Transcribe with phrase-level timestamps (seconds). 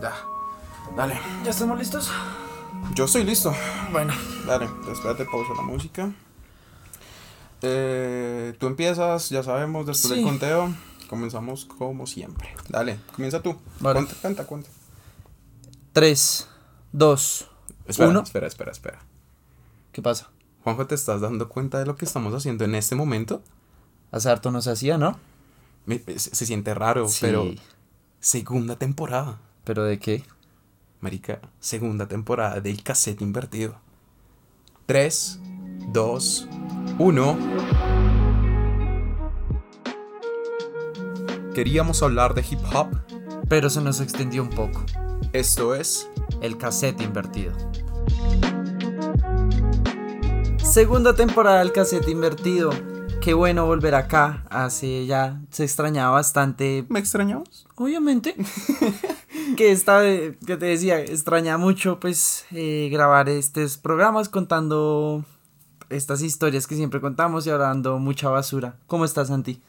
[0.00, 0.14] Ya.
[0.96, 1.18] Dale.
[1.44, 2.10] ¿Ya estamos listos?
[2.94, 3.52] Yo estoy listo.
[3.92, 4.12] Bueno.
[4.46, 6.10] Dale, espérate, pausa la música.
[7.62, 10.72] Eh, tú empiezas, ya sabemos, después del conteo.
[11.08, 12.54] Comenzamos como siempre.
[12.68, 13.56] Dale, comienza tú.
[13.80, 14.00] Vale.
[14.00, 14.68] Cuenta, cuenta, cuenta.
[15.92, 16.48] 3,
[16.92, 17.48] 2,
[17.86, 18.20] Espera, 1.
[18.20, 18.98] espera, espera, espera.
[19.92, 20.30] ¿Qué pasa?
[20.62, 23.42] Juanjo, ¿te estás dando cuenta de lo que estamos haciendo en este momento?
[24.12, 25.18] Hace harto no se hacía, ¿no?
[25.88, 27.18] Se, se siente raro, Sí.
[27.22, 27.46] pero
[28.20, 29.40] segunda temporada.
[29.68, 30.24] ¿Pero de qué?
[31.00, 33.78] Marica, segunda temporada del cassette invertido.
[34.86, 35.40] 3,
[35.92, 36.48] 2,
[36.98, 37.38] 1.
[41.54, 42.88] Queríamos hablar de hip hop.
[43.50, 44.86] Pero se nos extendió un poco.
[45.34, 46.08] Esto es
[46.40, 47.52] El cassette invertido.
[50.64, 52.70] Segunda temporada del cassette invertido.
[53.20, 54.44] Qué bueno volver acá.
[54.48, 56.86] Hace ya se extrañaba bastante.
[56.88, 57.66] ¿Me extrañamos?
[57.74, 58.34] Obviamente.
[59.56, 65.24] que esta que te decía, extraña mucho pues eh, grabar estos programas contando
[65.90, 68.76] estas historias que siempre contamos y hablando mucha basura.
[68.86, 69.60] ¿Cómo estás, Santi?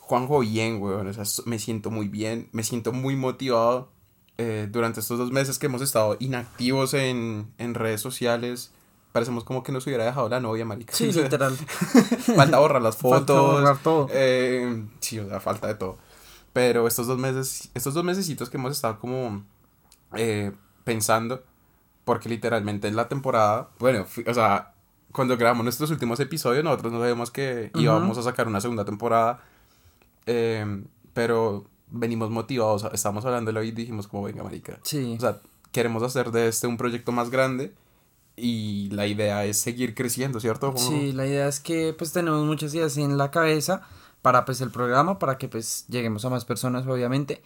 [0.00, 1.06] Juanjo, bien, weón.
[1.08, 2.48] O sea, me siento muy bien.
[2.52, 3.88] Me siento muy motivado.
[4.38, 8.70] eh, durante estos dos meses que hemos estado inactivos en, en redes sociales.
[9.12, 10.92] Parecemos como que nos hubiera dejado la novia, marica.
[10.94, 11.56] Sí, literal.
[12.36, 13.18] Falta borrar las fotos.
[13.18, 14.08] Falta borrar todo.
[14.12, 15.96] eh, sí, o sea, falta de todo.
[16.56, 19.44] Pero estos dos meses, estos dos mesecitos que hemos estado como
[20.16, 20.52] eh,
[20.84, 21.42] pensando,
[22.06, 24.72] porque literalmente en la temporada, bueno, o sea,
[25.12, 27.82] cuando grabamos nuestros últimos episodios, nosotros no sabíamos que Ujú.
[27.82, 29.40] íbamos a sacar una segunda temporada,
[30.24, 30.82] eh,
[31.12, 35.14] pero venimos motivados, estábamos hablándolo y dijimos como, venga, marica, Sí.
[35.18, 35.40] o sea,
[35.72, 37.74] queremos hacer de este un proyecto más grande
[38.34, 40.72] y la idea es seguir creciendo, ¿cierto?
[40.72, 43.82] Como- Sí, la idea es que pues tenemos muchas ideas en la cabeza
[44.22, 47.42] para pues el programa, para que pues lleguemos a más personas obviamente.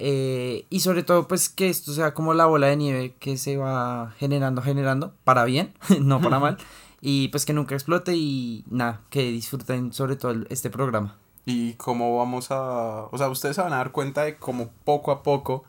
[0.00, 3.56] Eh, y sobre todo pues que esto sea como la bola de nieve que se
[3.56, 6.56] va generando, generando, para bien, no para mal.
[7.00, 11.16] Y pues que nunca explote y nada, que disfruten sobre todo el- este programa.
[11.46, 13.04] Y cómo vamos a...
[13.12, 15.62] O sea, ustedes se van a dar cuenta de cómo poco a poco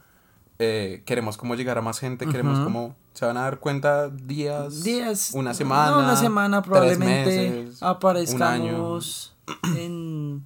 [0.58, 2.96] eh, queremos como llegar a más gente, queremos como...
[3.14, 4.84] Se van a dar cuenta días...
[4.84, 5.32] Días.
[5.34, 5.92] Una semana.
[5.92, 9.78] no, una semana tres probablemente meses, aparezcamos en,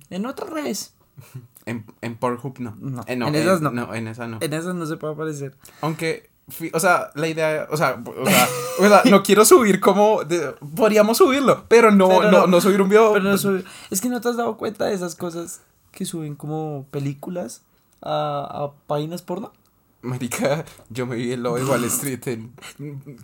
[0.10, 0.94] en otras redes.
[1.66, 2.76] En, en Pornhub no.
[2.82, 3.94] No, Eh, no, en esas no.
[3.94, 4.38] en esa no.
[4.42, 5.56] En esas no se puede aparecer.
[5.80, 6.30] Aunque...
[6.74, 8.48] O sea, la idea, o sea, o sea,
[8.80, 12.48] o sea, no quiero subir como, de- podríamos subirlo, pero no, Pero no, no.
[12.48, 13.14] no subir un video.
[13.14, 15.62] Pero no Es que no te has dado cuenta de esas cosas
[15.94, 17.62] que suben como películas
[18.02, 19.54] a, a páginas porno.
[20.02, 22.52] Marica, yo me vi el lobo de Wall Street en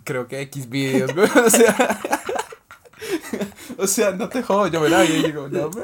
[0.04, 1.28] creo que X videos, güey.
[1.44, 2.00] O sea,
[3.76, 5.82] o sea, no te jodo, yo me la vi y digo, no, bro.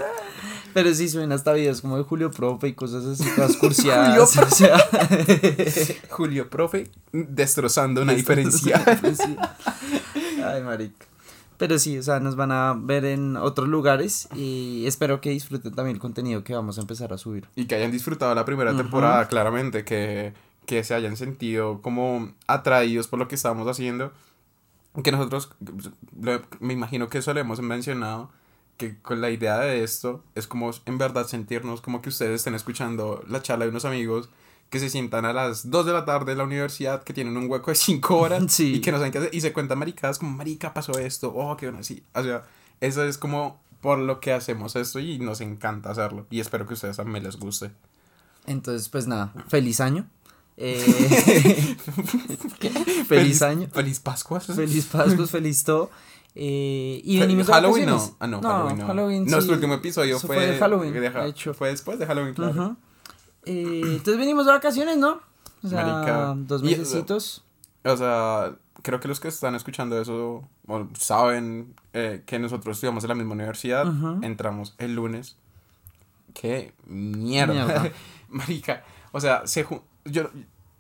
[0.77, 4.37] Pero sí suben hasta videos como de Julio Profe y cosas así todas cursiadas.
[4.37, 4.77] o sea,
[6.11, 8.85] Julio Profe destrozando una diferencia.
[10.45, 11.07] Ay, marica.
[11.57, 15.75] Pero sí, o sea, nos van a ver en otros lugares y espero que disfruten
[15.75, 17.47] también el contenido que vamos a empezar a subir.
[17.57, 18.83] Y que hayan disfrutado la primera Ujú.
[18.83, 20.35] temporada, claramente, que,
[20.67, 24.13] que se hayan sentido como atraídos por lo que estábamos haciendo.
[25.03, 25.49] Que nosotros,
[26.61, 28.31] me imagino que eso lo hemos mencionado,
[28.77, 32.55] que con la idea de esto es como en verdad sentirnos como que ustedes estén
[32.55, 34.29] escuchando la charla de unos amigos
[34.71, 37.49] que se sientan a las 2 de la tarde en la universidad, que tienen un
[37.49, 38.75] hueco de 5 horas Sí.
[38.75, 41.57] y que no saben qué hacer, y se cuentan maricadas como, marica, pasó esto, oh,
[41.57, 42.03] qué bueno, así.
[42.15, 42.45] O sea,
[42.81, 46.27] eso es como por lo que hacemos esto y nos encanta hacerlo.
[46.31, 47.71] Y espero que a ustedes también les guste.
[48.47, 50.09] Entonces, pues nada, feliz año.
[50.57, 50.81] Eh,
[53.09, 53.69] feliz año.
[53.73, 54.41] Feliz Pascua.
[54.41, 55.91] Feliz Pascua, feliz todo.
[56.39, 58.17] Eh, y de Halloween no.
[58.21, 58.87] Ah, no, Halloween no.
[58.87, 59.51] Halloween, Nuestro sí.
[59.53, 61.55] último episodio Eso fue, fue de Halloween, de de hecho.
[61.55, 62.53] Fue después de Halloween, claro.
[62.53, 62.77] Ujú.
[63.47, 65.21] Eh, entonces venimos de vacaciones, ¿no?
[65.63, 66.35] O sea, Marica.
[66.37, 67.43] dos Y- mesecitos.
[67.85, 73.03] O sea, creo que los que están escuchando eso o saben eh, que nosotros estudiamos
[73.05, 73.89] en la misma universidad.
[73.89, 74.19] Ujú.
[74.23, 75.37] Entramos el lunes.
[76.35, 77.55] Qué mierda.
[77.55, 77.91] Mierda.
[78.29, 78.85] Marica.
[79.13, 79.67] O sea, se
[80.05, 80.29] yo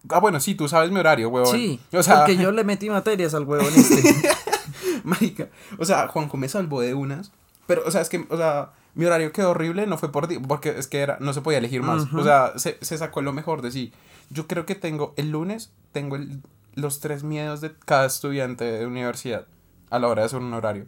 [0.09, 1.57] Ah, bueno, sí, tú sabes mi horario, huevón.
[1.57, 4.03] Sí, O sea, porque yo le metí materias al huevón este.
[5.05, 5.49] Marica.
[5.79, 7.33] O sea, Juanjo me salvó de unas.
[7.67, 10.39] Pero, o sea, es que, o sea, mi horario quedó horrible, no fue por ti,
[10.39, 12.05] porque es que era, no se podía elegir más.
[12.05, 12.21] Ujú.
[12.21, 13.93] O sea, se, se sacó lo mejor de sí.
[14.31, 16.43] Yo creo que tengo, el lunes, tengo el-
[16.75, 19.47] los tres miedos de cada estudiante de universidad
[19.91, 20.87] a la hora de hacer un horario.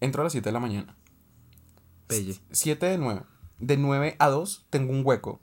[0.00, 0.96] Entro a las 7 de la mañana.
[2.06, 2.38] Pelle.
[2.52, 3.22] 7 de 9.
[3.58, 5.40] De 9 a 2 tengo un hueco.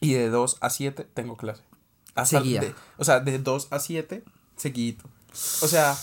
[0.00, 1.62] Y de 2 a 7 tengo clase.
[2.14, 2.60] Hasta Seguida.
[2.60, 4.24] de- o sea, de 2 a 7,
[4.56, 5.08] seguidito.
[5.62, 5.96] O sea,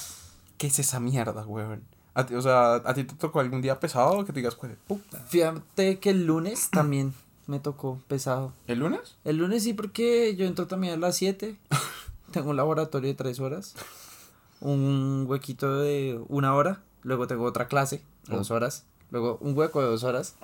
[0.58, 1.84] ¿qué es esa mierda, weón?
[2.14, 4.72] A ti- o sea, ¿a ti te tocó algún día pesado que te digas, pues,
[4.88, 5.20] puta?
[5.28, 7.14] Fíjate que el lunes también
[7.48, 8.54] me tocó pesado.
[8.68, 9.18] ¿El lunes?
[9.26, 11.58] El lunes sí, porque yo entro también a las 7.
[12.32, 13.76] tengo un laboratorio de 3 horas.
[14.62, 16.82] Un huequito de una hora.
[17.04, 18.86] Luego tengo otra clase de 2 horas.
[19.12, 20.36] Luego un hueco de 2 horas.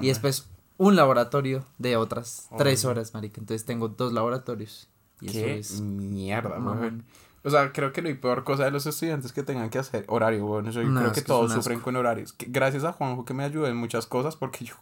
[0.00, 0.48] Y después
[0.78, 2.90] un laboratorio de otras 3 Ay.
[2.90, 3.40] horas, marica.
[3.40, 4.88] Entonces tengo dos laboratorios.
[5.20, 5.80] Y eso Qué es...
[5.80, 7.04] mierda, mamón.
[7.44, 10.44] O sea, creo que la peor cosa de los estudiantes que tengan que hacer horario,
[10.46, 10.70] weón.
[10.70, 12.34] Yo No, creo que todos sufren con horarios.
[12.38, 14.74] Gracias a Juanjo que me ayudó en muchas cosas porque yo,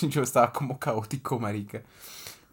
[0.08, 1.82] yo estaba como caótico, marica.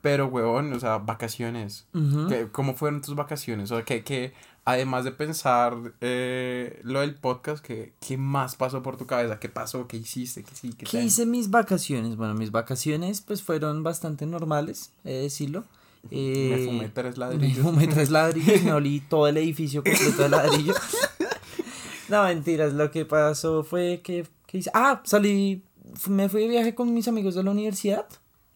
[0.01, 1.85] Pero, weón, o sea, vacaciones.
[1.93, 2.27] Ujú.
[2.27, 3.69] ¿Qué- ¿Cómo fueron tus vacaciones?
[3.71, 4.33] O sea, que, que
[4.65, 9.37] además de pensar eh, lo del podcast, ¿qué, ¿qué más pasó por tu cabeza?
[9.39, 9.87] ¿Qué pasó?
[9.87, 10.43] ¿Qué hiciste?
[10.43, 10.69] ¿Qué sí?
[10.73, 11.05] ¿Qué, ¿Qué tal?
[11.05, 12.15] hice mis vacaciones?
[12.15, 15.65] Bueno, mis vacaciones pues fueron bastante normales, he de decirlo.
[16.09, 17.57] Eh, Me fumé tres Me ladrillos.
[17.63, 20.73] fumé tres ladrillos, me olí todo el edificio completo de ladrillo.
[22.09, 24.71] no, mentiras, lo que pasó fue que, que hice...
[24.73, 25.63] Ah, salí,
[26.07, 28.05] me fui de viaje con mis amigos de la universidad.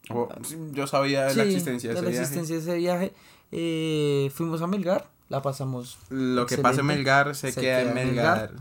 [0.10, 0.28] Oh,
[0.72, 2.24] yo sabía de la existencia de, de ese la viaje.
[2.24, 3.14] existencia de ese viaje.
[3.52, 6.88] Eh, fuimos a Melgar, la pasamos Lo que pasa en.
[6.88, 8.52] Melgar se, Se queda en Melgar.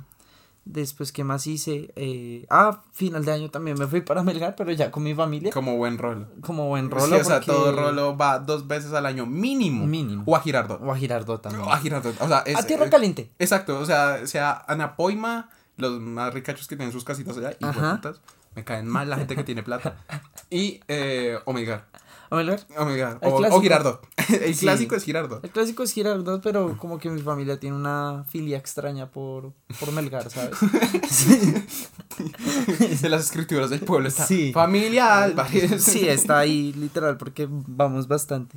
[0.67, 1.93] Después, ¿qué más hice?
[1.95, 5.51] Eh, ah, final de año también me fui para Melgar, pero ya con mi familia.
[5.53, 6.27] Como buen rol.
[6.41, 7.17] Como buen Sí, rolo.
[7.19, 9.87] o sea, porque- todo rolo va dos veces al año mínimo.
[9.87, 10.25] Mínimo.
[10.27, 10.81] O a Girardot.
[10.83, 11.65] O a Girardot también.
[11.65, 12.19] O a Girardot.
[12.21, 13.31] O sea, es, a tierra caliente.
[13.39, 17.65] Exacto, o sea, sea Anapoima, los más ricachos que tienen sus casitas allá, y
[18.57, 19.97] me caen mal la gente que tiene plata.
[20.49, 21.53] Y eh, o
[22.35, 22.61] Melgar.
[22.77, 23.19] A Melgar.
[23.23, 24.07] O O, Girardot.
[24.43, 24.61] El Sí.
[24.67, 25.45] clásico es Girardot.
[25.45, 29.93] El clásico es Girardot, pero como que mi familia tiene una filia extraña por, por
[29.93, 30.57] Melgar, ¿sabes?
[33.03, 34.27] De las escrituras del pueblo está.
[34.27, 34.53] Sí.
[34.53, 35.83] Familia Álvarez.
[35.83, 38.57] Sí, está ahí literal porque vamos bastante.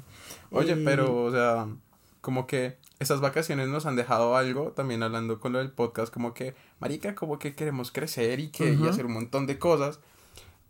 [0.51, 1.67] Oye, Eh, pero, o sea,
[2.21, 6.33] como que esas vacaciones nos han dejado algo, también hablando con lo del podcast, como
[6.33, 9.99] que, marica, como que queremos crecer y que y hacer un montón de cosas.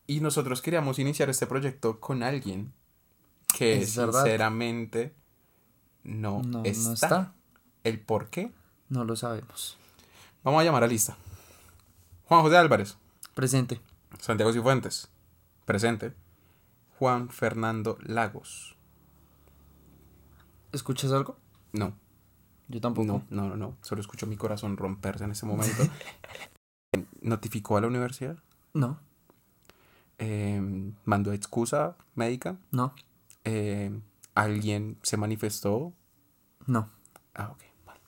[0.08, 2.72] Y nosotros queríamos iniciar este proyecto con alguien
[3.56, 5.14] que Es sinceramente
[6.04, 6.94] no, No, no está.
[6.94, 7.34] está.
[7.84, 8.52] ¿El por qué?
[8.90, 9.78] No lo sabemos.
[10.44, 11.18] Vamos a llamar a lista.
[12.26, 12.98] Juan José Álvarez,
[13.34, 13.80] Presente.
[14.20, 15.10] Santiago Cifuentes,
[15.66, 16.14] presente.
[17.00, 18.76] Juan Fernando Lagos.
[20.72, 21.38] ¿Escuchas algo?
[21.72, 21.96] No.
[22.68, 23.06] Yo tampoco.
[23.08, 23.78] No, no, no, no.
[23.82, 25.84] Solo escucho mi corazón romperse en ese momento.
[27.22, 28.38] Notificó a la universidad.
[28.74, 29.00] No,
[30.20, 30.60] eh,
[31.06, 32.58] mandó excusa médica.
[32.72, 32.94] no,
[33.48, 33.92] eh,
[34.36, 35.94] alguien se manifestó.
[36.66, 36.92] no.
[37.34, 37.62] Ah, ok.
[37.86, 38.00] Vale.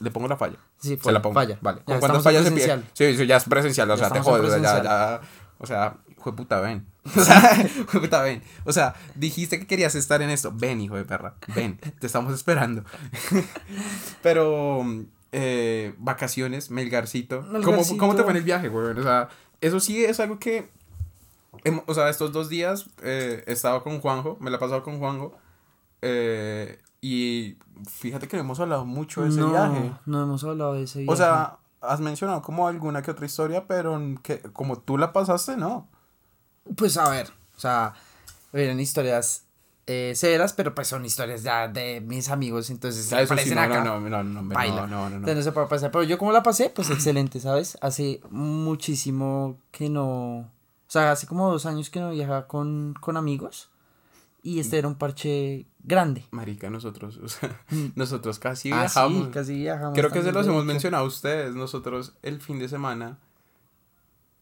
[0.00, 0.58] Le pongo la falla.
[0.80, 1.34] Sí, Se fue, la pongo.
[1.34, 1.56] falla.
[1.62, 1.78] Vale.
[1.80, 2.64] Ya ¿Con cuántas fallas se pide?
[2.66, 2.90] presencial.
[2.94, 3.90] Sí, eso ya es presencial.
[3.90, 4.60] O Ya sea, te jodes.
[4.60, 5.20] Ya, ya.
[5.58, 6.84] O sea, de puta, ven.
[7.16, 8.42] O sea, puta, ven.
[8.64, 10.52] O sea, dijiste que querías estar en esto.
[10.52, 11.36] Ven, hijo de perra.
[11.54, 11.78] Ven.
[12.00, 12.82] Te estamos esperando.
[14.22, 14.84] Pero,
[15.32, 17.46] eh, vacaciones, Melgarcito.
[17.64, 17.82] ¿Cómo.
[17.98, 18.98] ¿Cómo te fue en el viaje, güey?
[18.98, 19.28] O sea,
[19.60, 20.70] eso sí es algo que.
[21.64, 24.36] Hem- O sea, estos dos días eh, he estado con Juanjo.
[24.40, 25.34] Me la he pasado con Juanjo.
[26.02, 27.56] eh, y
[27.90, 29.92] fíjate que no hemos hablado mucho de ese no, viaje.
[30.06, 31.12] no hemos hablado de ese viaje.
[31.12, 35.56] O sea, has mencionado como alguna que otra historia, pero que como tú la pasaste,
[35.56, 35.88] no.
[36.76, 37.94] Pues a ver, o sea,
[38.52, 39.46] eran historias
[39.88, 43.54] eh, severas, pero pues son historias ya de mis amigos, entonces se Eso sí, aparecen
[43.56, 43.82] no, acá.
[43.82, 44.82] no, no, no, no, no, Baila.
[44.82, 45.16] no, no, no.
[45.16, 45.90] Entonces no se puede pasar.
[45.90, 47.76] Pero yo como la pasé, pues excelente, ¿sabes?
[47.80, 50.51] Hace muchísimo que no...
[50.92, 53.70] O sea, hace como dos años que no viajaba con, con amigos.
[54.42, 56.26] Y este era un parche grande.
[56.32, 57.92] Marica, nosotros, o sea, Mm.
[57.96, 59.24] nosotros casi Ah, viajamos.
[59.24, 59.94] sí, casi viajamos.
[59.98, 61.54] Creo que se los hemos mencionado a ustedes.
[61.54, 63.16] Nosotros el fin de semana,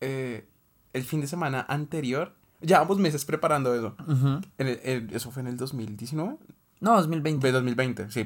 [0.00, 0.48] eh,
[0.92, 3.94] el fin de semana anterior, llevamos meses preparando eso.
[4.08, 4.40] Ujú.
[4.58, 6.36] En el- el- ¿Eso fue en el 2019?
[6.80, 7.46] No, 2020.
[7.46, 8.24] De 2020, sí,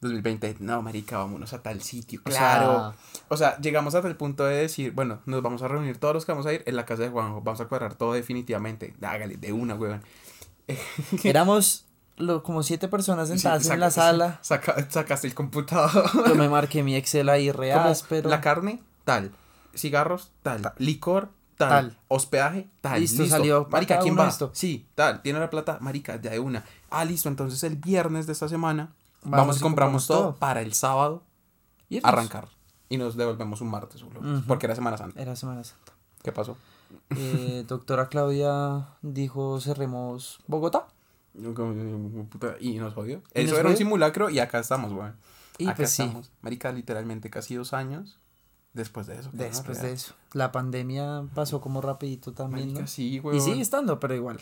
[0.00, 0.56] 2020.
[0.60, 2.20] No, marica, vámonos a tal sitio.
[2.22, 2.94] Claro.
[3.28, 6.24] O sea, llegamos hasta el punto de decir, bueno, nos vamos a reunir todos los
[6.26, 7.40] que vamos a ir en la casa de Juanjo.
[7.42, 8.94] Vamos a cuadrar todo definitivamente.
[9.02, 10.02] Hágale, de una, weón.
[11.24, 11.84] Éramos
[12.16, 14.38] lo, como siete personas sentadas Sí, en la sala.
[14.42, 16.10] saca- sacaste el computador.
[16.26, 18.28] Yo me marqué mi Excel ahí real, pero...
[18.28, 19.32] La carne, tal.
[19.74, 20.72] Cigarros, tal.
[20.78, 21.68] Licor, tal.
[21.68, 21.98] Tal.
[22.08, 23.00] Hospedaje, tal.
[23.00, 24.28] Listo, salió Marica, ¿quién va?
[24.28, 24.50] esto.
[24.54, 25.22] Sí, tal.
[25.22, 26.64] Tiene la plata, marica, ya de una.
[26.90, 27.28] Ah, listo.
[27.28, 28.90] Entonces el viernes de esta semana
[29.30, 30.36] vamos, Vamos y y compramos, compramos todo, todo.
[30.36, 31.22] para el sábado
[31.88, 32.08] Irnos.
[32.12, 32.48] arrancar.
[32.88, 34.46] Y nos devolvemos un martes, boludo, Ujú.
[34.46, 35.20] porque era Semana Santa.
[35.20, 35.92] Era Semana Santa.
[36.22, 36.56] ¿Qué pasó?
[37.10, 40.86] Eh, doctora Claudia dijo cerremos Bogotá.
[42.60, 43.22] Y nos jodió.
[43.34, 45.14] ¿Y Eso nos era un simulacro y acá estamos, weón.
[45.58, 46.30] Y acá pues sí, estamos.
[46.42, 48.18] Marica, literalmente casi dos años
[48.72, 49.30] después de eso.
[49.30, 49.88] qué después gonorrea.
[49.88, 50.14] de eso.
[50.32, 52.86] La pandemia pasó como rapidito también, Marica, ¿no?
[52.86, 53.36] sí, weón.
[53.36, 54.38] Y sigue estando, pero igual.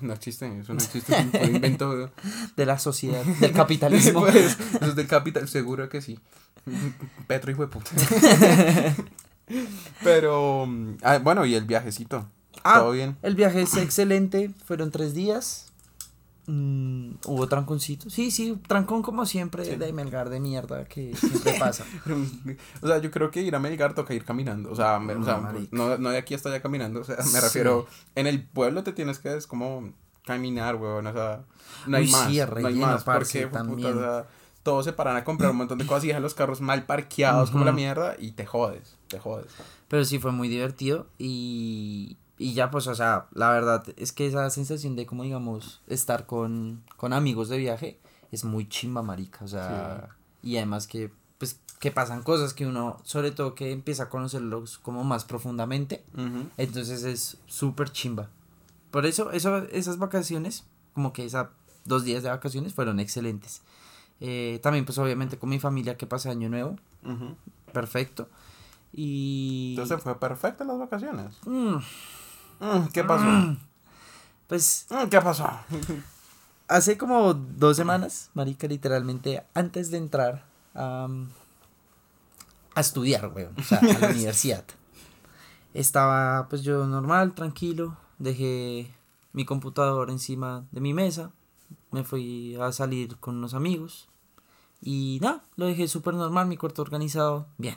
[0.00, 1.14] No existe, eso no existe.
[1.30, 2.10] Fue invento.
[2.56, 4.20] De la sociedad, del capitalismo.
[4.26, 6.18] Pues, eso es del capital, seguro que sí.
[7.26, 7.90] Petro, hijo de puta.
[10.02, 10.68] Pero,
[11.02, 12.28] ah, bueno, y el viajecito.
[12.64, 13.16] Ah, todo bien.
[13.22, 15.65] El viaje es excelente, fueron tres días.
[16.48, 18.08] Mm, hubo tranconcito.
[18.08, 19.76] Sí, sí, trancón como siempre Sí.
[19.76, 21.84] de Melgar de mierda que siempre pasa.
[22.82, 24.70] O sea, yo creo que ir a Melgar toca ir caminando.
[24.70, 27.00] O sea, me- o No, sea, no, no de aquí hasta allá caminando.
[27.00, 27.40] O sea, me Sí.
[27.40, 27.86] refiero.
[28.14, 29.92] En el pueblo te tienes que es como
[30.24, 31.06] caminar, weón.
[31.06, 31.44] O sea,
[31.86, 32.28] no hay Uy, más.
[32.30, 33.04] sí, no hay más.
[33.04, 34.26] parce, Porque, puta, o sea,
[34.62, 37.50] todos se paran a comprar un montón de cosas y dejan los carros mal parqueados
[37.50, 38.96] como la mierda y te jodes.
[39.08, 39.46] Te jodes.
[39.88, 44.26] Pero sí fue muy divertido y, y ya pues, o sea, la verdad es que
[44.26, 47.98] esa sensación de como digamos estar con, con amigos de viaje
[48.30, 50.08] es muy chimba, marica, o sea,
[50.42, 54.78] y además que pues que pasan cosas que uno, sobre todo que empieza a conocerlos
[54.78, 56.04] como más profundamente,
[56.56, 58.30] entonces es súper chimba.
[58.90, 60.64] Por eso, eso, esas vacaciones,
[60.94, 61.48] como que esas
[61.84, 63.62] dos días de vacaciones fueron excelentes.
[64.20, 66.76] Eh, también pues obviamente con mi familia que pasé año nuevo,
[67.72, 68.28] perfecto.
[68.92, 69.74] Y...
[69.76, 71.36] Entonces fue perfecta las vacaciones.
[71.44, 71.76] Mm,
[72.92, 73.56] ¿Qué pasó?
[74.46, 75.48] Pues Mm, ¿Qué pasó?
[76.68, 80.44] hace como dos semanas, marica, literalmente, antes de entrar
[80.74, 81.08] a,
[82.74, 84.64] a estudiar, weón, o sea, a la universidad.
[85.74, 88.90] Estaba, pues yo normal, tranquilo, dejé
[89.32, 91.32] mi computador encima de mi mesa,
[91.90, 94.08] me fui a salir con unos amigos
[94.80, 97.76] y nada, lo dejé súper normal, mi cuarto organizado, bien.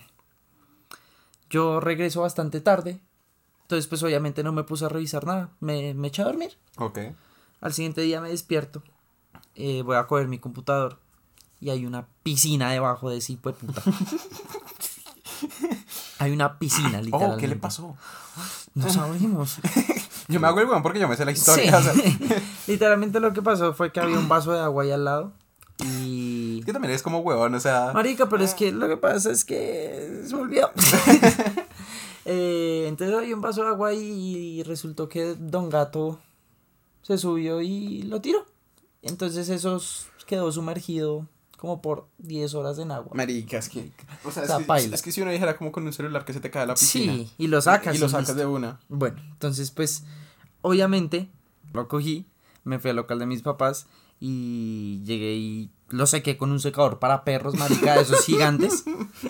[1.50, 3.02] Yo regreso bastante tarde,
[3.70, 6.58] entonces pues obviamente no me puse a revisar nada, me, me eché a dormir.
[6.78, 6.98] Ok.
[7.62, 8.82] Al siguiente día me despierto,
[9.54, 10.98] eh, voy a coger mi computador
[11.62, 13.84] y hay una piscina debajo de ese hijo de puta.
[16.18, 17.36] hay una piscina, literalmente.
[17.36, 17.96] Oh, ¿qué le pasó?
[18.74, 19.58] No sabemos.
[20.28, 21.78] Yo me hago el weón porque yo me sé la historia.
[21.78, 22.18] o sea, Sí.
[22.68, 25.34] literalmente lo que pasó fue que había un vaso de agua ahí al lado
[25.80, 26.60] y...
[26.60, 27.92] es que también es como huevón, o sea.
[27.94, 30.72] Marica, pero es que lo que pasa es que se me olvidó.
[32.90, 36.20] Entonces había un vaso de agua y resultó que Don Gato
[37.02, 38.46] se subió y lo tiró.
[39.02, 39.82] Entonces eso
[40.28, 41.28] quedó sumergido
[41.58, 43.12] como por 10 horas en agua.
[43.16, 43.92] Marica, es que.
[44.24, 44.96] O sea, O sea, es, que paila.
[44.96, 47.14] es que si uno dijera como con un celular que se te cae la piscina.
[47.14, 47.96] Sí, y lo sacas.
[47.96, 48.40] Y lo y sacas listo.
[48.42, 48.80] de una.
[48.90, 50.04] Bueno, entonces pues
[50.62, 51.30] obviamente
[51.74, 52.26] lo cogí,
[52.64, 53.88] me fui al local de mis papás
[54.20, 58.84] y llegué y lo sequé con un secador para perros, marica, de esos gigantes,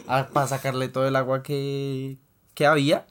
[0.07, 2.17] a- para sacarle todo el agua que,
[2.53, 3.07] que había.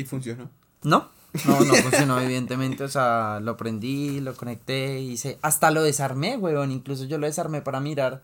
[0.00, 0.48] Y funcionó.
[0.82, 1.10] No,
[1.44, 6.72] no, no funcionó evidentemente, o sea, lo prendí, lo conecté, hice, hasta lo desarmé, weón,
[6.72, 8.22] incluso yo lo desarmé para mirar,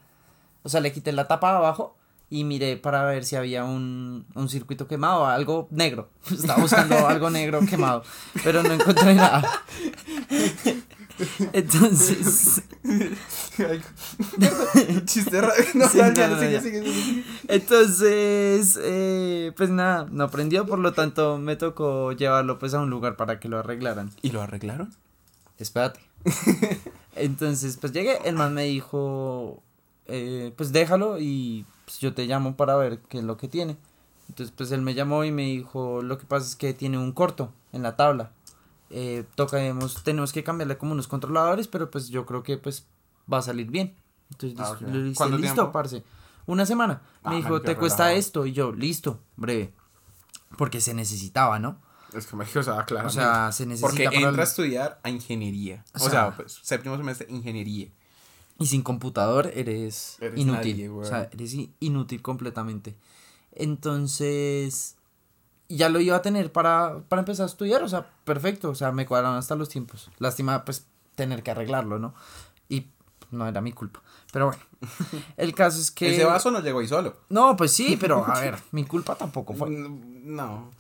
[0.63, 1.95] o sea, le quité la tapa de abajo
[2.31, 7.29] y miré para ver si había un, un circuito quemado, algo negro, estaba buscando algo
[7.29, 8.03] negro quemado,
[8.43, 9.43] pero no encontré nada.
[11.53, 12.63] Entonces,
[15.07, 15.53] Chiste raro.
[15.75, 16.61] No, Sí, dale, no, dale, no, sigue, ya.
[16.61, 17.25] sigue, sigue.
[17.49, 22.91] entonces, eh, pues nada, no prendió, por lo tanto me tocó llevarlo pues a un
[22.91, 24.11] lugar para que lo arreglaran.
[24.23, 24.93] ¿Y lo arreglaron?
[25.59, 26.01] espérate.
[27.15, 29.63] Entonces, pues llegué, el man me dijo,
[30.07, 33.77] eh, pues déjalo y pues, yo te llamo para ver qué es lo que tiene.
[34.29, 37.13] Entonces, pues él me llamó y me dijo, lo que pasa es que tiene un
[37.13, 38.33] corto en la tabla.
[38.91, 42.87] Eh, tocaremos, tenemos que cambiarle como unos controladores, pero pues yo creo que pues
[43.33, 43.97] va a salir bien.
[44.31, 44.93] Entonces, Ah, listo, ok.
[44.93, 45.73] le dije, ¿Cuánto listo, tiempo?
[45.73, 46.03] parce.
[46.47, 47.03] Una semana.
[47.25, 48.47] Ah, me dijo, marica, te cuesta esto.
[48.47, 49.73] Y yo, listo, breve.
[50.57, 51.81] Porque se necesitaba, ¿no?
[52.15, 53.09] Es que me dijo, o sea, claro.
[53.09, 55.85] O sea, se necesita Porque para entra el- a estudiar a ingeniería.
[55.95, 57.89] O O sea, sea, pues, séptimo semestre, ingeniería.
[58.59, 60.71] Y sin computador eres, Eres inútil.
[60.77, 62.97] nadie, o sea, eres inútil completamente.
[63.53, 64.96] Entonces,
[65.69, 67.83] ya lo iba a tener para, para empezar a estudiar.
[67.83, 68.71] O sea, perfecto.
[68.71, 70.11] O sea, me cuadraron hasta los tiempos.
[70.19, 72.15] Lástima, pues, tener que arreglarlo, ¿no?
[72.69, 72.87] Y
[73.31, 74.03] no era mi culpa.
[74.33, 74.63] Pero bueno,
[75.37, 76.15] el caso es que...
[76.15, 77.17] Ese vaso no llegó ahí solo.
[77.29, 79.71] No, pues sí, pero a ver, mi culpa tampoco fue.
[79.71, 80.71] No.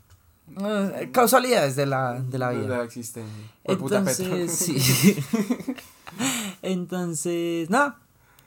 [0.60, 2.78] Eh, causalidades de la, de la De vida.
[2.78, 3.34] la existencia.
[3.64, 5.16] Entonces, sí.
[6.62, 7.98] Entonces, nada.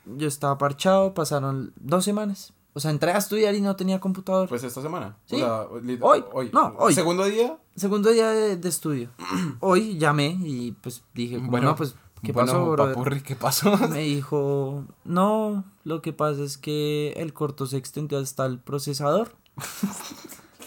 [0.06, 2.54] Yo estaba parchado, pasaron dos semanas.
[2.74, 4.48] O sea, entré a estudiar y no tenía computador.
[4.48, 5.18] Pues esta semana.
[5.26, 5.36] Sí.
[5.36, 6.50] O sea, lit- Hoy.
[6.54, 6.94] No, hoy.
[6.94, 7.58] Segundo día.
[7.76, 9.10] Segundo día de, de estudio.
[9.60, 12.94] Hoy llamé y pues dije, Bueno, no, pues, ¿qué bueno, pasó, brother?
[12.96, 13.76] papurri, ¿qué pasó?
[13.90, 19.32] Me dijo, no, lo que pasa es que el corto se extendió hasta el procesador.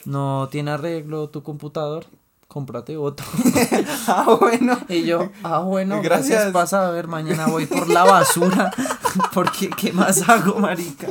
[0.04, 2.06] No tiene arreglo tu computador.
[2.52, 3.24] Cómprate otro.
[4.08, 4.76] ah, bueno.
[4.90, 6.28] Y yo, ah, bueno, Gracias.
[6.28, 6.52] gracias.
[6.52, 8.70] Pasa a ver, mañana voy por la basura.
[9.32, 11.06] Porque, ¿qué más hago, marica?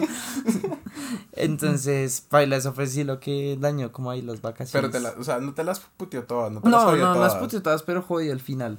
[1.34, 4.92] Entonces, Paila, eso fue sí lo que dañó como ahí las Pero vacaciones.
[4.92, 7.14] te las, o sea, no te las puteó todas, no te las No, jodió no,
[7.16, 7.34] todas.
[7.34, 8.78] las putetadas, pero jodió el final.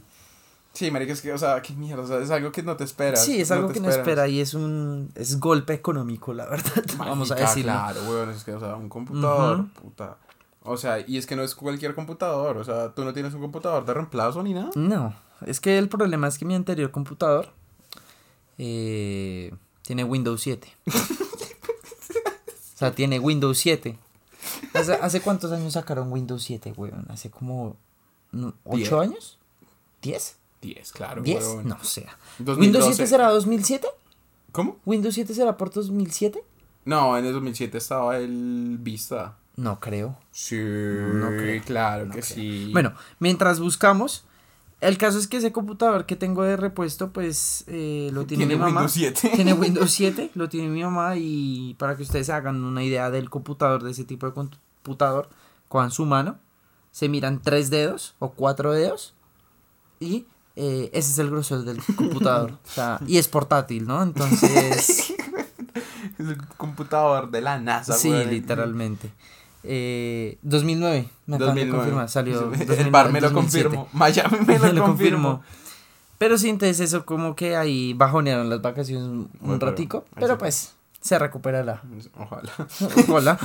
[0.73, 2.85] Sí, marica, es que, o sea, qué mierda, o sea, es algo que no te
[2.85, 3.25] esperas.
[3.25, 6.71] Sí, es algo que no espera y es un es golpe económico, la verdad.
[6.97, 7.73] Vamos a decirlo.
[7.73, 10.17] Claro, weón, es que, o sea, un computador, puta.
[10.65, 12.57] O sea, y es que no es cualquier computador.
[12.57, 14.71] O sea, tú no tienes un computador de reemplazo ni nada.
[14.75, 15.15] No,
[15.47, 17.49] es que el problema es que mi anterior computador
[18.59, 19.53] eh,
[19.83, 20.69] tiene Windows 7.
[20.87, 20.93] o
[22.77, 23.99] sea, tiene Windows 7.
[24.75, 27.07] ¿Hace, hace cuántos años sacaron Windows 7, weón?
[27.09, 27.77] ¿Hace como
[28.33, 28.89] no, Diez.
[28.89, 29.39] ocho años?
[30.03, 30.35] ¿10?
[30.63, 31.23] 10, claro.
[31.23, 31.35] ¿10?
[31.37, 31.69] huevón.
[31.69, 32.07] No sé.
[32.39, 32.61] 2012.
[32.61, 33.89] ¿Windows 7 será 2007?
[34.53, 34.77] ¿Cómo?
[34.85, 36.43] ¿Windows 7 será por 2007?
[36.85, 39.37] No, en el 2007 estaba el Vista.
[39.57, 40.19] No creo.
[40.31, 42.35] Sí, No creo, claro no que creo.
[42.37, 42.71] sí.
[42.73, 44.25] Bueno, mientras buscamos,
[44.81, 48.55] el caso es que ese computador que tengo de repuesto, pues eh, lo tiene, Tiene
[48.57, 48.81] mi mamá.
[48.81, 49.31] Windows 7.
[49.35, 53.11] Tiene Windows 7, lo tiene mi mamá y para que ustedes se hagan una idea
[53.11, 55.29] del computador, de ese tipo de computador,
[55.69, 56.39] con su mano,
[56.91, 59.15] se miran tres dedos o cuatro dedos
[60.01, 62.53] y eh, ese es el grosor del computador.
[62.53, 64.03] o sea, y es portátil, ¿no?
[64.03, 65.15] Entonces,
[66.19, 69.13] Es el computador de la NASA, sí, literalmente.
[69.65, 71.71] Eh, 2009, me acaban de 2009.
[71.79, 72.41] confirmar, salió.
[72.53, 73.65] El 2009, bar me lo 2007.
[73.77, 73.89] confirmó.
[73.93, 74.87] Miami me lo, Me lo confirmó.
[74.87, 75.43] confirmó.
[76.19, 80.37] Pero sí, entonces eso como que ahí bajonearon las vacaciones un, pero ratico, pero se-
[80.37, 81.83] pues se recuperará.
[82.17, 82.53] Ojalá.
[83.09, 83.39] Hola.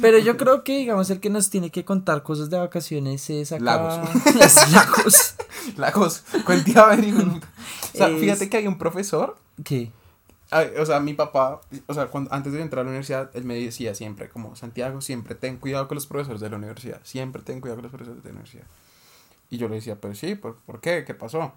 [0.00, 3.52] Pero yo creo que, digamos, el que nos tiene que contar cosas de vacaciones es
[3.52, 3.64] acá.
[3.64, 3.98] Lagos.
[4.40, 5.34] Es Lagos.
[5.76, 7.48] Lagos, de puta.
[7.94, 9.90] O sea, Es- fíjate que hay un profesor ¿Qué?
[10.50, 13.44] Ay, o sea, mi papá, o sea, cuando, antes de entrar a la universidad, él
[13.44, 17.42] me decía siempre, como, Santiago, siempre ten cuidado con los profesores de la universidad, siempre
[17.42, 18.64] ten cuidado con los profesores de la universidad.
[19.50, 21.04] Y yo le decía, pero sí, ¿por, ¿por qué?
[21.04, 21.52] ¿Qué pasó?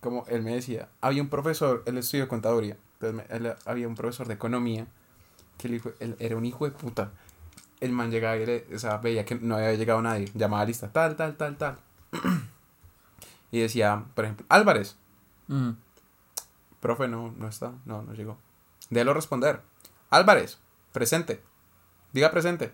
[0.00, 3.94] Como él me decía, había un profesor, él estudió contaduría, entonces me- él- había un
[3.94, 4.86] profesor de economía,
[5.58, 7.12] que hijo, él era un hijo de puta.
[7.80, 10.66] El man llegaba y le- o sea, veía que no había llegado nadie, llamaba a
[10.66, 11.78] lista, tal, tal, tal, tal.
[13.52, 14.96] y decía, por ejemplo, Álvarez.
[16.86, 17.72] Profe, no, no está.
[17.84, 18.38] No, no llegó.
[18.90, 19.60] Déjelo responder.
[20.08, 20.60] Álvarez,
[20.92, 21.42] presente.
[22.12, 22.72] Diga presente.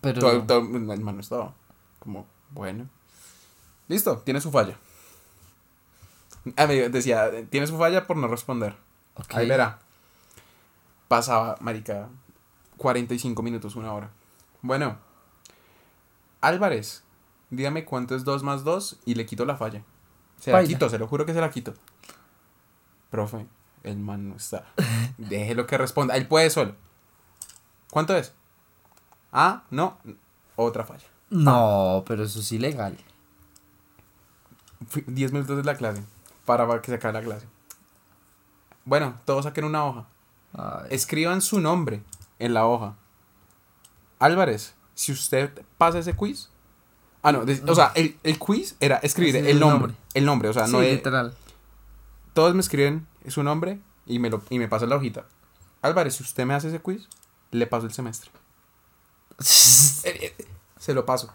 [0.00, 0.20] Pero.
[0.20, 1.54] Todo, todo- el man no estaba.
[2.00, 2.88] Como, bueno.
[3.86, 4.76] Listo, tiene su falla.
[6.56, 8.74] Ah, me decía, tiene su falla por no responder.
[9.14, 9.34] ok.
[9.36, 9.78] Ahí verá.
[11.06, 12.08] Pasaba, marica,
[12.78, 14.10] 45 minutos, una hora.
[14.60, 14.98] Bueno.
[16.40, 17.04] Álvarez,
[17.50, 19.84] dígame cuánto es 2 más 2 y le quito la falla.
[20.40, 21.74] Se la quito, se lo juro que se la quito.
[23.10, 23.46] Profe,
[23.84, 24.64] el man no está.
[25.18, 26.16] Déjelo que responda.
[26.16, 26.74] Él puede solo.
[27.90, 28.32] ¿Cuánto es?
[29.32, 29.98] Ah, no.
[30.56, 31.06] Otra falla.
[31.30, 32.96] No, pero eso es ilegal.
[34.88, 36.02] Fui- 10 minutos de la clase.
[36.44, 37.46] Para que se acabe la clase.
[38.84, 40.06] Bueno, todos saquen una hoja.
[40.90, 42.02] Escriban su nombre
[42.38, 42.96] en la hoja.
[44.18, 46.48] Álvarez, si usted pasa ese quiz.
[47.22, 49.96] Ah, no, o sea, el, el quiz era escribir Es el, el nombre, nombre.
[50.14, 50.94] El nombre, o sea, sí, no es.
[50.94, 51.34] literal.
[52.34, 55.24] Todos me escriben su nombre y me, lo, y me pasan la hojita.
[55.82, 57.08] Álvarez, si usted me hace ese quiz,
[57.50, 58.30] le paso el semestre.
[60.04, 60.46] Eh, eh,
[60.78, 61.32] Se lo paso.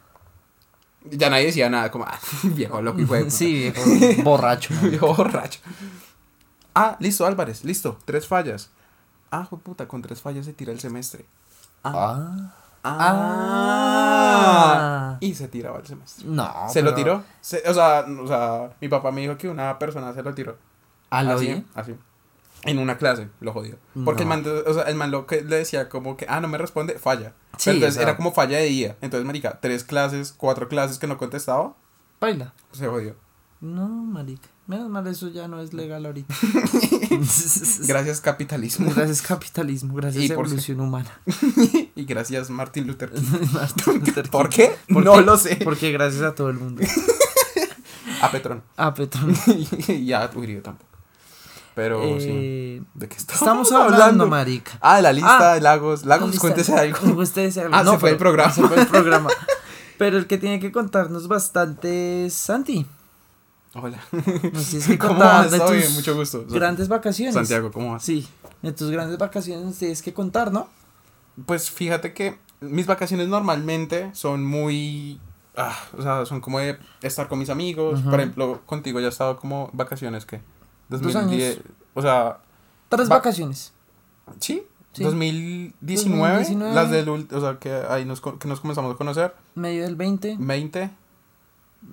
[1.06, 3.30] Ya nadie decía nada, como, ah, viejo loco, de puta.
[3.30, 3.82] sí, viejo.
[4.24, 4.74] Borracho.
[4.84, 5.60] Viejo borracho.
[6.74, 8.00] Ah, listo, Álvarez, listo.
[8.06, 8.70] Tres fallas.
[9.30, 11.26] Ah, puta, con tres fallas se tira el semestre.
[11.84, 12.54] Ah.
[12.84, 15.14] Ah.
[15.14, 15.18] Ah.
[15.20, 16.26] Y se tiraba el semestre.
[16.28, 16.52] No.
[16.70, 17.24] ¿Se lo tiró?
[17.42, 20.58] Se- o, sea, o sea, mi papá me dijo que una persona se lo tiró.
[21.20, 21.96] ¿A lo así, así.
[22.64, 23.78] En una clase, lo jodió.
[24.06, 24.34] Porque No.
[24.34, 26.58] el man, o sea, el man lo que le decía como que, ah, no me
[26.58, 27.34] responde, falla.
[27.58, 28.98] Sí, Pero entonces era como falla de día.
[29.02, 31.76] Entonces, marica, tres clases, cuatro clases que no contestaba,
[32.22, 32.54] Baila.
[32.72, 33.16] se jodió.
[33.62, 34.48] No, marica.
[34.66, 36.34] Menos mal eso ya no es legal ahorita.
[37.88, 38.92] Gracias capitalismo.
[38.96, 41.12] Gracias capitalismo, gracias Y por- evolución humana.
[41.96, 43.22] y gracias Martin Luther King.
[43.54, 44.32] Martin Luther King.
[44.32, 44.72] ¿Por qué?
[44.92, 45.22] ¿Por no qué?
[45.22, 45.58] lo sé.
[45.64, 46.82] Porque gracias a todo el mundo.
[48.22, 48.64] A Petrón.
[48.78, 49.36] Ah, Petrón.
[49.90, 50.90] y a Uribe tampoco.
[51.76, 52.28] Pero sí.
[52.30, 54.74] Eh, ¿De qué estamos hablando, marica.
[54.82, 56.06] Ah, de la lista Ah, de Lagos.
[56.06, 57.16] Lagos, Lista- cuéntese algo.
[57.16, 57.76] Cuéntese algo.
[57.76, 58.52] Ah, se fue el programa.
[58.54, 59.30] Se fue el programa.
[59.98, 62.86] Pero el que tiene que contarnos bastante es Santi.
[63.76, 64.00] Hola.
[64.54, 65.50] Nos tienes que ¿Cómo vas?
[65.50, 66.46] de tus bien, mucho gusto.
[66.48, 67.34] grandes vacaciones.
[67.34, 68.04] Santiago, ¿cómo vas?
[68.04, 68.28] Sí,
[68.62, 70.68] de tus grandes vacaciones nos tienes que contar, ¿no?
[71.48, 75.20] Pues fíjate que mis vacaciones normalmente son muy.
[75.58, 78.02] ah, o sea, son como de estar con mis amigos.
[78.02, 80.42] Por ejemplo, contigo ya he estado como vacaciones que.
[80.90, 81.58] Dos años.
[81.94, 82.38] O sea,
[82.90, 83.74] Tres Va- vacaciones.
[84.40, 84.64] sí.
[84.94, 85.04] Sí.
[85.04, 86.76] 2019, 2019.
[86.76, 89.96] las del ult- o sea, que ahí nos, que nos comenzamos a conocer, Medio del
[89.96, 90.36] 20.
[90.40, 90.92] 20,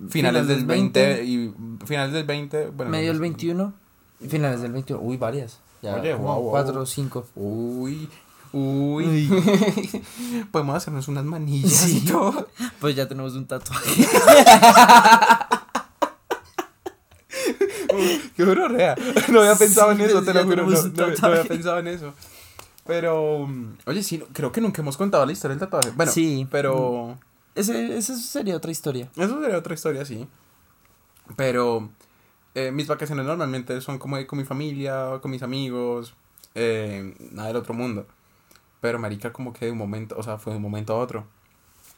[0.09, 1.51] finales del 20, y
[1.85, 3.21] finales del 20, bueno, medio no del sé.
[3.21, 3.73] 21.
[4.19, 5.01] y Finales del 21.
[5.01, 5.59] Uy, varias.
[5.81, 7.25] Ya, Oye, como cuatro o cinco.
[7.33, 8.07] Uy,
[8.53, 9.27] uy.
[10.51, 12.05] Podemos hacernos unas manillas y Sí.
[12.05, 12.49] todo.
[12.79, 14.05] Pues ya tenemos un tatuaje.
[18.35, 18.95] Qué horrorea.
[19.29, 20.65] No había pensado en eso, te lo juro.
[20.67, 22.13] No, había pensado en eso.
[22.85, 25.91] Pero, mm, oye, sí, creo que nunca hemos contado la historia del tatuaje.
[25.95, 26.47] Bueno, Sí.
[26.49, 27.17] pero
[27.55, 29.09] Ese, esa sería otra historia.
[29.15, 30.27] eso sería otra historia, sí.
[31.35, 31.89] Pero
[32.55, 36.13] eh, mis vacaciones normalmente son como de con mi familia, con mis amigos,
[36.55, 38.05] eh, nada del otro mundo.
[38.81, 41.25] Pero marica como que de un momento, o sea, fue de un momento a otro.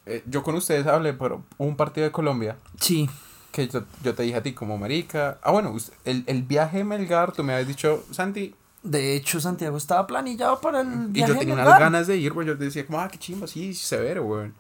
[0.06, 3.10] Eh, yo con ustedes hablé por un partido de Colombia Sí.
[3.54, 5.38] Que yo, yo te dije a ti como marica.
[5.44, 9.78] Ah, bueno, el, el viaje de Melgar, tú me habías dicho, Santi, De hecho, Santiago
[9.78, 12.48] estaba planillado para el y viaje yo de tenía unas ganas de ir, güey.
[12.48, 14.52] Yo decía como, ah, qué chimba, sí, severo, güey.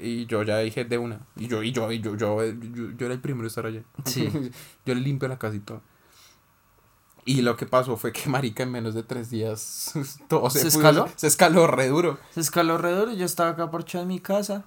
[0.00, 1.20] Y yo ya dije de una.
[1.36, 3.82] Y yo, y yo, y yo, yo, yo, yo era el primero en estar allá.
[4.04, 4.28] Sí.
[4.84, 5.80] yo le limpio la casa y todo.
[7.24, 9.92] Y lo que pasó fue que, marica, en menos de tres días,
[10.28, 11.08] todo se, ¿Se escaló?
[11.14, 12.18] Se escaló re duro.
[12.30, 14.64] Se escaló alrededor y yo estaba acá por en mi casa.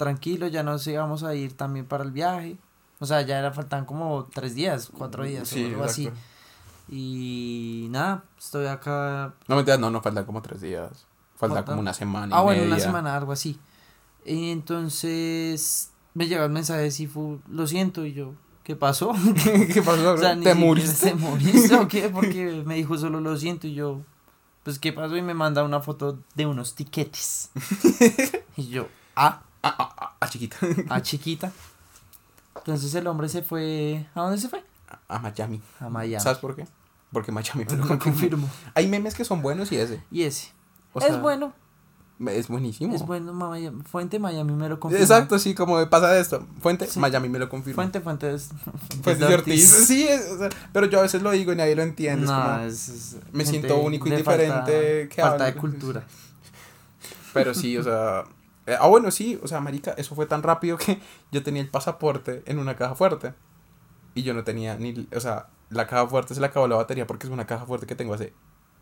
[0.00, 2.56] Tranquilo, ya nos íbamos a ir también para el viaje.
[3.00, 6.10] O sea, ya era, faltan como tres días, cuatro días Sí, o algo así.
[6.88, 9.34] Y nada, estoy acá.
[9.46, 11.04] No, mentiras, no, no, faltan como tres días.
[11.36, 12.34] Falta como una semana.
[12.34, 13.60] y Ah, bueno, una semana, algo así.
[14.24, 18.32] Entonces me llegó el mensaje de Sifu, lo siento, y yo,
[18.64, 19.12] ¿qué pasó?
[19.74, 21.10] ¿Qué pasó, O sea, ¿Te muriste?
[21.10, 22.08] ¿Te moriste o qué?
[22.12, 24.00] Porque me dijo solo lo siento y yo,
[24.62, 25.14] pues ¿qué pasó?
[25.14, 27.50] Y me manda una foto de unos tiquetes.
[28.56, 30.56] y yo, ah, Ah, ah, ah, ah, chiquita.
[30.88, 31.52] ah, chiquita.
[32.56, 34.62] Entonces el hombre se fue, ¿a dónde se fue?
[35.08, 35.60] A Miami.
[35.80, 36.22] A Miami.
[36.22, 36.66] ¿Sabes por qué?
[37.12, 38.48] Porque Miami me lo confirmo.
[38.74, 40.02] Hay memes que son buenos y ese.
[40.10, 40.50] Y ese.
[40.92, 41.52] O es sea, bueno,
[42.26, 42.94] Es buenísimo.
[42.94, 45.02] es bueno, Miami- Fuente Miami me lo confirmó.
[45.02, 46.46] Exacto, sí, como pasa de esto.
[46.60, 46.98] Fuente, Sí.
[47.00, 47.76] Miami me lo confirma.
[47.76, 48.50] Fuente, fuente es...
[49.02, 49.68] Fuente de Ortiz.
[49.86, 52.24] Sí, es- o sea, pero yo a veces lo digo y nadie lo entiende.
[52.24, 56.04] es No, como- es, es me siento único y diferente Falta, que falta de cultura.
[57.32, 58.24] Pero sí, o sea.
[58.70, 61.00] Eh, ah, bueno, sí, o sea, marica, eso fue tan rápido que
[61.32, 63.34] yo tenía el pasaporte en una caja fuerte.
[64.14, 65.08] Y yo no tenía ni.
[65.14, 67.86] O sea, la caja fuerte se le acabó la batería porque es una caja fuerte
[67.86, 68.32] que tengo hace.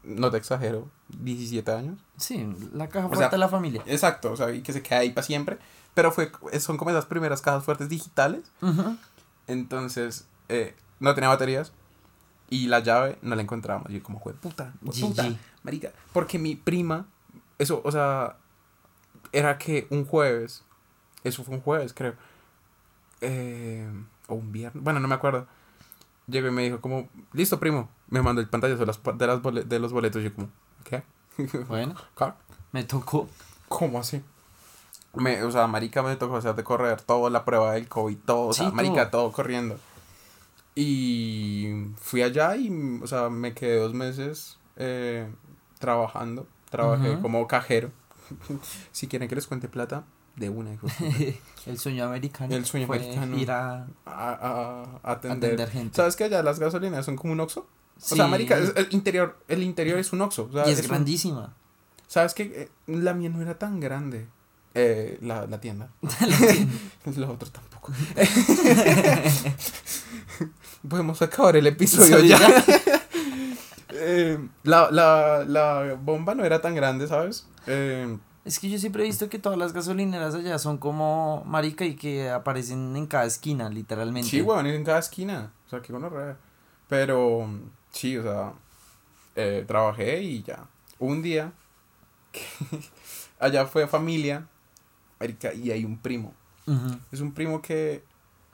[0.05, 1.99] No te exagero, 17 años.
[2.17, 3.83] Sí, la caja O fuerte sea, de la familia.
[3.87, 5.59] Exacto, o sea, y que se queda ahí para siempre.
[5.95, 8.53] Pero fue, son como esas primeras cajas fuertes digitales.
[9.47, 11.73] Entonces, eh, no tenía baterías.
[12.51, 13.91] Y la llave no la encontrábamos.
[13.91, 15.29] Y yo como, fue puta, puta,
[15.63, 15.93] marica.
[16.13, 17.07] Porque mi prima,
[17.59, 18.37] eso, o sea,
[19.33, 20.65] era que un jueves,
[21.25, 22.15] eso fue un jueves, creo.
[23.21, 23.89] eh,
[24.29, 25.47] o un viernes, bueno, no me acuerdo.
[26.27, 27.89] Llegó y me dijo como, listo, primo.
[28.09, 30.23] Me mandó el pantallazo de, las, de, las bole- de los boletos.
[30.23, 30.51] Yo como,
[30.85, 31.03] ¿qué?
[31.69, 32.27] Bueno, ¿Qué?
[32.73, 33.29] me tocó.
[33.69, 34.23] ¿Cómo así?
[35.15, 38.49] Me, o sea, marica me tocó hacer de correr toda la prueba del COVID, todo,
[38.49, 39.23] o sea, Sí, marica, todo.
[39.25, 39.79] todo corriendo.
[40.75, 45.29] Y fui allá y, o sea, me quedé dos meses eh,
[45.79, 46.47] trabajando.
[46.71, 47.23] Trabajé Ujú.
[47.23, 47.91] como cajero.
[48.93, 50.05] si quieren que les cuente plata,
[50.37, 50.87] de una, hijo.
[51.67, 52.55] el sueño americano.
[52.55, 53.37] El sueño fue americano.
[53.39, 55.53] Ir a A, a- atender.
[55.55, 55.97] atender gente.
[55.97, 57.61] ¿Sabes que allá las gasolineras son como un oxo?
[57.61, 58.15] O Sí.
[58.15, 60.49] sea, marica, es- el interior, el interior es un oxo.
[60.51, 61.55] O sea, y es, grandísima.
[62.07, 62.43] ¿Sabes qué?
[62.45, 64.29] Eh, La mía no era tan grande.
[64.75, 65.91] Eh, la, la tienda.
[67.17, 67.93] Lo otro tampoco.
[70.89, 72.39] Podemos acabar el episodio ya.
[74.01, 77.47] Eh, la, la, la bomba no era tan grande, ¿sabes?
[77.67, 81.85] Eh, Es que yo siempre he visto que todas las gasolineras allá son como marica
[81.85, 84.29] y que aparecen en cada esquina, literalmente.
[84.31, 85.53] sí, weón, en cada esquina.
[85.67, 86.37] O sea, qué gonorrea.
[86.89, 87.47] Pero,
[87.91, 88.53] sí, o sea,
[89.37, 90.67] eh, trabajé y ya.
[90.99, 91.53] Un día,
[93.39, 94.47] allá fue familia,
[95.21, 96.35] marica, y hay un primo.
[96.67, 96.99] Ujú.
[97.13, 98.03] Es un primo que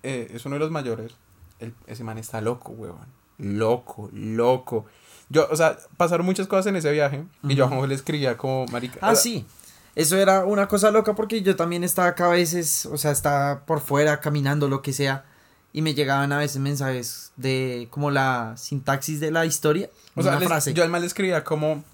[0.02, 1.14] eh, es uno de los mayores.
[1.58, 3.06] El- ese man está loco, weón.
[3.38, 4.86] Loco, loco.
[5.28, 7.24] Yo, o sea, pasaron muchas cosas en ese viaje.
[7.42, 7.68] Y yo a.
[7.68, 8.98] Juanjo le escribía como, marica.
[9.02, 9.46] Ah, sí.
[9.94, 13.60] Eso era una cosa loca porque yo también estaba acá a veces, o sea, estaba
[13.64, 15.24] por fuera caminando, lo que sea,
[15.72, 19.90] y me llegaban a veces mensajes de como la sintaxis de la historia.
[20.16, 20.74] O sea, les- frase.
[20.74, 21.84] yo al mal le escribía como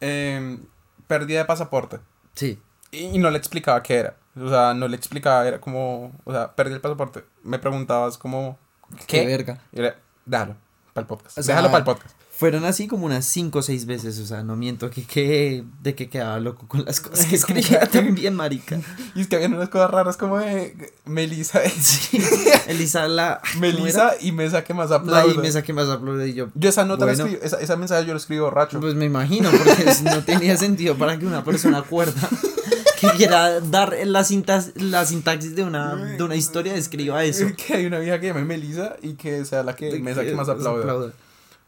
[0.00, 0.60] em,
[1.06, 1.98] pérdida de pasaporte.
[2.34, 2.60] Sí.
[2.90, 4.16] Y, y no le explicaba qué era.
[4.40, 7.24] O sea, no le explicaba, era como, o sea, perdí el pasaporte.
[7.42, 8.58] Me preguntabas como,
[9.06, 9.26] Qué ¿qué?
[9.26, 9.60] verga.
[9.72, 10.56] Y era, déjalo,
[10.92, 11.38] para el podcast.
[11.38, 12.14] O sea, déjalo para el podcast.
[12.38, 15.96] Fueron así como unas cinco o seis veces, o sea, no miento que, que de
[15.96, 18.78] que quedaba loco con las cosas que escribía también, marica.
[19.16, 21.60] Y es que habían unas cosas raras como de Melissa.
[21.80, 22.22] Sí.
[22.68, 23.40] Elisa la...
[23.58, 25.34] Melissa y Mesa que más La aplaude.
[25.34, 26.46] y mesa que más aplaude y yo.
[26.54, 27.24] Yo esa nota la Bueno.
[27.26, 28.78] escribí, esa, esa mensaje yo lo escribo borracho.
[28.78, 32.28] Pues me imagino, porque no tenía sentido para que una persona cuerda
[33.00, 37.46] que quiera dar la, sintas, la sintaxis de una, de una historia escriba eso.
[37.56, 40.36] que hay una vieja que llame Melissa y que sea la que De Mesa que
[40.36, 41.10] más aplaude.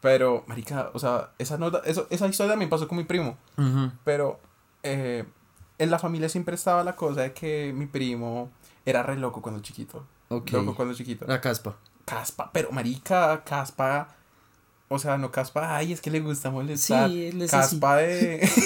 [0.00, 3.36] Pero, marica, o sea, esa nota, eso, esa historia también pasó con mi primo.
[3.58, 3.90] Ujú.
[4.04, 4.40] Pero
[4.82, 5.24] eh,
[5.78, 8.50] en la familia siempre estaba la cosa de que mi primo
[8.86, 10.06] era re loco cuando chiquito.
[10.30, 11.26] Loco cuando chiquito.
[11.28, 11.76] La caspa.
[12.06, 14.08] Caspa, pero marica, caspa
[14.88, 17.08] O sea, no caspa, ay, es que le gusta molestar.
[17.10, 18.48] Sí, él es caspa de.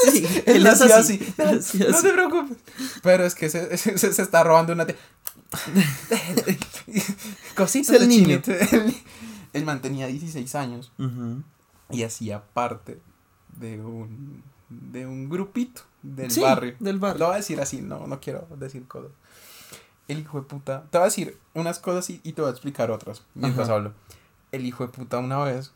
[0.00, 1.78] Sí, él es así, así.
[1.78, 2.56] No, te preocupes.
[3.02, 4.86] Pero es que se, se, se- está robando una.
[4.86, 4.96] te-
[7.54, 8.40] Cositas el de niño.
[8.40, 8.52] chinito.
[9.52, 10.92] Él, él mantenía 16 años
[11.90, 13.00] y hacía parte
[13.58, 16.76] de un, de un grupito del Sí, barrio.
[16.80, 17.18] del barrio.
[17.18, 19.10] Lo voy a decir así, no, no quiero decir cosas.
[20.08, 20.84] El hijo de puta.
[20.90, 23.76] Te voy a decir unas cosas y, y te voy a explicar otras mientras Ajá.
[23.76, 23.92] hablo.
[24.52, 25.72] El hijo de puta una vez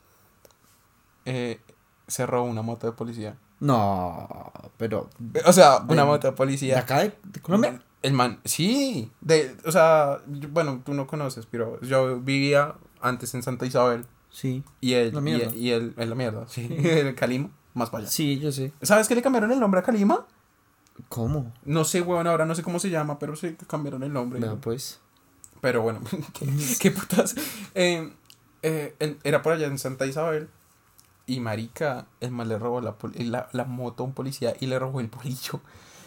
[1.25, 1.61] eh,
[2.07, 3.37] se robó una moto de policía.
[3.61, 5.09] No, pero.
[5.47, 6.79] O sea, ¿De- una moto de ¿De policía.
[6.81, 7.83] acá de, de Colombia?
[8.03, 12.75] El man, sí, de, o sea, yo- bueno, tú no conoces, pero yo vivía
[13.05, 14.65] antes en Santa Isabel Sí.
[14.81, 15.55] y él, La y mierda.
[15.55, 18.11] y él, en la mierda, sí, el Calima, más para allá.
[18.11, 18.73] Sí, yo sé.
[18.83, 20.27] ¿Sabes que le cambiaron el nombre a Calima?
[21.09, 21.53] ¿Cómo?
[21.65, 24.41] No sé, weón, ahora no sé cómo se llama, pero sí que cambiaron el nombre.
[24.41, 25.01] Vea, pues.
[25.61, 26.01] Pero bueno,
[26.35, 26.49] ¿qué,
[26.81, 27.35] qué putas?
[27.75, 28.13] Eh,
[28.63, 30.49] eh, era por allá en Santa Isabel
[31.27, 34.79] y marica, el man le robó la, la, la moto a un policía y le
[34.79, 35.61] robó el bolillo.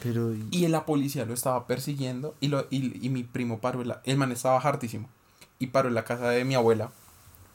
[0.03, 0.33] Pero.
[0.51, 4.01] Y la policía lo estaba persiguiendo y, lo, y, y mi primo paró, en la,
[4.05, 5.09] el man estaba hartísimo
[5.59, 6.91] y paró en la casa de mi abuela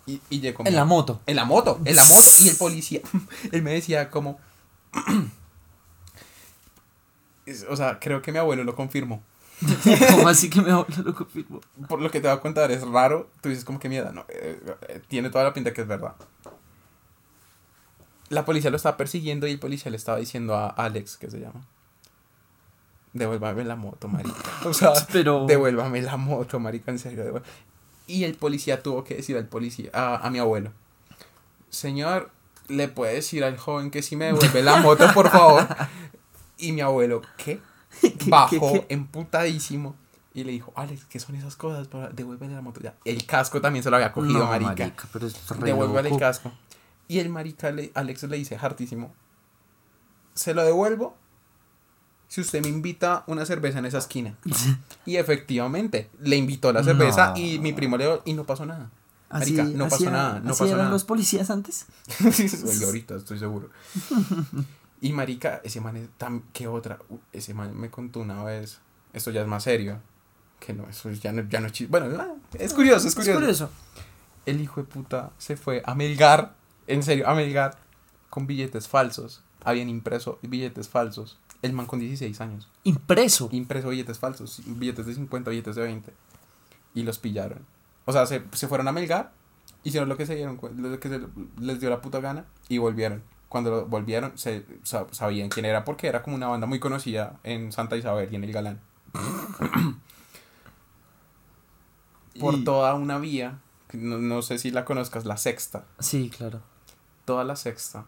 [0.06, 0.64] y, y llegó.
[0.64, 1.20] En mi- la moto.
[1.26, 2.30] En la moto, en la moto.
[2.40, 3.00] Y el policía,
[3.52, 4.38] él me decía como...
[7.68, 9.22] O sea, creo que mi abuelo lo confirmó.
[10.10, 11.60] ¿Cómo así que me habla lo confirmo?
[11.88, 13.30] Por lo que te voy a contar, es raro.
[13.40, 14.24] Tú dices como que mierda, no.
[14.28, 16.14] eh, eh, tiene toda la pinta que es verdad.
[18.28, 21.38] La policía lo estaba persiguiendo y el policía le estaba diciendo a Alex, que se
[21.40, 21.66] llama.
[23.12, 24.38] Devuélvame la moto, marica.
[24.64, 25.44] O sea, Pero.
[25.46, 27.42] devuélvame la moto, marica, en serio.
[28.12, 30.72] Y el policía tuvo que decir al policía, a, a mi abuelo,
[31.70, 32.30] señor,
[32.68, 35.66] ¿le puede decir al joven que si me devuelve la moto, por favor?
[36.58, 37.58] Y mi abuelo, ¿qué?
[38.26, 38.86] Bajó qué?
[38.90, 39.96] emputadísimo
[40.34, 41.88] y le dijo, Alex, ¿qué son esas cosas?
[41.88, 42.80] Para devuélvele la moto.
[42.80, 42.94] Ya.
[43.04, 44.92] El casco también se lo había cogido, No, marica.
[45.12, 46.52] pero es Devuélvele el casco.
[47.08, 49.14] Y el marica, le, Alex le dice hartísimo,
[50.34, 51.16] se lo devuelvo
[52.32, 54.34] si usted me invita una cerveza en esa esquina.
[55.04, 57.36] Y efectivamente, le invitó la cerveza No.
[57.36, 58.90] y mi primo le y no pasó nada.
[59.28, 60.90] Así, Marica, no así pasó era- nada, no así pasó eran nada.
[60.90, 61.84] los policías antes?
[62.80, 63.68] Y ahorita estoy seguro.
[65.00, 66.42] Y marica, ese man es tan...
[66.52, 66.98] ¿Qué otra?
[67.08, 68.78] Uh, Ese man me contó una vez,
[69.12, 69.98] esto ya es más serio,
[70.60, 73.14] que no, eso ya no, ya no es chis- Bueno, ah, es curioso, es Es
[73.16, 73.40] curioso.
[73.40, 73.70] curioso.
[74.46, 76.54] El hijo de puta se fue a Melgar,
[76.86, 77.78] en serio, a Melgar,
[78.30, 79.42] con billetes falsos.
[79.64, 81.36] Habían impreso billetes falsos.
[81.62, 82.68] El man con 16 años.
[82.84, 83.48] Impreso.
[83.52, 86.12] Impreso billetes falsos, billetes de 50, billetes de 20.
[86.94, 87.64] Y los pillaron.
[88.04, 89.32] O sea, se, se fueron a Melgar,
[89.84, 91.20] hicieron lo que se dieron, lo que se
[91.60, 93.22] les dio la puta gana y volvieron.
[93.48, 97.38] Cuando lo volvieron, se, sa- sabían quién era porque era como una banda muy conocida
[97.44, 98.80] en Santa Isabel y en El Galán.
[102.40, 103.60] Por Y- toda una vía,
[103.92, 105.84] no, no sé si la conozcas, la sexta.
[105.98, 106.60] Sí, claro.
[107.24, 108.06] Toda la sexta.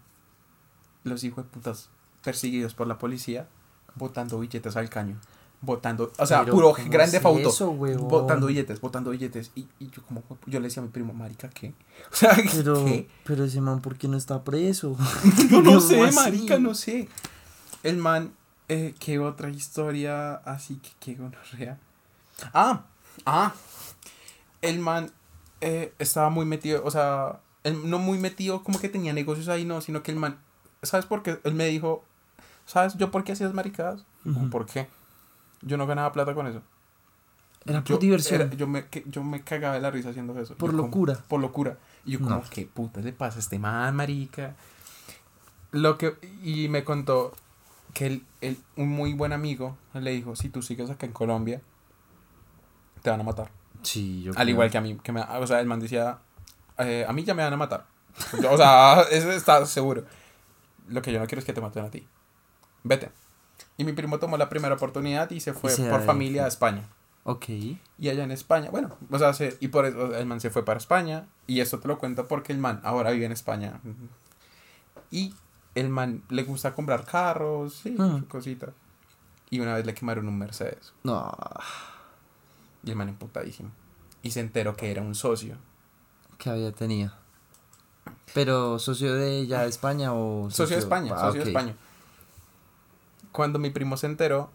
[1.04, 1.90] Los hijos de putas
[2.24, 3.46] perseguidos por la policía,
[3.94, 5.18] botando billetes al caño.
[5.60, 7.70] Botando, o sea, Pero, puro ¿cómo grande es fauto.
[7.70, 8.08] huevón?
[8.08, 9.50] Botando billetes, botando billetes.
[9.54, 11.72] Y, y yo como, yo le decía a mi primo, marica, ¿qué?
[12.12, 13.08] O sea, Pero, ¿qué?
[13.24, 14.96] pero ese man, ¿por qué no está preso?
[15.50, 16.16] Yo no ¿Cómo sé, así?
[16.16, 17.08] marica, no sé.
[17.82, 18.34] El man,
[18.68, 21.78] eh, ¿qué otra historia así que qué gonorrea?
[22.52, 22.84] Ah,
[23.24, 23.54] ah.
[24.60, 25.10] El man
[25.62, 27.40] eh, estaba muy metido, o sea,
[27.84, 30.38] no muy metido como que tenía negocios ahí, no, sino que el man,
[30.82, 31.38] ¿sabes por qué?
[31.44, 32.04] Él me dijo,
[32.66, 34.04] ¿sabes yo por qué hacías maricadas?
[34.50, 34.88] ¿Por qué?
[35.62, 36.62] Yo no ganaba plata con eso.
[37.66, 38.42] Era por Yo, diversión.
[38.42, 40.54] era- yo, me, yo me cagaba de la risa haciendo eso.
[40.56, 41.18] Por Yo como- locura.
[41.28, 41.78] por locura.
[42.04, 42.42] Y yo como, No.
[42.50, 44.54] ¿qué puta le pasa a este man, marica?
[45.70, 46.14] Lo que...
[46.42, 47.32] Y me contó
[47.94, 51.62] que él, él- un muy buen amigo le dijo, si tú sigues acá en Colombia,
[53.02, 53.50] te van a matar.
[53.82, 54.98] Sí, yo Al igual que a mí.
[55.02, 56.18] Que me, o sea, el man decía,
[56.78, 57.86] "Eh, a mí ya me van a matar.
[58.50, 60.04] O sea, eso está seguro.
[60.88, 62.06] Lo que yo no quiero es que te maten a ti.
[62.84, 63.10] Vete.
[63.76, 66.84] Y mi primo tomó la primera oportunidad y se fue se por familia a España.
[67.24, 67.48] Ok.
[67.48, 70.64] Y allá en España, bueno, o sea, se- y por eso el man se fue
[70.64, 71.26] para España.
[71.46, 73.80] Y esto te lo cuento porque el man ahora vive en España.
[75.10, 75.34] Y
[75.74, 78.16] el man le gusta comprar carros, sí, Ah.
[78.20, 78.68] su cosita.
[79.50, 80.92] Y una vez le quemaron un Mercedes.
[81.02, 81.32] No.
[82.84, 83.70] Y el man emputadísimo.
[84.22, 85.56] Y se enteró que era un socio.
[86.38, 87.12] que había tenido.
[88.34, 91.74] Pero socio de ya de España o Socio de España, Ah, socio de España.
[93.34, 94.48] Cuando mi primo se enteró,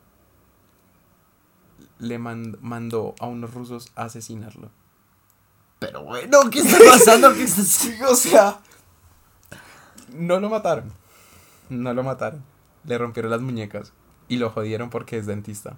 [2.00, 4.70] le man- mandó a unos rusos a asesinarlo.
[5.80, 7.34] Pero bueno, ¿qué está pasando?
[7.34, 8.08] ¿Qué está haciendo?
[8.12, 8.62] O sea,
[10.14, 10.94] no lo mataron.
[11.68, 12.42] No lo mataron.
[12.86, 13.92] Le rompieron las muñecas
[14.30, 15.78] y lo jodieron porque es dentista.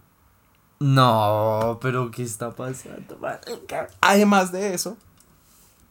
[0.80, 3.18] No, pero ¿qué está pasando?
[4.00, 4.96] Además de eso,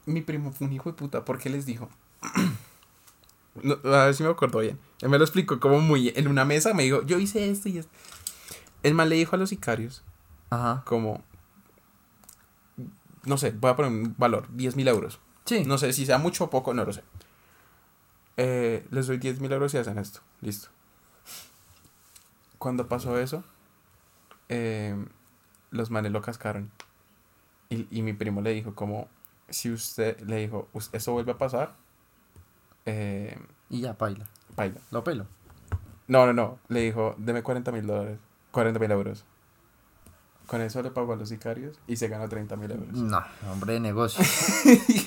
[0.06, 1.88] mi primo fue un hijo de puta porque les dijo.
[3.62, 4.78] No, a ver si me acuerdo bien.
[5.00, 6.72] Él me lo explicó como muy en una mesa.
[6.74, 7.92] Me dijo, yo hice esto y esto.
[8.82, 10.02] El mal le dijo a los sicarios,
[10.50, 10.82] Ajá.
[10.86, 11.22] como.
[13.24, 15.20] No sé, voy a poner un valor: 10 mil euros.
[15.44, 15.64] Sí.
[15.64, 17.02] No sé si sea mucho o poco, no lo sé.
[18.36, 20.20] Eh, les doy 10 mil euros y hacen esto.
[20.40, 20.68] Listo.
[22.58, 23.42] Cuando pasó eso,
[24.48, 24.94] eh,
[25.70, 26.70] los manes lo cascaron.
[27.68, 29.08] Y, y mi primo le dijo como,
[29.48, 31.76] si usted le dijo, "Us- eso vuelve a pasar,
[32.86, 33.38] eh,
[33.68, 34.26] Y ya, paila.
[34.56, 34.80] baila.
[34.90, 35.26] Lo pelo.
[36.08, 36.58] No, no, no.
[36.68, 38.18] Le dijo, deme 40 mil dólares.
[38.50, 39.24] 40 mil euros.
[40.46, 42.92] Con eso le pagó a los sicarios y se ganó 30 mil euros.
[42.92, 44.24] No, hombre de negocio.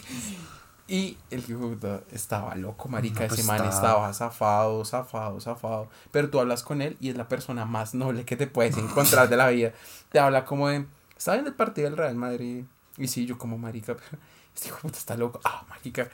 [0.88, 1.76] Y el hijo
[2.12, 3.22] estaba loco, marica.
[3.22, 5.88] No, pues Ese man estaba zafado, zafado, zafado.
[6.12, 9.30] Pero tú hablas con él y es la persona más noble que te puedes encontrar
[9.30, 9.72] de la vida.
[10.12, 10.86] Te habla como de,
[11.18, 12.66] estaba en el partido del Real Madrid.
[12.98, 14.22] Y sí, yo como marica, pero
[14.54, 15.40] este hijo de puta está loco.
[15.46, 16.10] Ah, marica.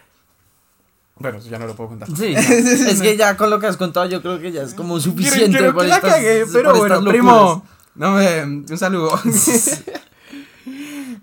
[1.19, 2.08] Bueno, eso ya no lo puedo contar.
[2.15, 4.99] Sí, es que ya con lo que has contado yo creo que ya es como
[4.99, 7.63] suficiente por que la estas- cagué, por pero bueno, primo.
[7.95, 9.12] No me, un saludo.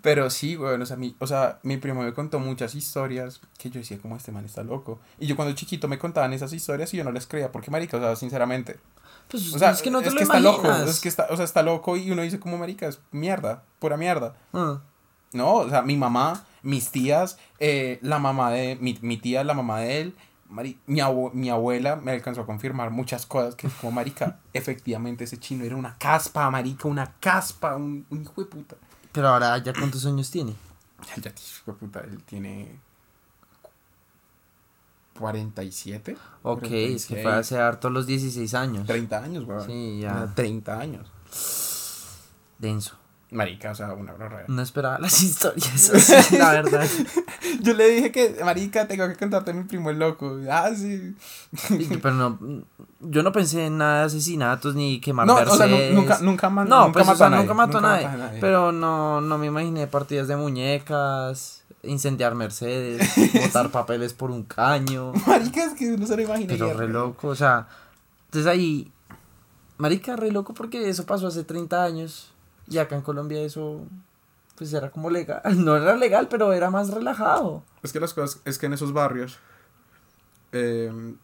[0.02, 3.70] Pero sí, güey, o sea, mi, o sea, mi primo me contó muchas historias que
[3.70, 5.00] yo decía, como este man está loco.
[5.18, 7.96] Y yo cuando chiquito me contaban esas historias y yo no les creía, porque marica,
[7.96, 8.78] o sea, sinceramente.
[9.28, 11.44] Pues O sea, es que no te lo está loco, es que está, o sea,
[11.44, 14.36] está loco y uno dice como marica, es mierda, pura mierda.
[14.52, 14.78] Ah.
[15.32, 19.54] No, o sea, mi mamá, mis tías, eh, la mamá de, mi, mi tía, la
[19.54, 20.14] mamá de él,
[20.50, 25.24] mari- mi, abue- mi abuela me alcanzó a confirmar muchas cosas que como marica, efectivamente
[25.24, 28.76] ese chino era una caspa, marica, una caspa, un, un hijo de puta.
[29.12, 30.54] Pero ahora ya cuántos años tiene.
[31.16, 32.78] El ya, hijo de puta, él tiene
[35.18, 36.16] 47.
[36.42, 38.86] Ok, es que fue 46, hace harto los 16 años.
[38.86, 39.66] 30 años, weón.
[39.66, 40.30] Sí, ya.
[40.34, 41.10] 30 años.
[42.58, 42.96] Denso.
[43.32, 46.86] Marica, o sea, una hora No esperaba las historias así, la verdad.
[47.60, 50.38] Yo le dije que, marica, tengo que contarte a mi primo el loco.
[50.48, 51.14] Ah, sí.
[52.00, 52.38] Pero no,
[53.00, 55.94] yo no pensé en nada de asesinatos ni quemar No, o sea, nu- Mercedes.
[55.94, 57.42] nunca, nunca, man- No, nunca pues, o mató sea, a nadie.
[57.42, 58.06] nunca mató a nadie.
[58.08, 58.40] nadie.
[58.40, 63.10] Pero no, no me imaginé partidas de muñecas, incendiar Mercedes,
[63.42, 65.12] botar papeles por un caño.
[65.26, 66.46] Marica, es que no se lo imagina.
[66.54, 67.66] Pero re loco, o sea,
[68.26, 68.92] entonces ahí,
[69.78, 72.32] marica, re loco porque eso pasó hace 30 años
[72.68, 73.84] y acá en Colombia eso,
[74.56, 77.62] pues era como legal, no era legal, pero era más relajado.
[77.82, 79.38] Es que las cosas, es que en esos barrios,
[80.52, 81.14] eh,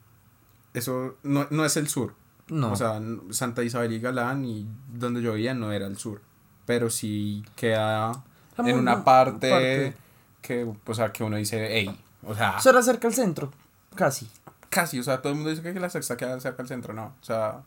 [0.74, 2.14] eso no, no es el sur.
[2.48, 3.00] No, O sea,
[3.30, 6.20] Santa Isabel y Galán y donde yo vivía no era el sur.
[6.66, 8.12] Pero sí queda
[8.58, 9.94] en una muy- parte, parte.
[10.42, 13.50] que, o sea, que uno dice, hey, o sea, eso era cerca al centro,
[13.94, 14.28] casi.
[14.68, 17.14] casi, o sea, todo el mundo dice que la sexta queda cerca del centro, no,
[17.20, 17.62] o sea,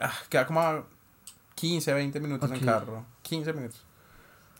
[0.00, 0.84] ah, queda como a
[1.58, 2.56] 15, 20 minutos Ok.
[2.56, 3.84] en carro, 15 minutos.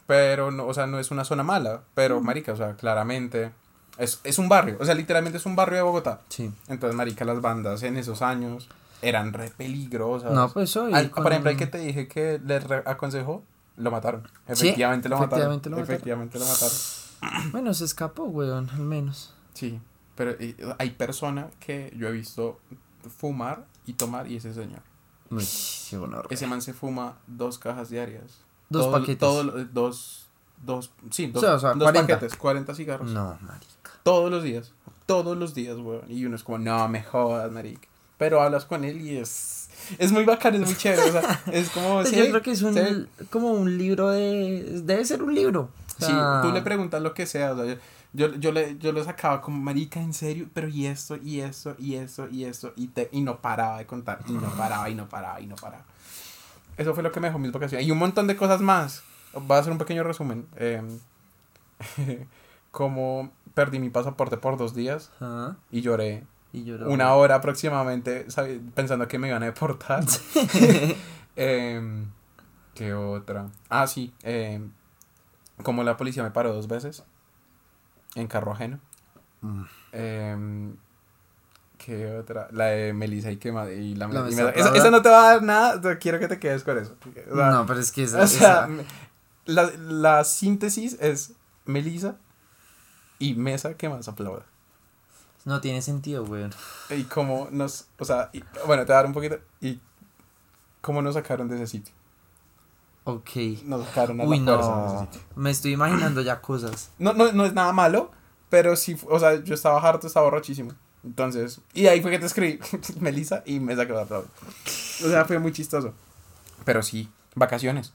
[0.07, 3.53] Pero, no, o sea, no es una zona mala, pero, marica, o sea, claramente,
[3.99, 6.21] es, es un barrio, o sea, literalmente es un barrio de Bogotá.
[6.29, 6.51] Sí.
[6.69, 8.69] Entonces, marica, las bandas en esos años
[9.03, 10.33] eran re peligrosas.
[10.33, 10.93] No, pues hoy.
[10.95, 12.57] Al- con- Por ejemplo, el que te dije que le
[12.87, 13.45] aconsejó,
[13.77, 14.23] lo mataron.
[14.25, 14.69] ¿Sí?
[14.69, 15.53] Efectivamente lo mataron.
[15.53, 15.95] Efectivamente lo mataron.
[15.95, 16.77] Efectivamente lo mataron.
[17.53, 19.35] Bueno, se escapó, weón, al menos.
[19.55, 19.81] Sí,
[20.15, 22.61] pero eh, hay personas que yo he visto
[23.17, 24.81] fumar y tomar y ese señor.
[25.31, 26.27] Honor.
[26.31, 28.25] Ese man se fuma dos cajas diarias.
[28.69, 29.19] Dos Todo- paquetes.
[29.19, 30.27] todo lo- dos,
[30.65, 32.15] dos, sí, dos, sea, o sea, dos 40.
[32.15, 33.11] paquetes, 40 cigarros.
[33.11, 33.91] No, marica.
[34.03, 34.73] Todos los días.
[35.07, 36.03] Todos los días, weón.
[36.09, 37.89] Y uno es como, no, me jodas, marica.
[38.19, 39.69] Pero hablas con él y es...
[39.99, 41.09] Es muy bacán, es muy chévere.
[41.09, 42.05] O sea, es como...
[42.05, 43.07] Sí, yo creo que es un, sí.
[43.31, 44.81] como un libro de...
[44.83, 45.71] Debe ser un libro.
[46.01, 46.13] O Sí,
[46.43, 47.77] tú le preguntas lo que sea, o sea,
[48.13, 51.75] yo, yo, le, yo le sacaba como, marica, en serio, pero y esto, y esto,
[51.79, 54.95] y esto, y esto, y, te, y no paraba de contar, y no paraba, y
[54.95, 55.85] no paraba, y no paraba.
[56.77, 57.87] Eso fue lo que me dejó mis vacaciones.
[57.87, 59.03] Y un montón de cosas más.
[59.35, 60.47] Voy a hacer un pequeño resumen.
[60.57, 60.81] Eh,
[62.71, 68.27] como perdí mi pasaporte por dos días Ajá, y lloré Y yo una hora aproximadamente
[68.75, 70.05] pensando que me iban a deportar.
[71.41, 72.07] Em,
[72.75, 73.47] ¿Qué otra?
[73.69, 74.13] Ah, sí.
[74.23, 74.73] em,
[75.63, 77.05] como la policía me paró dos veces
[78.19, 78.79] en carro ajeno.
[79.41, 79.63] Mm.
[79.93, 80.77] Em,
[81.79, 82.49] ¿Qué otra?
[82.51, 85.29] La de Melissa y que ma- y la, La y esa, esa no te va
[85.31, 86.97] a dar nada, quiero que te quedes con eso.
[87.31, 88.69] O sea, no, pero es que esa, o sea, esa-
[89.47, 91.33] la, la síntesis es
[91.65, 92.17] Melissa
[93.21, 94.45] y Mesa que más aplauda.
[95.45, 96.51] no tiene sentido, weón.
[96.91, 99.81] Y cómo nos, o sea, y- bueno, te voy a dar un poquito, y
[100.81, 101.95] cómo nos sacaron de ese sitio.
[103.11, 103.31] Ok.
[103.65, 105.09] Nos sacaron a Uy, la no.
[105.35, 106.91] Me estoy imaginando ya cosas.
[106.99, 108.11] No, no, no es nada malo,
[108.51, 110.73] pero sí, o sea, yo estaba harto, estaba borrachísimo.
[111.03, 112.59] Entonces, y ahí fue que te escribí,
[113.01, 114.29] Melissa, y me sacó de aplauso.
[115.05, 115.95] O sea, fue muy chistoso.
[116.67, 117.95] Pero sí, vacaciones.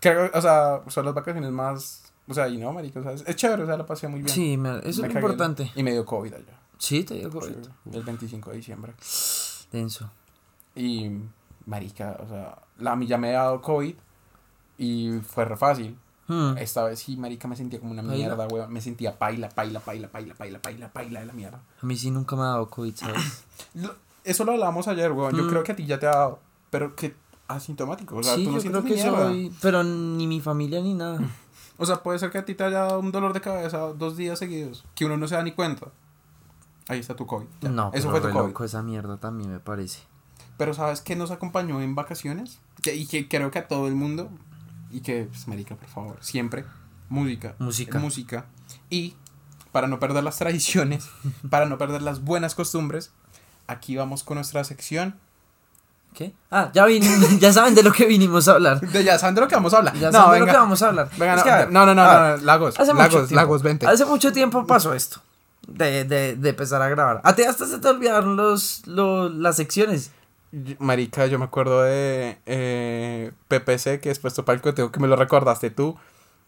[0.00, 3.36] Creo, o sea, son las vacaciones más O sea, y no, marica, o sea, es,
[3.36, 4.34] chévere, o sea, la pasé muy bien.
[4.34, 5.70] Sí, me- eso Me es lo importante.
[5.74, 6.58] Y me dio COVID allá.
[6.78, 7.54] Sí, te digo, Sí,
[7.92, 8.94] el 25 de diciembre.
[9.70, 10.10] denso.
[10.74, 11.10] Y,
[11.66, 13.94] marica, o sea, la, a mí ya me ha dado COVID
[14.80, 15.96] y fue re fácil.
[16.26, 16.56] Hmm.
[16.58, 18.16] Esta vez sí, marica, me sentía como una ¿Paila?
[18.16, 18.72] mierda, weón.
[18.72, 21.60] Me sentía paila, paila, paila, paila, paila, paila, paila de la mierda.
[21.82, 23.44] A mí sí nunca me ha dado COVID, ¿sabes?
[24.24, 25.34] Eso lo hablamos ayer, weón.
[25.36, 25.48] Yo Mm.
[25.48, 26.38] creo que a ti ya te ha dado,
[26.70, 27.14] pero que
[27.48, 28.16] asintomático.
[28.16, 29.52] O sea, sí, tú no yo sientes creo que soy...
[29.60, 31.18] Pero ni mi familia ni nada.
[31.82, 34.14] O sea, puede ser que a ti te haya dado un dolor de cabeza dos
[34.18, 35.86] días seguidos, que uno no se da ni cuenta.
[36.88, 37.46] Ahí está tu COVID.
[37.62, 37.70] ya.
[37.70, 38.48] No, Eso pero fue tu COVID.
[38.48, 40.00] loco esa mierda también me parece.
[40.58, 42.60] Pero ¿sabes qué nos acompañó en vacaciones?
[42.82, 44.28] Que- y que creo que a todo el mundo,
[44.90, 46.64] y que, pues, marica, por favor, siempre,
[47.08, 47.54] música.
[47.58, 47.98] Música.
[47.98, 48.44] Música.
[48.88, 49.14] Y,
[49.72, 51.08] para no perder las tradiciones,
[51.50, 53.12] para no perder las buenas costumbres,
[53.66, 55.18] aquí vamos con nuestra sección.
[56.14, 56.34] ¿Qué?
[56.50, 57.04] Ah, ya vin
[57.38, 58.80] ya saben de lo que vinimos a hablar.
[58.80, 59.94] De ya saben de lo que vamos a hablar.
[59.94, 60.52] Ya no, saben de lo venga.
[60.52, 61.10] que vamos a hablar.
[61.16, 62.80] Venga, Es no, que, ver, no, no, no, no, ver, no, Lagos.
[62.80, 63.86] Hace mucho Lagos, tiempo- Lagos, vente.
[63.86, 65.20] Hace mucho tiempo pasó esto.
[65.68, 67.20] De, de, de empezar a grabar.
[67.22, 70.10] A ti hasta se te olvidaron los, los, las secciones.
[70.78, 75.16] Marica, yo me acuerdo de eh, PPC, que después tu palco, tengo que me lo
[75.16, 75.96] recordaste tú.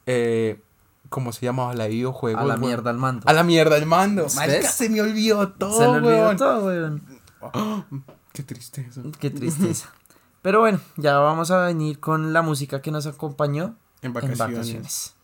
[0.07, 0.61] Eh,
[1.09, 2.39] ¿Cómo se llamaba la videojuego?
[2.41, 2.61] A la weón?
[2.67, 3.29] mierda al mando.
[3.29, 4.25] A la mierda el mando.
[4.25, 4.35] ¿Ves?
[4.37, 6.37] Marica, se me olvidó todo, se le olvidó weón.
[6.37, 7.03] todo, weón.
[8.33, 9.03] Qué tristeza.
[9.21, 9.93] Qué tristeza.
[10.41, 14.39] Pero bueno, ya vamos a venir con la música que nos acompañó En en vacaciones.
[14.57, 15.15] vacaciones.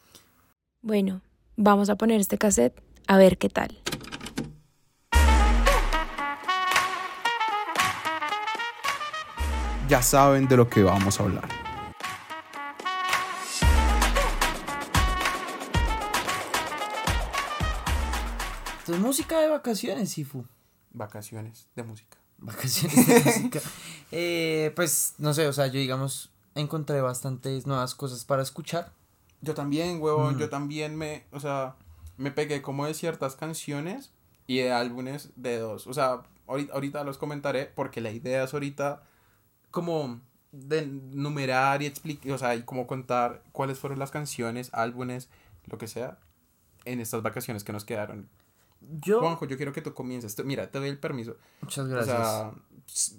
[0.83, 1.23] Bueno,
[1.57, 3.81] vamos a poner este cassette a ver qué tal.
[9.89, 11.49] Ya saben de lo que vamos a hablar.
[18.81, 20.45] Entonces, música de vacaciones, Sifu.
[20.93, 22.17] Vacaciones de música.
[22.39, 23.61] Vacaciones de música.
[24.11, 28.93] Eh, pues, no sé, o sea, yo digamos, encontré bastantes nuevas cosas para escuchar.
[29.41, 30.39] Yo también, huevón, Mm.
[30.39, 31.77] yo también me, o sea,
[32.17, 34.13] me pegué como de ciertas canciones
[34.47, 35.87] y de álbumes de dos.
[35.87, 39.03] O sea, ahorita, ahorita los comentaré porque la idea es ahorita
[39.81, 40.21] como
[40.53, 45.29] de numerar y explicar, o sea, y como contar cuáles fueron las canciones, álbumes,
[45.67, 46.19] lo que sea,
[46.85, 48.29] en estas vacaciones que nos quedaron.
[48.81, 49.21] Yo.
[49.21, 50.37] Juanjo, yo quiero que tú comiences.
[50.45, 51.37] Mira, te doy el permiso.
[51.61, 52.17] Muchas O gracias.
[52.17, 52.53] sea,
[52.87, 53.17] s-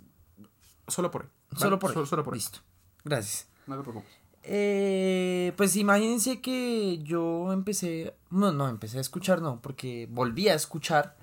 [0.87, 1.27] solo por hoy.
[1.51, 1.59] ¿vale?
[1.61, 2.39] solo por Solo, solo por hoy.
[2.39, 2.59] Listo.
[3.03, 3.47] Gracias.
[3.67, 4.09] No te preocupes.
[4.43, 10.53] Eh, pues imagínense que yo empecé, no, no, empecé a escuchar, no, porque volví a
[10.55, 11.17] escuchar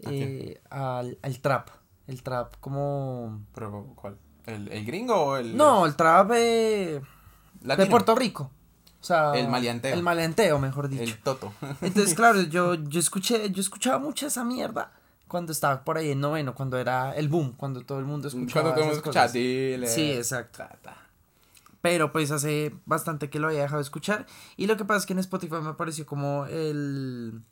[0.00, 1.68] eh, al, al trap,
[2.06, 3.42] el trap como...
[3.54, 4.18] Pero, ¿cuál?
[4.46, 5.56] ¿El, el gringo o el...?
[5.56, 7.00] No, el trap eh,
[7.60, 7.88] de latino?
[7.88, 8.50] Puerto Rico.
[9.00, 9.92] O sea, El maleanteo.
[9.94, 11.02] El maleanteo, mejor dicho.
[11.02, 11.52] El toto.
[11.82, 14.92] Entonces, claro, yo, yo escuché, yo escuchaba mucha esa mierda
[15.28, 18.52] cuando estaba por ahí en noveno, cuando era el boom, cuando todo el mundo escuchaba
[18.52, 19.32] Cuando todo el mundo esas escucha, cosas.
[19.32, 19.86] dile.
[19.88, 20.58] Sí, exacto.
[20.58, 20.96] ta, ta.
[21.82, 24.26] Pero pues hace bastante que lo había dejado de escuchar.
[24.56, 27.42] Y lo que pasa es que en Spotify me apareció como el.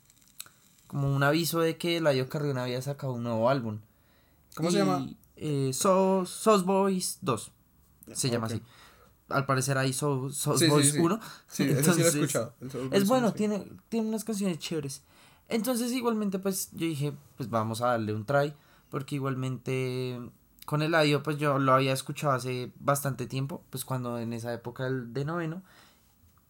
[0.87, 3.81] como un aviso de que Layo Carrión había sacado un nuevo álbum.
[4.55, 5.07] ¿Cómo se llama?
[5.45, 7.51] Eh, Sos, Sos Boys 2.
[8.13, 8.63] Se llama así.
[9.29, 10.99] Al parecer ahí Sos, Sos Sí, Boys sí.
[10.99, 11.19] 1.
[11.49, 12.55] Sí, ese sí lo he Entonces, escuchado.
[12.61, 15.03] El Es bueno, tiene, tiene unas canciones chéveres.
[15.49, 18.55] Entonces, igualmente, pues yo dije, pues vamos a darle un try.
[18.91, 20.21] Porque igualmente
[20.67, 23.63] con el audio, pues yo lo había escuchado hace bastante tiempo.
[23.71, 25.63] Pues cuando en esa época del- de noveno.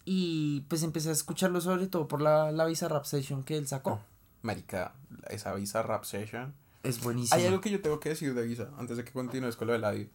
[0.05, 3.69] Y pues empecé a escucharlo sobre todo por la, la Visa Rap Session que él
[3.69, 4.01] sacó.
[4.43, 4.93] Marica,
[5.31, 6.53] esa Visa Rap Session.
[6.83, 7.37] Es buenísimo.
[7.39, 9.73] Hay algo que yo tengo que decir de Visa, antes de que continúes con lo
[9.73, 10.07] del audio.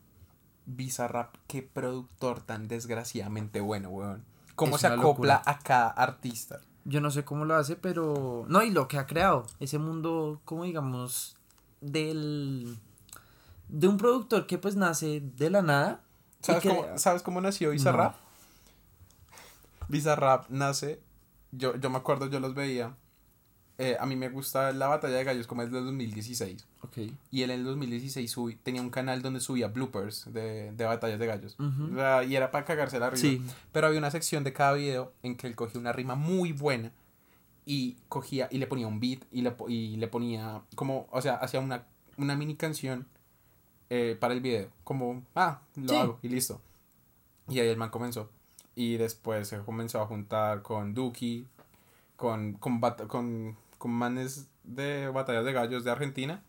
[0.66, 4.26] Visa Rap, qué productor tan desgraciadamente bueno, weón.
[4.56, 5.42] Cómo Es se acopla locura.
[5.46, 6.60] a cada artista.
[6.84, 8.46] Yo no sé cómo lo hace, pero...
[8.50, 9.46] No, y lo que ha creado.
[9.60, 11.36] Ese mundo, como digamos,
[11.82, 12.78] del...
[13.70, 16.02] De un productor que pues nace de la nada.
[16.42, 17.98] ¿Sabes, que- cómo, ¿Sabes cómo nació Visa No.
[17.98, 18.16] Rap?
[19.90, 21.02] Visa Rap nace,
[21.52, 22.96] yo, yo me acuerdo, yo los veía.
[23.80, 26.66] Eh, a mí me gusta la batalla de gallos como es del 2016.
[26.82, 26.98] Ok.
[27.32, 31.20] Y él en el 2016 subí- tenía un canal donde subía bloopers de, de batallas
[31.20, 31.56] de gallos.
[31.60, 31.94] Ujú.
[31.94, 33.22] O sea, y era para cagarse la risa.
[33.28, 33.42] Sí.
[33.72, 36.92] Pero había una sección de cada video en que él cogía una rima muy buena
[37.66, 41.36] y cogía y le ponía un beat y le, y le ponía como, o sea,
[41.36, 41.84] hacía una,
[42.18, 43.06] una mini canción
[43.90, 44.70] eh, para el video.
[44.84, 45.96] Como, ah, lo Sí.
[45.96, 46.62] hago y listo.
[47.50, 48.30] Y ahí el man comenzó.
[48.76, 51.46] Y después se comenzó a juntar con Duki,
[52.16, 53.58] con, con, con,
[53.88, 56.44] con manes de batallas de gallos de Argentina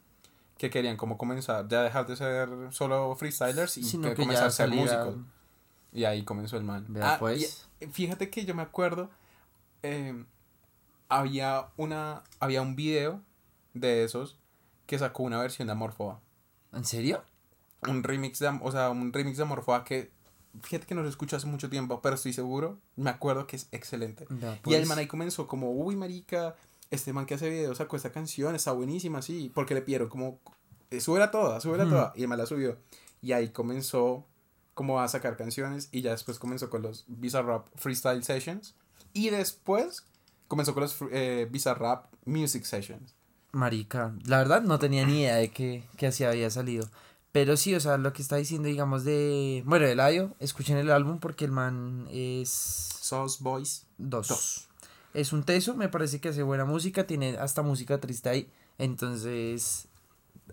[0.59, 4.51] que querían como comenzar, ya dejar de ser solo freestylers y que que comenzar a
[4.51, 5.14] ser músicos.
[5.93, 6.84] Y ahí comenzó el man.
[6.89, 7.68] Vea, Ah, pues.
[7.80, 9.09] y, fíjate que yo me acuerdo,
[9.84, 10.24] eh,
[11.09, 13.22] había, una, había un video
[13.72, 14.36] de esos
[14.86, 16.20] que sacó una versión de Amorfoa.
[16.72, 17.22] ¿En serio?
[17.86, 20.11] Un remix de, o sea, un remix de Amorfoa que
[20.61, 23.68] fíjate que no lo escucho hace mucho tiempo, pero estoy seguro, me acuerdo que es
[23.70, 24.26] excelente.
[24.28, 24.89] Vea, Y el pues.
[24.89, 26.57] man ahí comenzó como, uy, marica,
[26.91, 30.41] este man que hace videos sacó esta canción, está buenísima, sí, porque le pidieron como,
[30.91, 31.91] eh, súbela toda, súbela mm.
[31.91, 32.78] toda, y el man la subió.
[33.20, 34.26] Y ahí comenzó
[34.74, 38.76] como a sacar canciones y ya después comenzó con los Bizarrap Freestyle Sessions
[39.12, 40.05] y después
[40.47, 43.16] comenzó con los eh, Bizarrap Music Sessions.
[43.51, 46.89] Marica, la verdad no tenía ni idea de que, que así había salido.
[47.32, 49.62] Pero sí, o sea, lo que está diciendo, digamos, de.
[49.66, 52.49] Bueno, de Ladio, escuchen el álbum porque el man es.
[52.49, 54.68] Sauce Boys 2.
[55.15, 58.51] Es un teso, me parece que hace buena música, tiene hasta música triste ahí.
[58.79, 59.89] Entonces,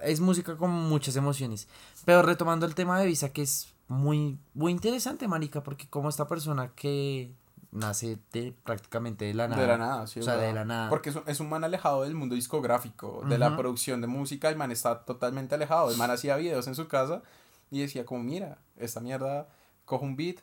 [0.01, 1.67] es música con muchas emociones.
[2.05, 6.27] Pero retomando el tema de Visa, que es muy, muy interesante, marica, porque como esta
[6.27, 7.33] persona que
[7.71, 9.61] nace de prácticamente de la nada.
[9.61, 10.19] De la nada, sí.
[10.19, 10.89] O sea, de la nada.
[10.89, 14.49] Porque es un, es un man alejado del mundo discográfico, de la producción de música,
[14.49, 15.91] el man está totalmente alejado.
[15.91, 17.21] El man hacía videos en su casa
[17.69, 19.47] y decía como, mira, esta mierda,
[19.83, 20.37] cojo un beat,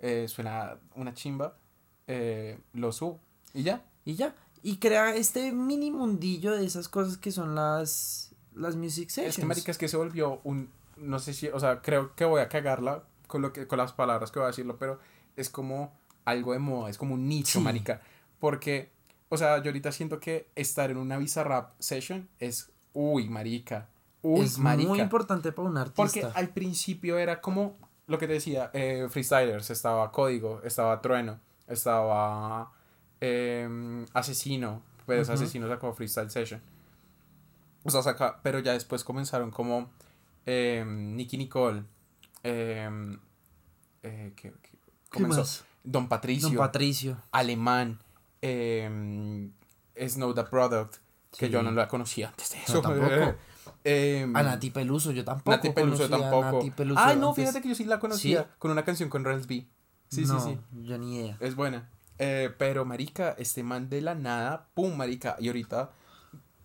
[0.00, 1.56] eh, suena una chimba,
[2.06, 3.20] eh, lo subo
[3.54, 3.82] y ya.
[4.04, 4.34] Y ya.
[4.62, 9.36] Y crea este mini mundillo de esas cosas que son las, las music sessions.
[9.36, 12.24] Es que marica, es que se volvió un, no sé si, o sea, creo que
[12.24, 14.98] voy a cagarla con, lo que, con las palabras que voy a decirlo, pero
[15.36, 15.92] es como
[16.24, 17.64] algo de moda, es como un nicho, Sí.
[17.64, 18.00] marica.
[18.40, 18.90] Porque,
[19.28, 23.88] o sea, yo ahorita siento que estar en una Bizarrap session es, uy, marica,
[24.22, 24.88] uy, es marica.
[24.88, 26.02] muy importante para un artista.
[26.02, 27.76] Porque al principio era como
[28.08, 31.38] lo que te decía, eh, freestylers, estaba Código, estaba Trueno,
[31.68, 32.72] estaba
[33.20, 35.34] em, Asesino, pues Ujú.
[35.34, 36.60] Asesino sacó Freestyle Session.
[37.84, 39.90] O sea, saca, pero ya después comenzaron como
[40.46, 41.84] em, Nicky Nicole,
[42.42, 43.18] em,
[44.02, 44.52] eh, ¿qué-
[45.10, 45.64] comenzó?
[45.84, 47.16] Don Patricio, Don Patricio.
[47.32, 47.98] Alemán,
[48.42, 49.50] em,
[49.96, 50.96] Snow the Product,
[51.36, 52.80] que yo no la conocía antes de No, eso.
[52.82, 53.34] tampoco.
[54.34, 55.50] A Nati Peluso, yo tampoco.
[55.50, 56.52] Nati Peluso tampoco.
[56.58, 57.44] Nati Peluso Ay, no, antes.
[57.44, 58.48] fíjate que yo sí la conocía ¿Sí?
[58.58, 59.66] con una canción con Rels B.
[60.08, 60.84] Sí, no, sí, sí.
[60.84, 61.36] Yo ni idea.
[61.40, 61.88] Es buena.
[62.18, 65.36] Eh, pero, marica, este man de la nada, pum, marica.
[65.38, 65.90] Y ahorita,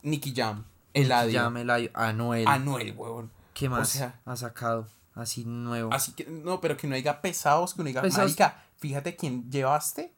[0.02, 2.48] Nicky Jam, Eladio, Ya me la Anuel.
[2.48, 3.32] Anuel, huevón.
[3.54, 4.88] ¿Qué más sea- ha sacado?
[5.16, 5.94] Así nuevo.
[5.94, 8.26] Así que, no, pero que no diga pesados, que no diga, Pesados.
[8.32, 10.12] marica, fíjate quién llevaste.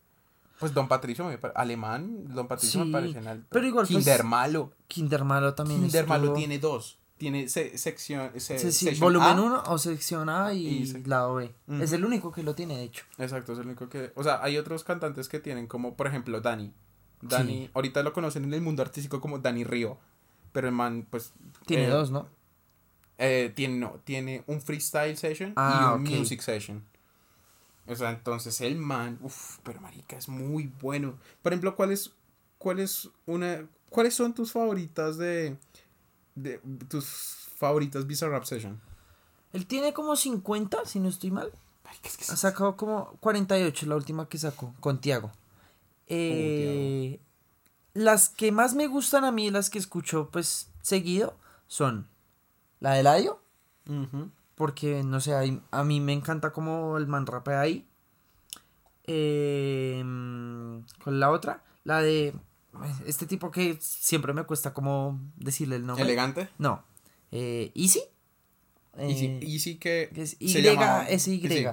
[0.57, 3.45] Pues Don Patricio, me alemán, Don Patricio Sí, me parece en alto.
[3.49, 4.71] pero igual, pues, Kinder Malo.
[4.87, 6.97] Kinder Malo también Kinder Malo estuvo- tiene dos.
[7.25, 9.41] Tiene se- sección, se- Sí, sí, sección volumen A.
[9.41, 11.51] 1 o sección A y, y sec- lado B.
[11.81, 13.03] Es el único que lo tiene, de hecho.
[13.17, 14.11] Exacto, es el único que...
[14.15, 16.71] O sea, hay otros cantantes que tienen como, por ejemplo, Dani.
[17.23, 17.69] Dani, Sí.
[17.73, 19.97] ahorita lo conocen en el mundo artístico como Dani Río.
[20.51, 21.33] Pero el man, pues...
[21.65, 22.27] Tiene eh, dos, ¿no?
[23.17, 26.13] eh, tiene, no, tiene un freestyle session Ah, y un ok.
[26.19, 26.83] music session.
[27.87, 31.17] O sea, entonces el man, uff, pero marica, es muy bueno.
[31.41, 32.11] Por ejemplo, ¿cuál es,
[32.59, 35.57] cuál es una, ¿cuáles son tus favoritas de,
[36.35, 36.59] de
[36.89, 37.05] tus
[37.57, 38.79] favoritas Bizarrap Session?
[39.53, 41.51] Él tiene como 50, si no estoy mal.
[41.83, 45.31] Marica, es que Ha sacado como 48, la última que sacó, con Tiago.
[46.07, 47.19] Eh,
[47.93, 52.07] las que más me gustan a mí, las que escucho pues seguido, son
[52.81, 53.39] la de Ladio,
[54.55, 57.87] porque no sé, ahí- a mí me encanta como el man rapea ahí.
[59.07, 60.01] Eh,
[61.03, 62.33] con la otra, la de
[63.05, 66.03] este tipo que siempre me cuesta como decirle el nombre.
[66.03, 66.49] Elegante.
[66.57, 66.83] No,
[67.31, 68.01] eh, Easy.
[68.97, 71.41] Easy, Eh, Easy que que es se Y, llama- S, Y.
[71.47, 71.65] sí.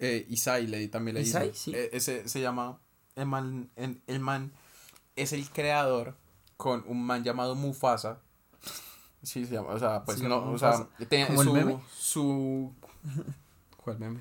[0.00, 1.72] Eh, Isai le, también le Isai, sí.
[1.74, 2.78] Eh, ese se llama.
[3.16, 4.52] El man, el, el man
[5.16, 6.14] es el creador
[6.56, 8.20] con un man llamado Mufasa.
[9.22, 9.70] Sí, se llama.
[9.70, 10.50] O sea, pues Se no.
[10.52, 10.88] O sea, Mufasa.
[11.08, 11.54] tiene ¿Como el su.
[11.54, 11.80] meme?
[11.98, 12.72] Su.
[13.82, 14.20] ¿Cuál meme?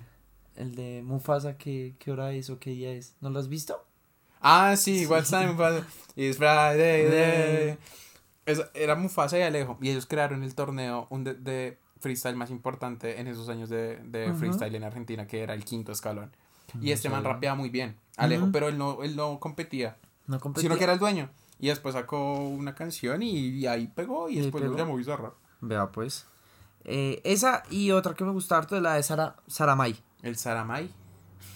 [0.55, 3.13] El de Mufasa, ¿qué, ¿qué hora es o qué día es?
[3.21, 3.85] ¿No lo has visto?
[4.41, 5.55] Ah, sí, igual time.
[6.15, 7.07] It's Friday.
[7.07, 7.11] Mm.
[7.11, 7.77] day.
[8.45, 9.77] Es- era Mufasa y Alejo.
[9.81, 13.97] Y ellos crearon el torneo un de, de freestyle más importante en esos años de,
[13.97, 16.31] de freestyle en Argentina, que era el quinto escalón.
[16.81, 20.39] Y No este man rapeaba muy bien, Alejo, pero él no, él no competía, No
[20.39, 20.63] competía.
[20.67, 21.29] sino que era el dueño.
[21.59, 24.77] Y después sacó una canción y, y ahí pegó y Y después lo pegó.
[24.77, 25.33] llamó Bizarrap.
[25.61, 26.27] Vea, pues.
[26.83, 29.95] Eh, esa y otra que me gusta harto es la de Sara, Saramay.
[30.21, 30.89] El Saramay.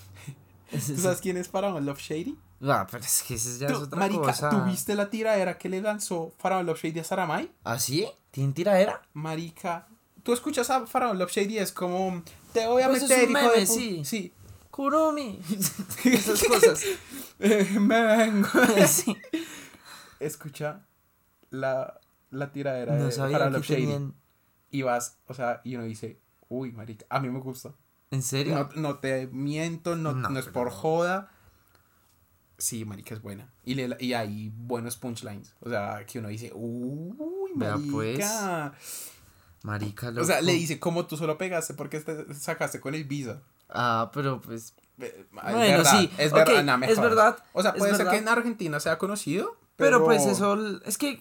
[0.72, 2.38] ¿Tú sabes quién es Faraón Love Shady?
[2.64, 4.50] Ah, pero es que esa ya es otra marica, cosa.
[4.50, 7.52] ¿tú viste la tiradera que le lanzó Faraón Love Shady a Saramay?
[7.64, 8.08] ¿Ah, sí?
[8.30, 9.02] ¿Tiene tiradera?
[9.14, 9.88] Marica,
[10.24, 13.32] tú escuchas a Faraón Love Shady es como, te voy a Pues es meter, un
[13.32, 13.76] hijo meme, de pu-".
[13.76, 14.06] sí.
[14.06, 14.34] Sí.
[14.70, 15.40] Kurumi.
[16.06, 16.84] Esas cosas.
[17.40, 18.48] Eh, me vengo.
[18.88, 19.18] sí.
[20.20, 20.82] Escucha
[21.50, 22.00] la,
[22.30, 23.82] la tiradera No de Faraón Love Shady.
[23.82, 24.14] tenían...
[24.70, 27.74] Y vas, o sea, y uno dice, uy, marica, a mí me gusta.
[28.12, 28.56] ¿En serio?
[28.56, 31.30] No, no te miento, no, No, no es por joda.
[32.62, 33.52] Sí, marica, es buena.
[33.66, 35.56] Y, le, y hay buenos punchlines.
[35.62, 38.20] O sea, que uno dice, uy, Vea, pues.
[38.20, 38.74] marica.
[39.64, 40.46] Marica, o sea, loco.
[40.46, 43.42] le dice, como tú solo pegaste porque te sacaste con el visa.
[43.70, 44.76] Ah, pero pues.
[45.00, 48.00] Eh, Bueno, es verdad, sí, es verdad, no, es verdad, O sea, es puede ser
[48.06, 48.12] verdad.
[48.12, 50.80] que en Argentina sea conocido, Pero, pero, pues eso.
[50.86, 51.20] Es que.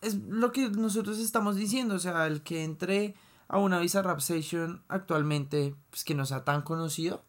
[0.00, 1.94] Es lo que nosotros estamos diciendo.
[1.94, 3.14] O sea, el que entre
[3.48, 7.24] a una Visa Rap Session actualmente, pues que no sea tan conocido,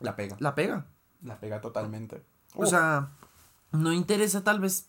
[0.00, 0.86] la pega, la pega.
[1.22, 2.22] la pega totalmente.
[2.54, 3.10] O Uf, sea,
[3.72, 4.86] no interesa tal vez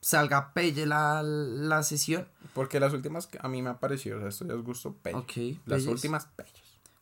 [0.00, 2.26] salga pelle la, la sesión.
[2.52, 4.92] porque las últimas que a mí me ha parecido, o sea, esto ya es gusto
[4.94, 5.18] pello.
[5.18, 5.32] Ok,
[5.66, 5.86] Las pelles.
[5.86, 6.28] últimas.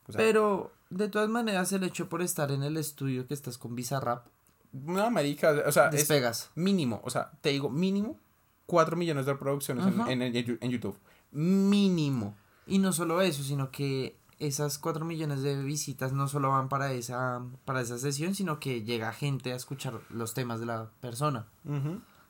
[0.06, 3.58] O sea, Pero de todas maneras, el hecho por estar en el estudio que estás
[3.58, 4.26] con Visa Rap,
[4.72, 6.50] no, marica, o sea, es despegas.
[6.54, 8.18] mínimo, o sea, te digo, mínimo
[8.66, 10.98] 4 millones de reproducciones en, en YouTube.
[11.32, 12.34] Mínimo.
[12.66, 16.92] Y no solo eso, sino que esas 4 millones de visitas no solo van para
[16.92, 21.46] esa, para esa sesión, sino que llega gente a escuchar los temas de la persona.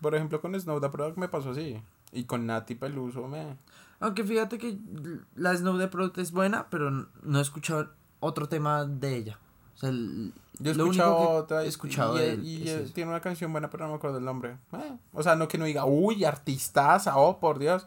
[0.00, 1.82] Por ejemplo, con Snow the Product me pasó así.
[2.12, 3.56] Y con Nati Peluso me...
[4.00, 4.76] Aunque fíjate que
[5.34, 7.90] la Snow de Product es buena, pero no he escuchado
[8.20, 9.38] otro tema de ella.
[9.74, 13.10] O sea, el- Yo he escuchado otra he escuchado y, de él y, es tiene
[13.10, 14.58] una canción buena, pero no me acuerdo el nombre.
[14.72, 17.86] Eh, o sea, no que no diga, uy, artistaza, oh, por Dios.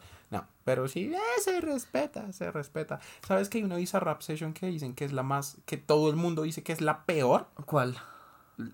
[0.66, 2.98] Pero sí, eh, se respeta, se respeta.
[3.26, 6.10] ¿Sabes que hay una Visa Rap Session que dicen que es la más, que todo
[6.10, 7.46] el mundo dice que es la peor?
[7.66, 7.96] ¿Cuál?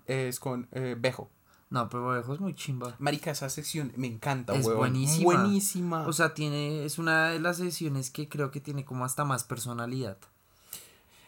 [0.06, 1.28] Es con eh, Bejo.
[1.68, 2.96] No, pero Bejo es muy chimba.
[2.98, 4.78] Marica, esa sección me encanta, Es huevón.
[4.78, 5.24] buenísima.
[5.42, 6.06] Buenísima.
[6.06, 9.44] O sea, tiene, es una de las sesiones que creo que tiene como hasta más
[9.44, 10.16] personalidad.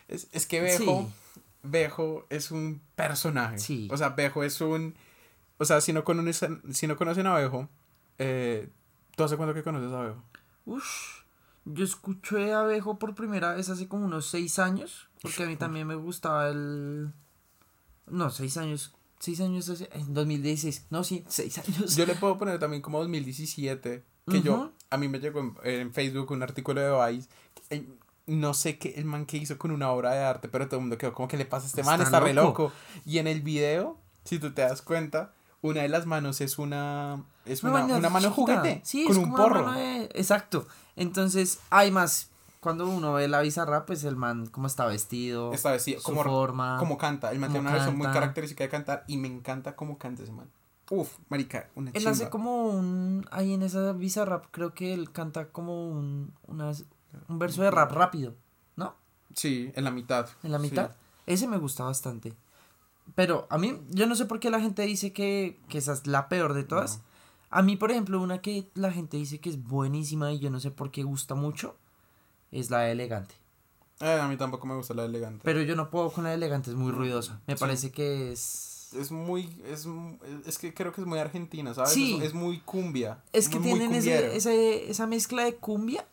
[0.09, 1.41] Es, es que Bejo, Sí.
[1.63, 3.59] Bejo es un personaje.
[3.59, 3.87] Sí.
[3.93, 4.95] O sea, Bejo es un...
[5.59, 7.69] O sea, si no conocen, si no conocen a Bejo,
[8.19, 8.71] eh,
[9.15, 10.23] ¿tú hace cuánto que conoces a Bejo?
[10.67, 11.23] Ush,
[11.65, 15.57] yo escuché a Bejo por primera vez hace como unos seis años, porque a mí
[15.57, 17.11] también me gustaba el...
[18.07, 19.89] No, seis años, seis años hace...
[19.93, 21.97] En 2016, no, sí, seis años.
[21.97, 24.73] Yo le puedo poner también como 2017, que yo, Ujú.
[24.91, 27.29] a mí me llegó en, en Facebook un artículo de Vice,
[27.71, 27.87] eh,
[28.27, 30.83] no sé qué el man que hizo con una obra de arte, pero todo el
[30.83, 32.65] mundo quedó como que le pasa a este man, Está está re loco.
[32.65, 32.73] loco.
[33.05, 35.35] Y en el video, si tú te das cuenta,
[35.69, 39.25] una de las manos es una, es una, una mano juguete, Sí, con es un
[39.31, 39.65] como una porro.
[39.65, 40.67] mano de- Exacto.
[40.97, 42.31] Entonces, hay más.
[42.61, 45.53] Cuando uno ve la bizarra, pues el man, cómo está vestido.
[45.79, 46.77] Sí, su como, forma.
[46.79, 49.99] como canta, el man tiene una versión muy característica de cantar y me encanta cómo
[49.99, 50.49] canta ese man.
[50.91, 52.11] Uf, marica, una Él chimba.
[52.13, 53.27] hace como un.
[53.31, 56.33] Ahí en esa bizarra, creo que él canta como un.
[56.47, 56.73] una-
[57.29, 58.35] un verso de rap rápido,
[58.77, 58.95] ¿no?
[59.35, 60.29] Sí, en la mitad.
[60.43, 60.65] En la sí.
[60.65, 60.91] mitad.
[61.27, 62.35] Ese me gusta bastante.
[63.15, 66.07] Pero a mí, yo no sé por qué la gente dice que, que esa es
[66.07, 67.01] la peor de todas.
[67.51, 70.59] A mí, por ejemplo, una que la gente dice que es buenísima y yo no
[70.59, 71.77] sé por qué gusta mucho,
[72.51, 73.35] es la de elegante.
[74.01, 75.41] Eh, a mí tampoco me gusta la elegante.
[75.45, 77.41] Pero yo no puedo con la elegante, es muy ruidosa.
[77.47, 77.61] Me Sí.
[77.61, 78.71] parece que es...
[78.99, 79.87] Es muy, es,
[80.47, 81.91] es que creo que es muy argentina, ¿sabes?
[81.93, 82.17] Sí.
[82.17, 83.23] Es, es muy cumbia.
[83.33, 86.07] Es que muy- muy tienen ese, ese- esa mezcla de cumbia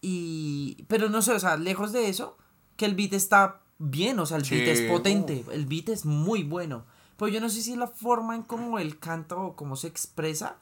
[0.00, 0.84] y...
[0.88, 2.36] Pero no sé, o sea, lejos de eso,
[2.76, 6.04] que el beat está bien, o sea, el beat Sí, es potente, el beat es
[6.06, 6.84] muy bueno.
[7.16, 10.56] Pues yo no sé si la forma en cómo él canta o cómo se expresa,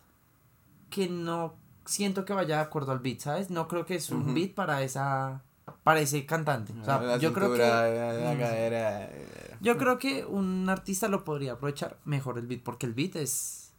[0.88, 1.54] que no
[1.84, 3.50] siento que vaya de acuerdo al beat, ¿sabes?
[3.50, 4.34] No creo que es un Ujú.
[4.34, 5.42] beat para esa...
[5.84, 6.72] Para ese cantante.
[6.80, 7.58] O sea, La yo creo que...
[7.58, 9.56] cintura, la- la cadera, eh.
[9.60, 13.72] Yo creo que un artista lo podría aprovechar mejor el beat, porque el beat es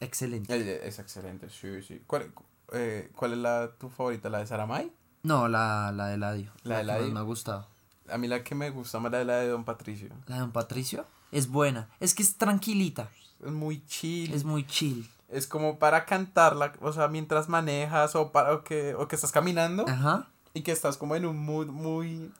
[0.00, 0.54] excelente.
[0.54, 2.02] El- Es excelente, sí, sí.
[2.06, 2.32] ¿Cuál,
[2.72, 4.28] eh, ¿cuál es la tu favorita?
[4.30, 4.92] ¿La de Saramay?
[5.24, 6.52] No, la, la de Eladio.
[6.64, 7.14] La de que más Eladio.
[7.14, 7.68] Me ha gustado.
[8.08, 10.08] A mí la que me gusta más es la de Don Patricio.
[10.26, 11.88] La de Don Patricio es buena.
[12.00, 13.10] Es que es tranquilita.
[13.44, 14.32] Es muy chill.
[14.32, 15.08] Es muy chill.
[15.28, 19.32] Es como para cantarla, o sea, mientras manejas o para o que, o que estás
[19.32, 20.28] caminando Ajá.
[20.52, 22.30] y que estás como en un mood muy...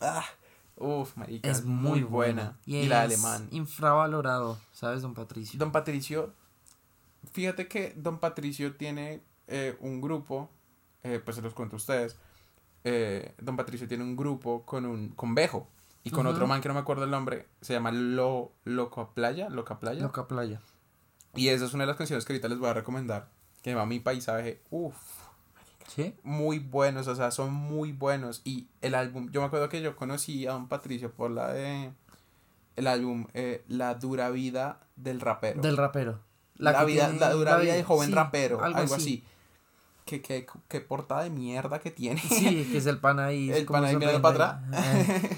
[0.00, 0.24] Ah,
[0.76, 1.50] uf, marica.
[1.50, 2.58] Es muy buena.
[2.64, 3.48] Y, la es alemán.
[3.50, 5.58] Infravalorado, ¿sabes, Don Patricio?
[5.58, 6.32] Don Patricio,
[7.30, 10.48] fíjate que Don Patricio tiene eh, un grupo,
[11.02, 12.16] eh, pues se los cuento a ustedes.
[12.84, 15.68] Eh, Don Patricio tiene un grupo con un con Bejo
[16.02, 19.48] y con otro man que no me acuerdo el nombre, se llama Lo Loco Playa,
[19.50, 20.02] Loca Playa.
[20.02, 20.60] Loca Playa.
[21.34, 23.28] Y esa es una de las canciones que ahorita les voy a recomendar,
[23.62, 24.62] que se llama Mi Paisaje.
[24.70, 24.96] Uf,
[25.86, 26.14] ¿Sí?
[26.22, 28.40] muy buenos, o sea, son muy buenos.
[28.44, 31.92] Y el álbum, yo me acuerdo que yo conocí a Don Patricio por la de
[32.76, 35.60] el álbum eh, La dura vida del rapero.
[35.60, 36.20] Del rapero.
[36.56, 39.24] La, vida, tiene- la dura vida de joven sí, rapero, algo, así.
[40.10, 42.20] ¿Qué, qué, qué portada de mierda que tiene.
[42.20, 43.48] Sí, que es el pan ahí.
[43.50, 45.30] El pan ahí mirando para atrás.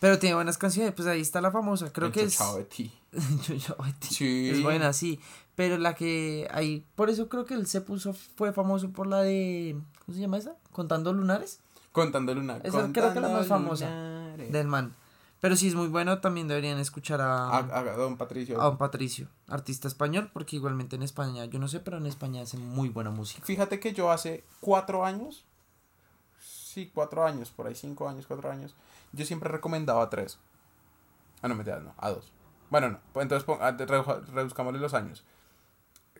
[0.00, 1.92] Pero tiene buenas canciones, pues ahí está la famosa.
[1.92, 2.38] Creo El que es.
[2.38, 2.92] De ti.
[3.48, 4.10] Yo- yo- ay, tío.
[4.10, 4.50] Sí.
[4.50, 5.20] Es buena, sí.
[5.54, 6.86] Pero la que hay.
[6.94, 8.14] Por eso creo que él se puso.
[8.14, 9.76] Fue famoso por la de.
[10.04, 10.54] ¿Cómo se llama esa?
[10.72, 11.60] Contando lunares.
[11.92, 12.58] Contando Luna.
[12.62, 14.52] Esa creo que es la más Contando famosa lunares.
[14.52, 14.94] Del man.
[15.46, 17.46] Pero si es muy bueno, también deberían escuchar a.
[17.48, 18.60] A, a Don Patricio.
[18.60, 22.42] a Don Patricio, artista español, porque igualmente en España, yo no sé, pero en España
[22.42, 23.44] hacen muy buena música.
[23.46, 25.44] Fíjate que yo hace cuatro años,
[26.40, 28.74] sí, cuatro años, por ahí cinco años, cuatro años,
[29.12, 30.40] yo siempre recomendaba a tres.
[31.42, 32.32] Ah, no, me no, a dos.
[32.68, 35.22] Bueno, no, pues entonces pon- ah, reduzcámosle los años.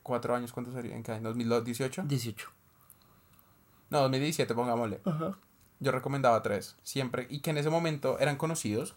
[0.05, 0.95] Cuatro años, ¿cuánto sería?
[0.95, 1.35] ¿En qué año?
[1.35, 2.05] ¿2018?
[2.07, 2.49] 18.
[3.91, 5.01] No, 2017, pongámosle.
[5.05, 5.37] Ajá.
[5.81, 7.27] Yo recomendaba tres, siempre.
[7.29, 8.95] Y que en ese momento eran conocidos,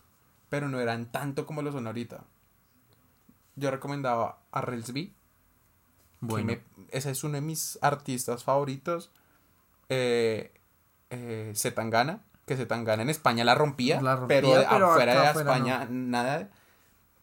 [0.49, 2.23] pero no eran tanto como lo son ahorita.
[3.55, 5.13] Yo recomendaba a Relsby.
[6.21, 6.47] Bueno.
[6.47, 9.11] me- ese es uno de mis artistas favoritos.
[9.89, 10.53] Eh,
[11.09, 15.87] eh, Zetangana, que Zetangana en España la rompía, La rompía, pero, pero afuera de España
[15.89, 16.49] nada.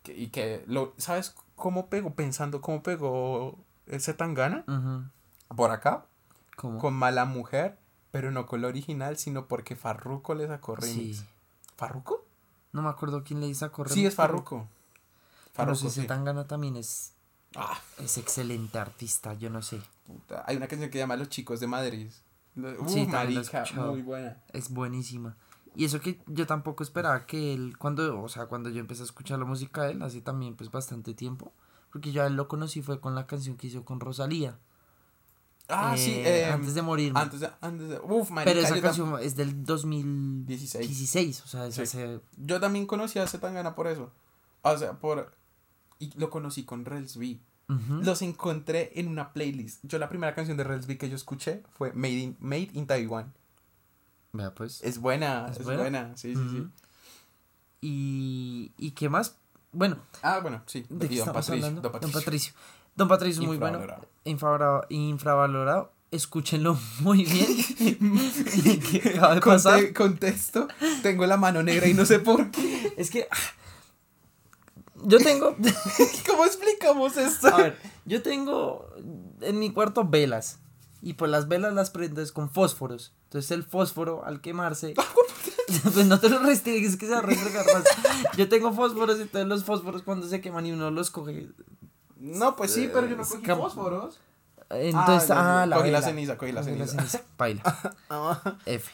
[0.02, 2.14] Que- y que, lo, ¿sabes cómo pegó?
[2.14, 5.54] Pensando cómo pegó el Zetangana Ujú.
[5.56, 6.06] por acá,
[6.56, 6.78] ¿Cómo?
[6.78, 7.78] con Mala Mujer,
[8.10, 11.18] pero no con la original, sino porque Farruko le sacó remix.
[11.18, 11.26] Sí.
[11.76, 12.24] ¿Farruko?
[12.76, 13.90] No me acuerdo quién le hizo a correr.
[13.94, 14.68] Sí, es Farruko.
[15.56, 16.06] Pero Farruko, si sí.
[16.06, 17.14] También es,
[17.54, 19.80] Ah, es excelente artista, yo no sé.
[20.06, 20.44] puta.
[20.46, 22.08] Hay una canción que se llama Los Chicos de Madrid.
[22.54, 24.36] Uh, Sí, marica, muy buena.
[24.52, 25.36] Es buenísima.
[25.74, 29.06] Y eso que yo tampoco esperaba que él, cuando, o sea, cuando yo empecé a
[29.06, 31.50] escuchar la música de él, hace también pues bastante tiempo,
[31.90, 34.58] porque yo a él lo conocí fue con la canción que hizo con Rosalía.
[35.68, 36.12] Ah, eh, sí.
[36.14, 37.12] eh, antes de morir.
[37.16, 41.42] Antes de, antes de, uf, marica, Pero esa canción es del 2016, 16.
[41.44, 41.82] o sea, es Sí.
[41.82, 44.12] hace- yo también conocí a Zetangana por eso.
[44.62, 45.34] O sea, por...
[45.98, 47.40] Y lo conocí con Rels B.
[48.02, 49.80] Los encontré en una playlist.
[49.82, 52.86] Yo la primera canción de Rels B que yo escuché fue Made in, Made in
[52.86, 53.32] Taiwan.
[54.32, 54.80] Vea pues.
[54.84, 55.80] Es buena, ¿Es es, buena?
[55.80, 56.16] buena?
[56.16, 56.66] Sí, sí, sí.
[57.80, 59.36] Y, y qué más,
[59.72, 60.84] bueno, Ah, bueno, sí.
[60.88, 61.70] ¿de qué Don Patricio?
[61.72, 62.00] Don Patricio.
[62.00, 62.54] Don Patricio.
[62.96, 63.78] Don Patricio es muy bueno.
[64.24, 64.86] Infravalorado.
[64.90, 65.92] Infravalorado.
[66.10, 68.80] Escúchenlo muy bien.
[68.80, 69.92] ¿Qué acaba de Conte- pasar?
[69.92, 70.68] Contesto,
[71.02, 72.92] tengo la mano negra y no sé por qué.
[72.96, 73.26] Es que.
[73.30, 73.36] ah,
[75.04, 75.56] Yo tengo.
[76.26, 77.48] ¿Cómo explicamos esto?
[77.48, 78.88] A ver, yo tengo
[79.40, 80.60] en mi cuarto velas.
[81.02, 83.12] Y pues las velas las prendes con fósforos.
[83.24, 84.94] Entonces el fósforo al quemarse.
[85.92, 87.84] pues no te lo restringes que se va a más.
[88.36, 91.48] Yo tengo fósforos y entonces los fósforos cuando se queman y uno los coge.
[92.16, 94.18] No, pues sí, pero yo no cogí cam- fósforos.
[94.70, 95.66] Entonces, ah, ya.
[95.66, 97.22] la Cogí la ceniza, cogí la Cogí ceniza.
[97.38, 97.62] Baila.
[98.66, 98.90] F.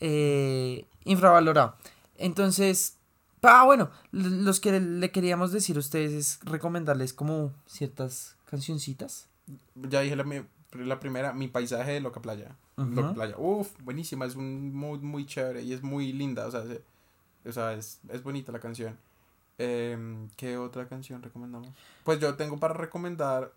[0.00, 1.74] Eh, infravalorado.
[2.16, 2.96] Entonces,
[3.42, 9.28] ah, bueno, l- los que le queríamos decir a ustedes es recomendarles como ciertas cancioncitas.
[9.74, 12.56] Ya dije la, mi- la primera, mi paisaje de Loca Playa.
[12.76, 12.90] Ujú.
[12.90, 13.34] Loca Playa.
[13.38, 16.82] Uf, buenísima, es un mood muy chévere y es muy linda, o sea, se-
[17.48, 18.96] o sea es, es bonita la canción.
[19.58, 21.68] Em, ¿Qué otra canción recomendamos?
[22.02, 23.52] Pues yo tengo para recomendar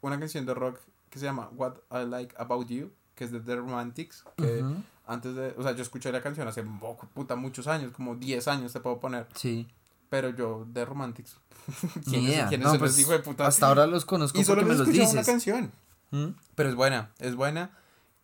[0.00, 0.78] una canción de rock
[1.10, 4.76] que se llama What I Like About You, que es de The Romantics, que Ujú,
[5.06, 8.46] antes de, o sea, yo escuché la canción hace mo- puta muchos años, como 10
[8.48, 9.66] años te puedo poner, Sí.
[10.08, 11.36] pero yo The Romantics.
[12.04, 12.48] ¿Quiénes, idea.
[12.48, 13.46] quiénes No, son pues, hijos de puta?
[13.46, 15.32] Hasta ahora los conozco y solo porque me los escuchado una dices.
[15.32, 15.72] canción.
[16.10, 16.26] ¿Mm?
[16.54, 17.70] Pero es buena, es buena.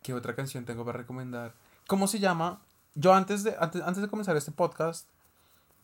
[0.03, 1.53] ¿Qué otra canción tengo para recomendar?
[1.87, 2.61] ¿Cómo se llama?
[2.95, 5.07] Yo antes de, antes, antes de comenzar este podcast,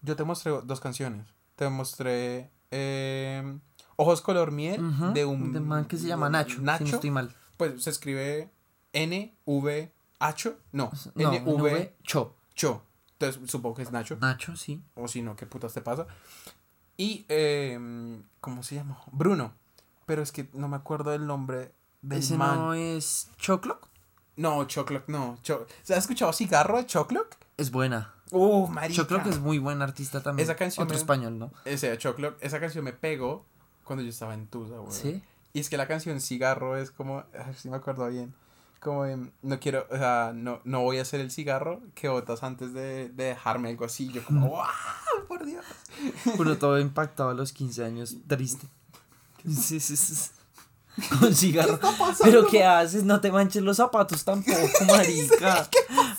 [0.02, 1.28] yo te mostré dos canciones.
[1.56, 3.58] Te mostré eh,
[3.95, 4.82] Ojos Color Miel
[5.14, 5.52] de un...
[5.54, 6.60] de man que se llama Nacho.
[6.62, 6.86] Nacho.
[6.86, 7.36] Si no estoy mal.
[7.58, 8.52] Pues se escribe
[8.93, 10.58] N-V-H.
[10.72, 11.52] No, No, N-V...
[11.52, 12.36] NV, Cho.
[12.54, 12.84] Cho.
[13.20, 14.18] Entonces supongo que es Nacho.
[14.22, 14.82] Nacho, sí.
[14.95, 16.06] O si no, ¿qué putas te pasa?
[16.98, 17.80] Y, eh,
[18.39, 19.00] ¿cómo se llama?
[19.12, 19.54] Bruno.
[20.06, 22.56] Pero es que no me acuerdo del nombre del Ese man.
[22.60, 23.88] no es Choclock.
[24.36, 25.38] No, Choclock, no.
[25.41, 27.36] Cho- ¿Se ha escuchado Cigarro de Choclock?
[27.58, 28.14] Es buena.
[28.32, 29.01] Uh, marica.
[29.03, 30.43] Choclock es muy buen artista también.
[30.43, 31.51] Esa canción Otro me- español, ¿no?
[31.65, 33.45] Ese Choclock, esa canción me pegó
[33.84, 34.91] cuando yo estaba en Tusa, güey.
[34.91, 35.23] Sí.
[35.53, 37.23] Y es que la canción Cigarro es como,
[37.55, 38.34] sí me acuerdo bien,
[38.80, 42.43] como de, no quiero, o sea, no, no voy a hacer el cigarro que botas
[42.43, 44.11] antes de, de dejarme algo así.
[44.11, 44.65] Yo como, ¡wow!
[45.28, 45.65] Por Dios.
[46.38, 48.67] Uno todo impactado a los 15 años, triste.
[49.47, 50.32] Sí, sí, sí.
[51.20, 51.80] Con cigarro.
[52.24, 53.04] Pero ¿qué haces?
[53.04, 55.70] No te manches los zapatos tampoco, marica.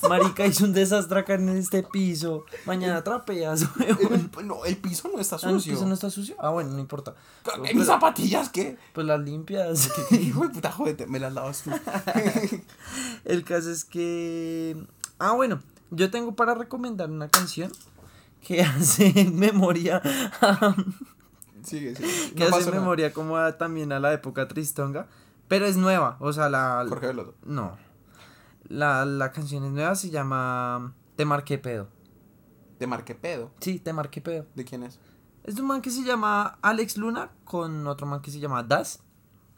[0.09, 2.45] Marica, hizo un desastre acá en este piso.
[2.65, 4.31] Mañana trapeas, weón.
[4.39, 5.73] El- no, el piso no está Ah, ¿el sucio.
[5.75, 6.37] piso no está sucio?
[6.39, 7.15] Ah, bueno, no importa.
[7.45, 8.77] Pero, ¿Mis zapatillas qué?
[8.93, 9.91] Pues las limpias.
[10.13, 11.71] Hijo de puta, jódete, me las lavas tú.
[13.25, 14.77] El caso es que.
[15.19, 15.61] Ah, bueno,
[15.91, 17.73] yo tengo para recomendar una canción
[18.47, 20.01] que hace memoria
[20.41, 20.77] a
[21.69, 22.09] Sigue, sigue.
[22.35, 22.81] que No hace pasa nada.
[22.81, 25.07] memoria como a- también a la época tristonga,
[25.49, 27.35] pero es nueva, o sea, la Jorge Veloso.
[27.45, 27.77] no.
[28.69, 31.89] La, la canción es nueva, se llama Te marqué pedo.
[32.79, 33.51] De Marque Pedo.
[33.61, 34.47] Sí, Te marqué pedo.
[34.55, 35.01] ¿De quién es?
[35.43, 38.63] Es de un man que se llama Alex Luna con otro man que se llama
[38.63, 39.01] Das.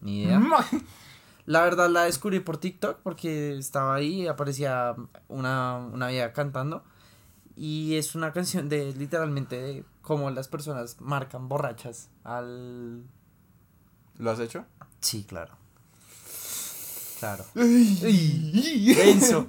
[0.01, 0.41] Ni idea.
[1.47, 4.95] La verdad la descubrí por TikTok porque estaba ahí y aparecía
[5.29, 6.83] una, una vieja cantando.
[7.63, 13.05] Y es una canción de literalmente de cómo las personas marcan borrachas al...
[14.17, 14.65] ¿Lo has hecho?
[15.01, 15.59] Sí, claro.
[17.19, 17.45] Claro.
[17.55, 19.47] Denso.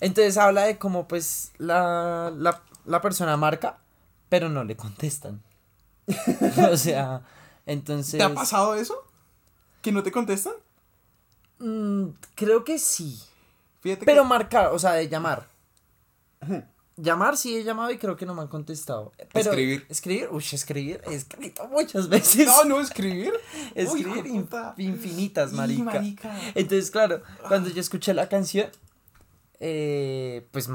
[0.00, 3.78] Entonces habla de cómo pues la, la, la persona marca,
[4.28, 5.42] pero no le contestan.
[6.70, 7.22] o sea,
[7.64, 8.18] entonces...
[8.18, 9.06] ¿Te ha pasado eso?
[9.80, 10.52] ¿Que no te contestan?
[11.60, 13.22] Mm, creo que sí.
[13.80, 14.28] Fíjate Pero que...
[14.28, 15.48] marcar, o sea, de llamar.
[16.96, 19.12] Llamar sí he llamado y creo que no me han contestado.
[19.32, 19.86] Pero Escribir.
[19.88, 22.46] Escribir, uy, escribir, he escrito muchas veces.
[22.46, 23.32] No, no, escribir.
[23.74, 25.84] escribir Uy, infinitas, marica.
[25.84, 26.38] marica.
[26.54, 28.68] Entonces, claro, cuando yo escuché la canción,
[29.60, 30.68] eh, pues,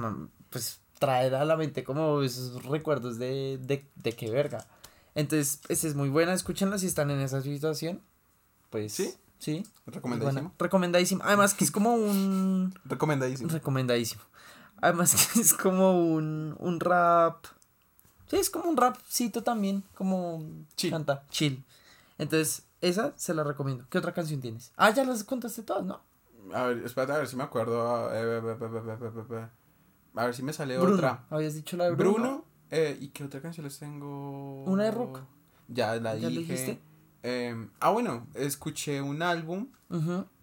[0.50, 4.66] pues traer a la mente como esos recuerdos de, de, de qué verga.
[5.14, 8.02] Entonces, pues, es muy buena, escúchenla si están en esa situación.
[8.70, 9.14] Pues, ¿Sí?
[9.40, 9.64] Sí.
[9.86, 10.42] Recomendadísimo.
[10.42, 11.24] Bueno, recomendadísimo.
[11.24, 12.74] Además que es como un...
[12.86, 13.50] Recomendadísimo.
[13.50, 14.22] Recomendadísimo.
[14.82, 17.46] Además que es como un, un rap.
[18.30, 19.84] Sí, es como un rapcito también.
[19.96, 20.44] Como
[20.76, 20.92] Chill.
[20.92, 21.24] canta.
[21.30, 21.64] Chill.
[22.18, 23.86] Entonces, esa se la recomiendo.
[23.90, 24.72] ¿Qué otra canción tienes?
[24.76, 26.02] Ah, ya las contaste todas, ¿no?
[26.54, 28.10] A ver, espérate, a ver si me acuerdo.
[28.14, 29.48] eh.
[30.16, 30.96] A ver si me sale Bruno.
[30.96, 31.26] otra.
[31.30, 32.14] Habías dicho la de Bruno.
[32.14, 32.46] Bruno.
[32.72, 34.64] eh, ¿Y qué otra canción les tengo?
[34.64, 35.20] Una de rock.
[35.68, 36.42] Ya la ¿Ya lo dije.
[36.54, 36.80] dijiste?
[37.24, 39.68] Eh, ah, bueno, escuché un álbum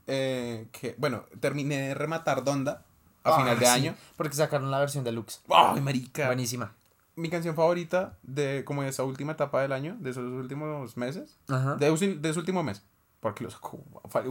[0.07, 2.85] eh, que, bueno, terminé de rematar Donda
[3.25, 3.95] a Ah, final de sí, año.
[4.17, 5.41] Porque sacaron la versión deluxe.
[5.49, 6.27] ¡Ay, marica!
[6.27, 6.75] Buenísima.
[7.17, 11.37] Mi canción favorita de como de esa última etapa del año, de esos últimos meses,
[11.49, 11.77] Ajá.
[11.77, 12.83] de, de ese último mes,
[13.21, 13.81] porque lo sacó,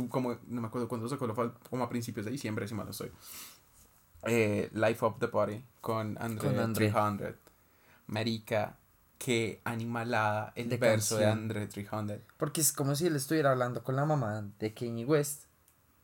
[0.10, 1.34] como, no me acuerdo cuándo lo sacó, lo
[1.70, 3.12] como a principios de diciembre, si mal no estoy.
[4.26, 6.90] Eh, Life of the Party con Andre, Con Andre.
[6.92, 7.36] 300.
[8.08, 8.78] Marica,
[9.18, 11.44] qué animalada el De verso de canción.
[11.44, 12.18] Andre 300.
[12.38, 15.46] Porque es como si él estuviera hablando con la mamá de Kanye West.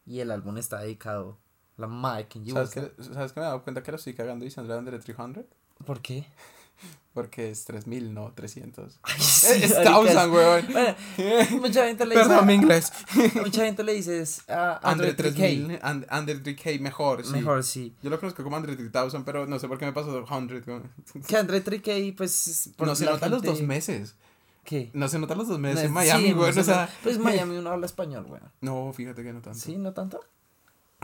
[0.06, 1.38] Y el álbum está dedicado
[1.80, 4.46] la de Kanye ¿Sabes que, ¿Sabes que me he dado cuenta que lo estoy cagando
[4.46, 5.46] diciendo Andre 300?
[5.86, 6.26] ¿Por qué?
[7.14, 9.00] Porque es 3000, no 300.
[9.04, 10.66] Ay, es marica, es- thousand, weón.
[10.72, 10.96] Bueno,
[11.62, 12.28] mucha gente le dice.
[12.30, 12.92] Perdón, mi inglés.
[13.36, 15.34] Mucha gente le dice es, Andre 3K.
[15.36, 17.32] 3000, And- Andre 3K, mejor, sí.
[17.34, 17.96] Mejor sí.
[18.02, 20.62] Yo lo conozco como Andre 3000, pero no sé por qué me pasó 100.
[20.62, 20.84] como-
[21.28, 22.48] Que Andre 3K, pues.
[22.48, 24.16] es por No se la notan los gente- dos meses.
[24.64, 24.92] ¿Qué?
[24.94, 26.46] No se notan los dos meses No, en Miami, sí, güey.
[26.46, 26.94] no o se sea, nota.
[27.04, 28.42] Pues Miami uno habla español, güey.
[28.62, 29.58] No, fíjate que no tanto.
[29.60, 29.78] ¿Sí?
[29.78, 30.22] ¿No tanto?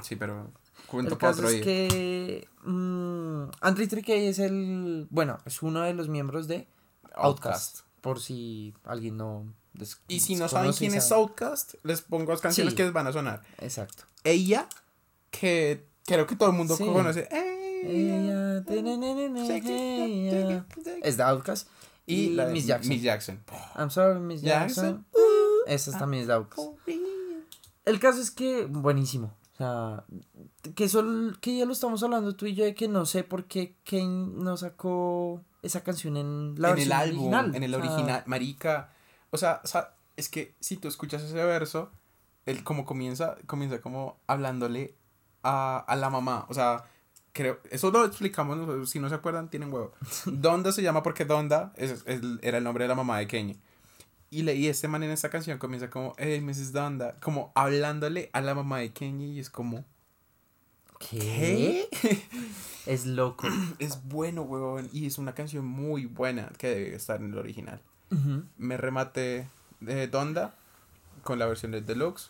[0.04, 0.52] Sí, pero
[0.88, 2.48] cuento El caso es que.
[2.64, 5.08] mm, Andre 3K es el.
[5.10, 6.68] Bueno, es uno de los miembros de
[7.16, 7.80] Outcast.
[8.02, 9.46] Por si alguien no.
[9.74, 11.12] des- Y si no saben quién es.
[11.12, 12.78] Outcast, les pongo las canciones Sí.
[12.78, 13.42] que les van a sonar.
[13.60, 14.04] Exacto.
[14.24, 14.68] Ella,
[15.32, 16.86] que creo que todo el mundo Sí.
[16.86, 17.28] conoce.
[17.32, 18.64] Ella.
[18.68, 20.66] Ella.
[21.04, 21.68] Es de Outcast.
[22.08, 22.90] Y, la de Miss Jackson.
[22.90, 23.44] Miss Jackson.
[23.76, 25.04] I'm sorry, Miss Jackson.
[25.06, 25.06] Jackson.
[25.68, 26.70] Esa también es de Outcast.
[27.86, 29.34] El caso es que, buenísimo.
[29.56, 30.04] O sea,
[30.76, 31.04] que, eso,
[31.40, 34.28] que ya lo estamos hablando tú y yo de que no sé por qué Kane
[34.36, 37.56] no sacó esa canción en la en el álbum, original.
[37.56, 38.90] en el O sea, original, marica.
[39.32, 41.90] O sea, sa- es que si tú escuchas ese verso,
[42.46, 44.94] él como comienza, comienza como hablándole
[45.42, 46.46] a, a la mamá.
[46.50, 46.84] O sea,
[47.32, 49.94] creo, eso lo explicamos, si no se acuerdan, tienen huevo.
[50.26, 53.58] Donda se llama porque Donda es, es- era el nombre de la mamá de Kenny.
[54.30, 56.74] Y leí este man en esta canción comienza como, hey, Mrs.
[56.74, 59.86] Donda, como hablándole a la mamá de Kenny y es como,
[61.00, 61.88] ¿Qué?
[62.86, 63.48] Es loco.
[63.80, 67.82] es bueno, huevón, y es una canción muy buena que debe estar en el original.
[68.58, 69.50] Me rematé
[69.82, 70.56] de Donda
[71.24, 72.30] con la versión de Deluxe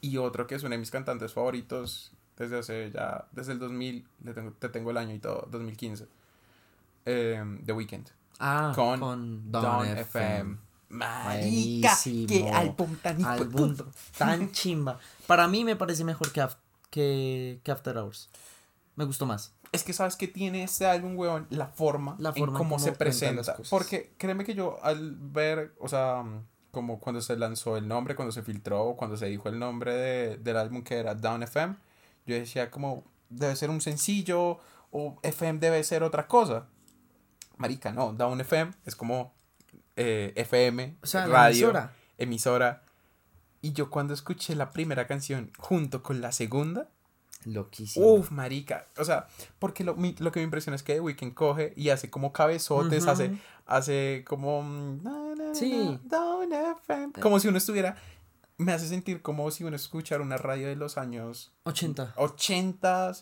[0.00, 4.04] y otro que es uno de mis cantantes favoritos desde hace ya desde el 2000
[4.24, 6.08] le tengo, te tengo el año y todo 2015
[7.04, 8.08] eh, The Weeknd
[8.40, 10.56] Ah, con, con, Don, Don, FM, FM.
[10.90, 12.26] Marica Buenísimo.
[12.28, 13.76] qué álbum tan Álbum
[14.18, 14.98] tan chimba.
[15.26, 16.56] Para mí me parece mejor que, Af-
[16.90, 18.28] que, que After Hours.
[18.96, 19.54] Me gustó más.
[19.72, 22.78] es que sabes que tiene este álbum weón la forma La en forma en cómo
[22.78, 23.68] se presenta cosas.
[23.70, 26.24] porque créeme que yo al ver o sea
[26.72, 30.36] como cuando se lanzó el nombre cuando se filtró cuando se dijo el nombre de-
[30.38, 31.76] del álbum que era Down FM
[32.26, 34.58] yo decía como debe ser un sencillo
[34.90, 36.66] o FM debe ser otra cosa
[37.56, 39.32] marica no Down FM es como
[40.00, 41.92] eh, FM O sea, la radio emisora.
[42.18, 42.82] emisora
[43.62, 46.88] y yo cuando escuché la primera canción junto con la segunda
[47.46, 48.04] Loquísimo.
[48.06, 48.86] Uf, marica.
[48.98, 49.26] O sea,
[49.58, 52.34] porque lo, mi- lo que me impresiona es que The Weeknd coge y hace como
[52.34, 53.12] cabezotes, Ujú.
[53.12, 54.62] hace, hace como.
[54.62, 55.98] mm, na, na, Sí.
[57.22, 57.96] Como si uno estuviera.
[58.58, 62.12] Me hace sentir como si uno escuchara una radio de los años 80.
[62.16, 63.12] 80.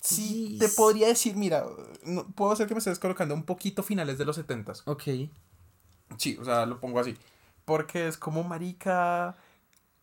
[0.00, 1.66] Sí, te podría decir, mira,
[2.04, 5.02] no, puedo ser que me estés colocando un poquito finales de los 70 Ok.
[6.16, 7.16] Sí, o sea, lo pongo así.
[7.64, 9.36] Porque es como marica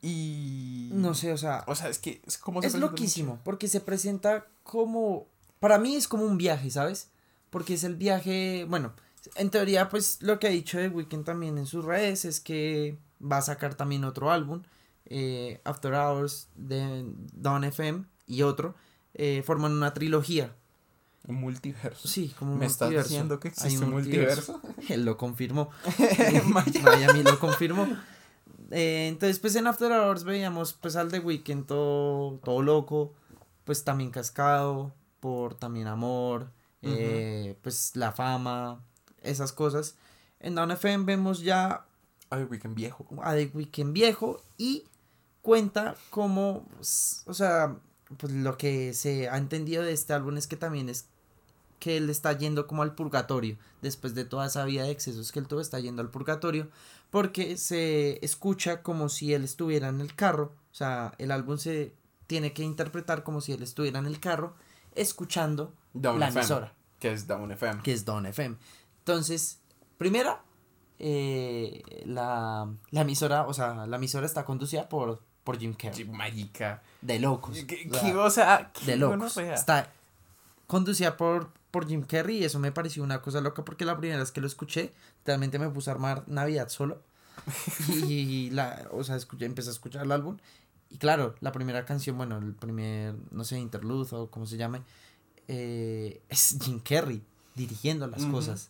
[0.02, 0.90] y.
[0.94, 3.40] No sé, o sea, O sea, es que es como se es loquísimo.
[3.44, 5.28] Porque se presenta como.
[5.60, 7.10] Para mí es como un viaje, ¿sabes?
[7.50, 8.66] Porque es el viaje.
[8.70, 8.94] Bueno,
[9.36, 12.98] en teoría, pues lo que ha dicho The Weeknd también en sus redes es que
[13.20, 14.62] va a sacar también otro álbum.
[15.06, 18.76] eh, After Hours de Don FM y otro.
[19.16, 20.54] Eh, forman una trilogía.
[21.28, 22.08] Un multiverso.
[22.08, 23.10] Sí, como un ¿Me estás multiverso.
[23.10, 24.62] diciendo que Hay existe un multiverso?
[24.90, 25.70] Él lo confirmó.
[26.84, 27.88] Miami lo confirmó.
[28.72, 33.14] Eh, entonces, pues en After Hours veíamos pues al The Weeknd todo, todo loco,
[33.64, 36.52] pues también cascado por también amor,
[36.84, 38.84] eh, pues la fama,
[39.24, 39.96] esas cosas.
[40.40, 41.86] En Down FM vemos ya
[42.30, 43.08] Ay, Weekend viejo.
[43.24, 44.84] a The Weeknd viejo y
[45.42, 46.68] cuenta como,
[47.26, 47.76] o sea,
[48.18, 51.08] pues lo que se ha entendido de este álbum es que también es
[51.80, 55.40] que él está yendo como al purgatorio, después de toda esa vida de excesos que
[55.40, 56.70] él tuvo, está yendo al purgatorio,
[57.10, 61.94] porque se escucha como si él estuviera en el carro, o sea, el álbum se
[62.28, 64.56] tiene que interpretar como si él estuviera en el carro,
[64.96, 66.40] escuchando Down la FM.
[66.42, 67.84] emisora Que es Down FM.
[67.84, 68.56] que es Don FM.
[69.00, 69.60] Entonces,
[69.98, 70.40] primero,
[70.98, 75.96] eh, la, la emisora, o sea, la emisora está conducida por, por Jim Carrey.
[75.96, 76.82] Sí, Marica.
[77.02, 77.58] De locos.
[77.66, 79.38] ¿Qué- o sea, qué- o sea, qué de locos.
[79.38, 79.90] Está
[80.68, 84.20] conducida por, por Jim Carrey y eso me pareció una cosa loca porque la primera
[84.20, 84.92] vez que lo escuché,
[85.26, 87.00] realmente me puse a armar Navidad solo.
[88.10, 90.38] y la, o sea, escuché, empecé a escuchar el álbum.
[90.90, 94.82] Y claro, la primera canción, bueno, el primer, no sé, interlude o como se llame,
[95.48, 97.22] eh, es Jim Carrey
[97.56, 98.70] dirigiendo las cosas.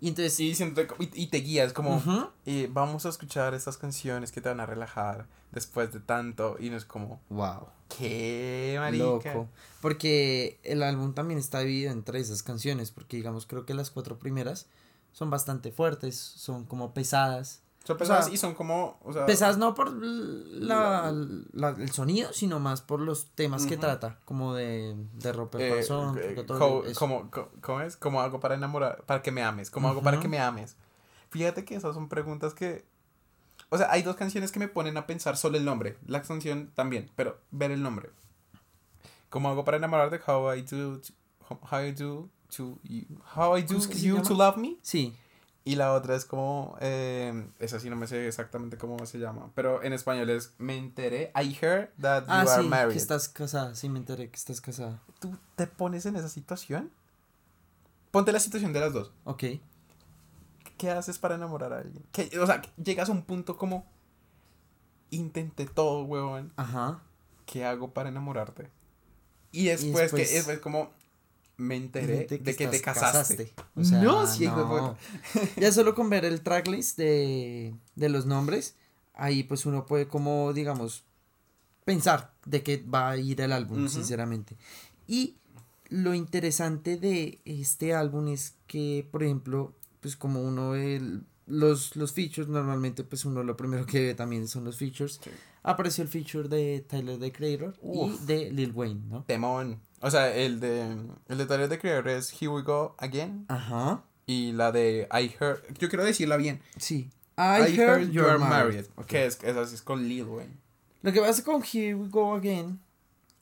[0.00, 2.02] Y entonces, Y, siento- y, y te guías como,
[2.44, 6.56] eh, vamos a escuchar estas canciones que te van a relajar después de tanto.
[6.60, 9.04] Y no es como, wow, ¿qué, marica?
[9.04, 9.48] loco.
[9.80, 14.18] Porque el álbum también está dividido entre esas canciones, porque digamos, creo que las cuatro
[14.18, 14.66] primeras
[15.12, 17.62] son bastante fuertes, son como pesadas.
[17.86, 19.26] Son pesadas sea, y son como, o sea...
[19.26, 21.12] Pesadas no por la,
[21.52, 23.80] la- el sonido, sino más por los temas que Ujú.
[23.82, 27.96] trata, como de, de romper eh, corazón, eh, co- como, co- ¿Cómo es?
[27.96, 29.04] ¿Cómo hago para enamorar?
[29.06, 29.70] Para que me ames.
[29.70, 30.76] ¿Cómo hago para que me ames?
[31.30, 32.84] Fíjate que esas son preguntas que...
[33.68, 35.96] O sea, hay dos canciones que me ponen a pensar solo el nombre.
[36.06, 38.10] La canción también, pero ver el nombre.
[39.28, 40.20] ¿Cómo hago para enamorarte?
[40.26, 41.00] How I do...
[41.70, 43.02] How I do to you...
[43.36, 44.76] How I do ¿Cómo es que you to love me?
[44.82, 45.14] Sí,
[45.66, 49.50] Y la otra es como, eh, esa sí no me sé exactamente cómo se llama,
[49.56, 52.92] pero en español es, me enteré, I heard that you ah, are sí, married.
[52.92, 55.02] que estás casada, sí me enteré que estás casada.
[55.18, 56.92] ¿Tú te pones en esa situación?
[58.12, 59.12] Ponte la situación de las dos.
[59.24, 59.42] Ok,
[60.78, 62.04] ¿Qué haces para enamorar a alguien?
[62.12, 63.86] ¿Qué- o sea, llegas a un punto como,
[65.10, 67.02] intenté todo, huevón, ajá.
[67.44, 68.70] ¿qué hago para enamorarte?
[69.50, 70.92] Y después, después- que después como,
[71.56, 73.52] me enteré Gente de que te estás- casaste.
[73.74, 74.96] O sea, No, sí, de no.
[75.56, 78.74] Ya solo con ver el tracklist de, de los nombres,
[79.14, 81.04] ahí pues uno puede como, digamos,
[81.84, 83.88] pensar de qué va a ir el álbum, Ujú.
[83.88, 84.56] sinceramente.
[85.06, 85.36] Y
[85.88, 91.94] lo interesante de este álbum es que, por ejemplo, pues como uno ve el- los,
[91.94, 95.20] los features, normalmente pues uno lo primero que ve también son los features.
[95.22, 95.30] Sí.
[95.62, 98.20] Apareció el feature de Tyler, the Creator, Uf.
[98.22, 99.22] y de Lil Wayne, ¿no?
[99.24, 99.80] Temón.
[100.00, 100.96] O sea, el de,
[101.28, 103.46] el de the Creator es Here We Go Again.
[103.48, 104.04] Ajá.
[104.26, 105.62] Y la de I Heard.
[105.78, 106.60] Yo quiero decirla bien.
[106.76, 107.10] Sí.
[107.38, 108.86] I, heard, you are married.
[109.06, 110.56] Que es, sí es con Lil Wayne.
[111.02, 112.80] Lo que pasa con Here We Go Again,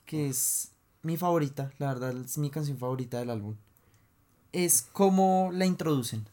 [0.04, 3.56] que es mi favorita, la verdad es mi canción favorita del álbum,
[4.52, 6.28] es cómo la introducen.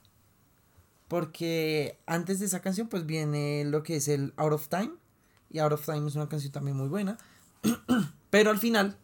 [1.07, 4.91] Porque antes de esa canción pues viene lo que es el Out of Time.
[5.49, 7.17] Y Out of Time es una canción también muy buena.
[8.29, 8.97] Pero al final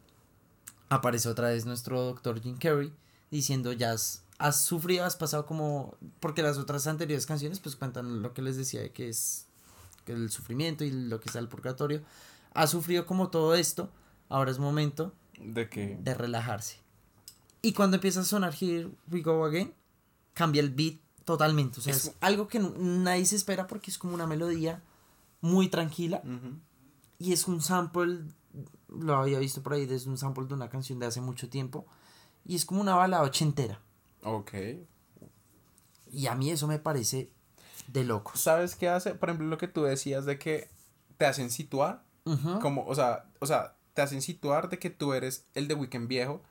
[0.89, 2.93] aparece otra vez nuestro doctor Jim Carrey
[3.31, 5.95] diciendo ya has, has sufrido, has pasado como...
[6.19, 9.45] Porque las otras anteriores canciones pues cuentan lo que les decía de que es
[10.05, 12.01] que el sufrimiento y lo que está el purgatorio.
[12.53, 13.91] Has sufrido como todo esto,
[14.29, 15.97] ahora es momento De que.
[16.01, 16.77] de relajarse.
[17.61, 19.73] Y cuando empieza a sonar Here We Go Again,
[20.33, 21.79] cambia el beat totalmente.
[21.79, 24.81] O sea, Es- es algo que nadie se espera porque es como una melodía
[25.41, 26.21] muy tranquila
[27.19, 28.19] y es un sample,
[28.89, 31.85] lo había visto por ahí, es un sample de una canción de hace mucho tiempo
[32.45, 33.81] y es como una balada ochentera.
[34.23, 34.53] Ok.
[36.11, 37.29] Y a mí eso me parece
[37.87, 38.39] de locos.
[38.39, 39.13] ¿Sabes qué hace?
[39.15, 40.69] Por ejemplo, lo que tú decías de que
[41.17, 42.03] te hacen situar.
[42.61, 46.09] Como, o sea, o sea, te hacen situar de que tú eres el de Weekend
[46.09, 46.41] viejo.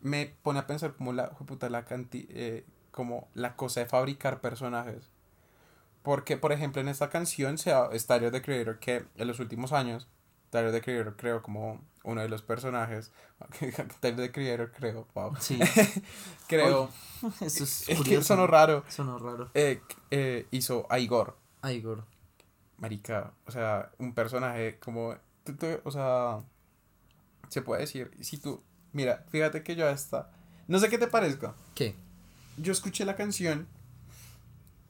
[0.00, 4.42] Me pone a pensar como la, puta, la canti, eh, como la cosa de fabricar
[4.42, 5.08] personajes.
[6.02, 10.08] Porque, por ejemplo, en esta canción se ha- the Creator, que en los últimos años,
[10.50, 13.12] Tyler the Creator creo como uno de los personajes.
[14.00, 15.34] Tyler the Creator creo, wow.
[15.40, 15.58] Sí,
[16.48, 16.90] Creo.
[17.40, 18.84] eso es Es que sonó raro.
[18.88, 19.50] Sonó raro.
[19.54, 19.80] Eh,
[20.10, 21.36] eh, hizo a Igor.
[21.82, 22.06] Gordo.
[22.78, 26.38] Marica, o sea, un personaje como, tú- tú- o sea,
[27.48, 30.30] se puede decir, si tú, mira, fíjate que yo hasta,
[30.68, 31.96] no sé qué te parezca, ¿Qué?
[32.56, 33.66] yo escuché la canción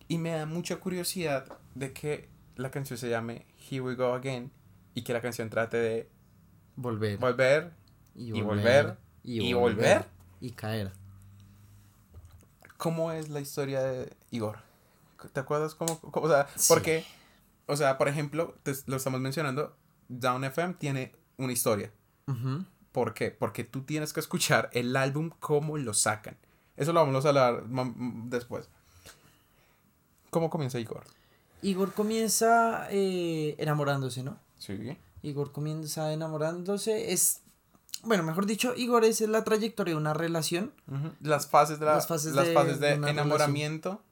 [0.07, 4.51] y me da mucha curiosidad de que la canción se llame Here We Go Again
[4.99, 6.09] y que la canción trate de
[6.77, 7.19] Volver.
[7.19, 7.73] volver
[8.15, 10.05] y volver, y, volver,
[10.41, 10.93] y caer.
[12.77, 14.59] ¿Cómo es la historia de Igor?
[15.33, 15.99] ¿Te acuerdas cómo?
[16.01, 17.05] cómo- o sea, porque,
[17.67, 19.77] o sea, por ejemplo, te- lo estamos mencionando,
[20.09, 21.93] Down FM tiene una historia.
[22.93, 23.31] ¿Por qué?
[23.31, 26.37] Porque tú tienes que escuchar el álbum cómo lo sacan.
[26.77, 28.69] Eso lo vamos a hablar después.
[30.31, 31.05] ¿Cómo comienza Igor?
[31.63, 34.39] Igor comienza eh, enamorándose, ¿no?
[34.59, 34.97] Sí.
[35.23, 37.13] Igor comienza enamorándose.
[37.13, 37.41] Es.
[38.05, 40.73] Bueno, mejor dicho, Igor es la trayectoria de una relación.
[41.21, 44.03] Las fases de, la- Las fases las de fases de una enamoramiento.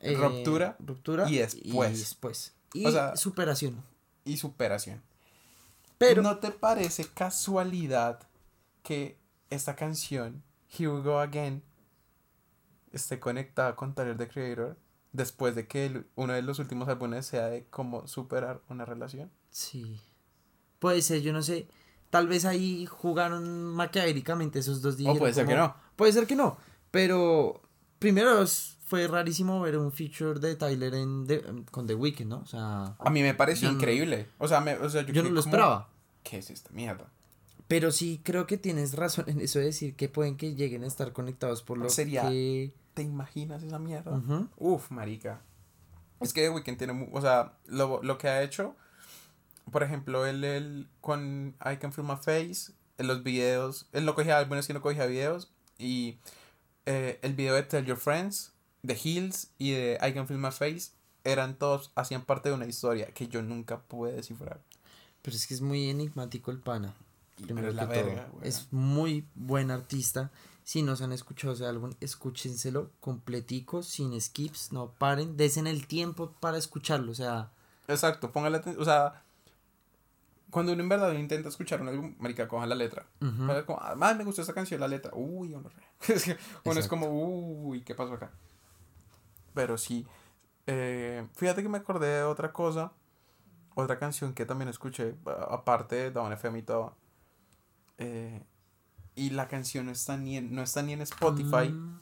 [0.00, 1.30] eh, Ruptura Ruptura.
[1.30, 1.92] y después.
[1.96, 2.52] Y después.
[2.74, 3.82] Y O sea- superación.
[4.24, 5.00] y superación.
[5.98, 6.22] Pero.
[6.22, 8.20] ¿No te parece casualidad
[8.82, 9.16] que
[9.50, 10.42] esta canción,
[10.76, 11.62] Here We Go Again,
[12.92, 14.76] esté conectada con Tyler the Creator
[15.12, 19.30] después de que el- uno de los últimos álbumes sea de cómo superar una relación?
[19.52, 20.00] Sí.
[20.80, 21.68] Puede ser, yo no sé.
[22.10, 25.14] Tal vez ahí jugaron maquiavélicamente esos dos días.
[25.14, 25.76] O puede ser que no.
[25.96, 26.56] Puede ser que no.
[26.90, 27.62] Pero
[27.98, 28.44] primero
[28.86, 32.38] fue rarísimo ver un feature de Tyler en con The Weeknd, ¿no?
[32.40, 34.28] O sea, A mí me no- increíble.
[34.38, 35.88] O sea, me- o sea, yo, yo no lo como, esperaba.
[36.22, 37.06] ¿Qué es esta mierda?
[37.68, 40.86] Pero sí creo que tienes razón en eso de decir que pueden que lleguen a
[40.88, 42.74] estar conectados por lo Sería- que...
[42.92, 44.10] ¿Te imaginas esa mierda?
[44.18, 44.48] Ujú.
[44.58, 45.40] Uf, marica.
[46.20, 48.76] Es que The Weeknd tiene, mu- o sea, lo, lo que ha hecho,
[49.70, 54.14] por ejemplo, él, él con I Can Feel My Face, en los videos, él no
[54.14, 56.18] cogía álbumes, sino cogía videos, y
[56.86, 58.52] eh, el video de Tell Your Friends,
[58.86, 60.92] The Hills y de I Can Feel My Face,
[61.24, 64.60] eran todos, hacían parte de una historia que yo nunca pude descifrar.
[65.22, 66.94] Pero es que es muy enigmático el pana.
[67.40, 68.06] Primero es la que todo.
[68.06, 68.44] verga, weón.
[68.44, 70.32] Es muy buen artista.
[70.64, 75.86] Si no se han escuchado ese álbum, escúchenselo completico, sin skips, no paren, desen el
[75.86, 77.50] tiempo para escucharlo, o sea,
[77.88, 79.21] Exacto, póngale atención, o sea,
[80.52, 83.06] cuando uno en verdad intenta escuchar un álbum, marica, coja la letra.
[83.20, 85.10] ujú, Para como, ah, "Ay, me gustó esta canción, la letra.
[85.14, 85.68] Uy, uno,
[86.64, 88.30] uno es como, uy, ¿qué pasó acá?
[89.54, 90.06] Pero sí,
[90.66, 92.92] eh, fíjate que me acordé de otra cosa,
[93.74, 95.16] otra canción que también escuché,
[95.50, 96.94] aparte de Down FM y todo.
[97.98, 98.42] eh,
[99.14, 102.00] y la canción no está ni en, no está ni en Spotify, Mm,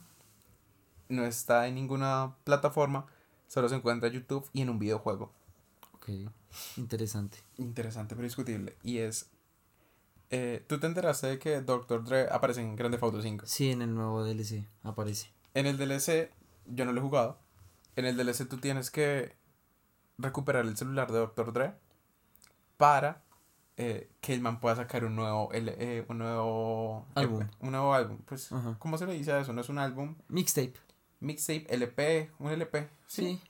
[1.09, 3.05] no está en ninguna plataforma,
[3.47, 5.31] solo se encuentra en YouTube y en un videojuego.
[6.01, 6.31] Ok,
[6.77, 7.37] interesante.
[7.57, 8.75] Interesante, pero discutible.
[8.83, 9.29] Y es,
[10.29, 12.03] eh, ¿tú te enteraste de que Dr.
[12.03, 13.45] Dre aparece en Grand Theft Auto 5?
[13.45, 15.31] Sí, en el nuevo DLC aparece.
[15.53, 16.31] En el DLC,
[16.65, 17.37] yo no lo he jugado.
[17.95, 19.35] En el DLC tú tienes que
[20.17, 21.51] recuperar el celular de Dr.
[21.53, 21.73] Dre
[22.77, 23.21] para
[23.77, 27.47] eh, que el man pueda sacar un nuevo, L- eh, un nuevo Álbum.
[27.59, 28.17] Un nuevo álbum.
[28.25, 28.75] Pues, Ajá.
[28.79, 29.53] ¿cómo se le dice a eso?
[29.53, 30.73] No es un álbum, Mixtape.
[31.19, 32.89] mixtape, LP, un LP.
[33.07, 33.41] Sí.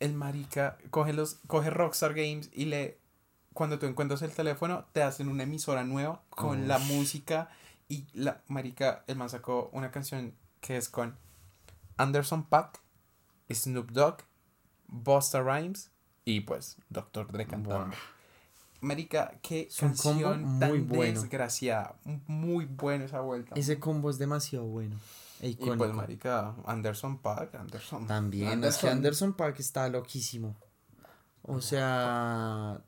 [0.00, 2.98] El marica coge los, coge Rockstar Games y le,
[3.52, 7.50] cuando tú encuentras el teléfono, te hacen una emisora nueva con la música
[7.88, 11.16] y la marica, el man sacó una canción que es con
[11.96, 12.80] Anderson Paak,
[13.52, 14.18] Snoop Dogg,
[14.86, 15.90] Busta Rhymes
[16.24, 17.30] y pues Dr.
[17.30, 17.94] Dre cantando.
[18.80, 21.20] Marica, qué combo canción muy tan bueno.
[21.20, 21.96] desgraciada.
[22.26, 23.54] Muy buena esa vuelta.
[23.54, 24.96] Ese combo es demasiado bueno.
[25.46, 28.06] Y pues marica, Anderson Paak, Anderson.
[28.06, 30.56] También, es que Anderson Paak está loquísimo.
[31.42, 32.80] O sea,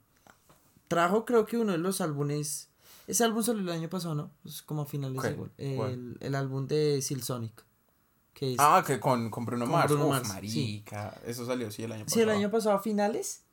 [0.88, 2.70] trajo creo que uno de los álbumes.
[3.06, 4.30] Ese álbum salió el año pasado, ¿no?
[4.44, 5.36] Es como a finales de ¿Cuál?
[5.36, 5.52] gol.
[5.58, 7.64] El, el álbum de Silsonic.
[8.34, 9.90] Que es, Ah, que con, con Bruno Con Mars.
[9.90, 11.14] Bruno Uf, Mars, marica.
[11.24, 12.22] Eso salió, sí, el año sí, pasado.
[12.22, 13.44] el año pasado a finales.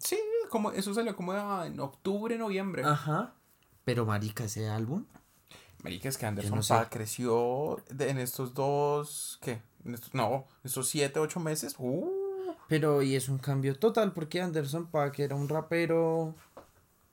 [0.00, 1.34] Sí, como, eso salió como
[1.64, 2.82] en octubre, noviembre.
[2.84, 3.34] Ajá.
[3.84, 5.04] Pero marica, ese álbum.
[5.82, 6.74] Marica, es que Anderson no sé.
[6.74, 9.60] Paak creció de- en estos dos, ¿qué?
[9.84, 11.74] En estos- no, estos siete, ocho meses.
[11.78, 16.34] Uh, Pero y es un cambio total porque Anderson Paak era un rapero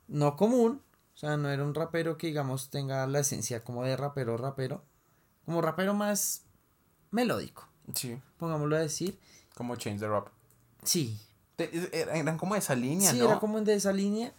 [0.08, 0.82] no común.
[1.14, 4.84] O sea, no era un rapero que digamos tenga la esencia como de rapero rapero.
[5.46, 6.42] Como rapero más
[7.12, 9.18] melódico, sí, pongámoslo a decir.
[9.54, 10.28] como Change the Rap.
[10.84, 11.18] Sí,
[11.56, 11.70] Te-
[12.20, 13.26] Eran como de esa línea, sí, ¿no?
[13.26, 14.34] era como de esa línea.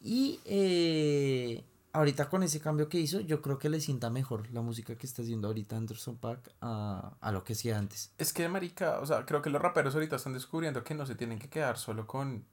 [0.00, 1.62] Y eh,
[1.92, 5.06] ahorita con ese cambio que hizo, yo creo que le sienta mejor la música que
[5.06, 8.12] está haciendo ahorita Anderson Paak a, a lo que hacía antes.
[8.18, 11.14] Es que, marica, o sea, creo que los raperos ahorita están descubriendo que no se
[11.14, 12.44] tienen que quedar solo con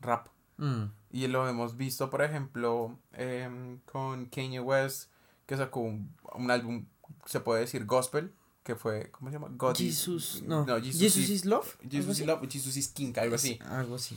[0.00, 0.28] rap.
[0.58, 5.10] Mm, Y lo hemos visto, por ejemplo, em, con Kanye West,
[5.46, 6.86] que sacó un, un álbum,
[7.26, 9.48] se puede decir gospel, que fue, ¿cómo se llama?
[9.56, 10.64] God is- Jesus, no.
[10.64, 11.76] Jesus, Jesus is, is Love.
[11.90, 13.58] Jesus is Love, Jesus is King, algo así.
[13.68, 14.16] Algo así.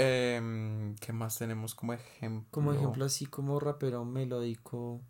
[0.00, 2.48] Em, ¿Qué más tenemos como ejemplo?
[2.52, 5.00] Como ejemplo así como rapero melódico.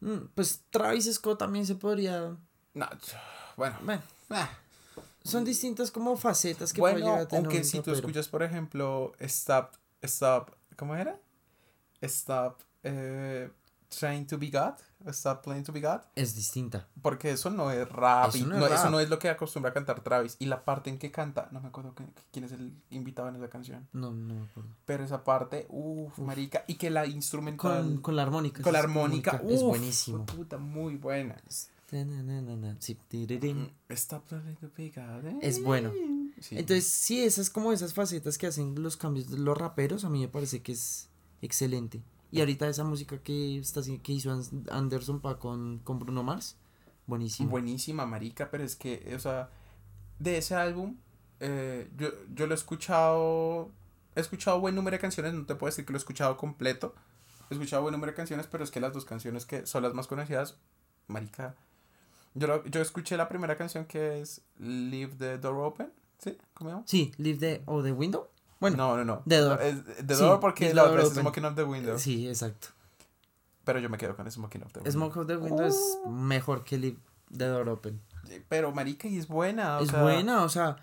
[0.00, 2.34] Mm, pues Travis Scott también se podría...
[2.72, 2.88] No,
[3.58, 3.76] bueno.
[3.82, 4.48] Bueno, ah.
[5.22, 8.28] son distintas como facetas que puede Bueno, llegar a tener aunque un si tú escuchas,
[8.28, 11.20] por ejemplo, Stop, Stop, ¿cómo era?
[12.00, 13.50] Stop eh,
[13.98, 14.74] Trying to Be God.
[15.12, 16.00] Stop Playing to Be God.
[16.14, 16.86] Es distinta.
[17.02, 18.28] Porque eso no es rap.
[18.30, 18.90] Eso y no es no, eso rap.
[18.90, 20.36] no es lo que acostumbra a cantar Travis.
[20.38, 23.36] Y la parte en que canta, no me acuerdo que- quién es el invitado en
[23.36, 23.86] esa canción.
[23.92, 24.70] No, no me acuerdo.
[24.86, 26.64] Pero esa parte, uff, marica.
[26.68, 27.82] Y que la instrumental.
[27.82, 28.62] Con, con la armónica.
[28.62, 29.32] con la armónica.
[29.32, 30.26] armónica, es uf, buenísimo.
[30.26, 31.36] Puta, muy buena.
[32.78, 33.70] Sí, tirirín.
[33.90, 35.26] Stop Playing to Be God.
[35.26, 35.38] eh.
[35.42, 35.92] Es bueno.
[36.40, 36.56] Sí.
[36.58, 40.20] Entonces, sí, esas como esas facetas que hacen los cambios de los raperos, a mí
[40.20, 41.08] me parece que es
[41.42, 42.02] excelente.
[42.32, 44.32] Y ahorita esa música que está que hizo
[44.70, 46.56] Anderson Pa con, con Bruno Mars,
[47.06, 47.50] buenísimo.
[47.50, 49.50] Buenísima, marica, pero es que, o sea,
[50.18, 50.96] de ese álbum,
[51.40, 53.70] eh, yo, yo lo he escuchado,
[54.16, 56.94] he escuchado buen número de canciones, no te puedo decir que lo he escuchado completo,
[57.50, 59.92] he escuchado buen número de canciones, pero es que las dos canciones que son las
[59.92, 60.56] más conocidas,
[61.08, 61.54] marica,
[62.34, 66.38] yo, lo- yo escuché la primera canción que es Leave the Door Open, ¿sí?
[66.54, 66.84] ¿Cómo se llama?
[66.86, 68.28] Sí, Leave the o The Window.
[68.62, 69.22] Bueno, no, no, no.
[69.28, 69.58] The Door.
[70.06, 71.10] The Sí, Door porque Leave la otra es.
[71.12, 71.98] Smoking up the Window.
[71.98, 72.68] sí, exacto.
[73.64, 74.92] Pero yo me quedo con Smoking up the Window.
[74.92, 75.78] Smoke of the Window es
[76.08, 76.96] mejor que Leave
[77.36, 78.00] the Door Open.
[78.48, 79.78] Pero marica, y es buena.
[79.78, 80.76] o es sea, buena, o sea,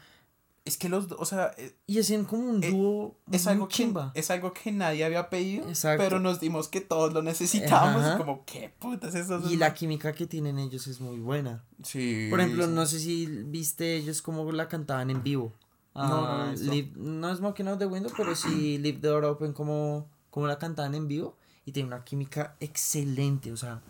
[0.65, 3.67] Es que los, dos, o sea, eh, y hacían como un Eh, dúo es algo,
[3.67, 4.11] que, chimba.
[4.13, 6.03] es algo que nadie había pedido, Exacto.
[6.03, 8.03] pero nos dimos que todos lo necesitábamos.
[8.03, 8.17] Ajá.
[8.17, 9.41] Como, ¿qué putas es eso?
[9.49, 11.63] Y la química que tienen ellos es muy buena.
[11.83, 12.27] Sí.
[12.29, 12.71] Por ejemplo, sí.
[12.71, 15.53] no sé si viste ellos cómo la cantaban en vivo.
[15.95, 16.71] No, no Ah, visto.
[16.71, 20.47] Leave- no es Smoking Out the Window, pero sí Leave the Door Open como, como
[20.47, 21.35] la cantaban en vivo.
[21.65, 23.51] Y tiene una química excelente.
[23.51, 23.81] O sea,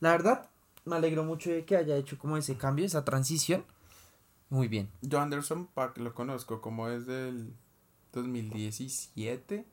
[0.00, 0.50] la verdad,
[0.84, 3.64] me alegro mucho de que haya hecho como ese cambio, esa transición.
[4.50, 4.90] Muy bien.
[5.00, 7.54] Yo Anderson Paak lo conozco como desde el
[8.12, 9.64] 2017,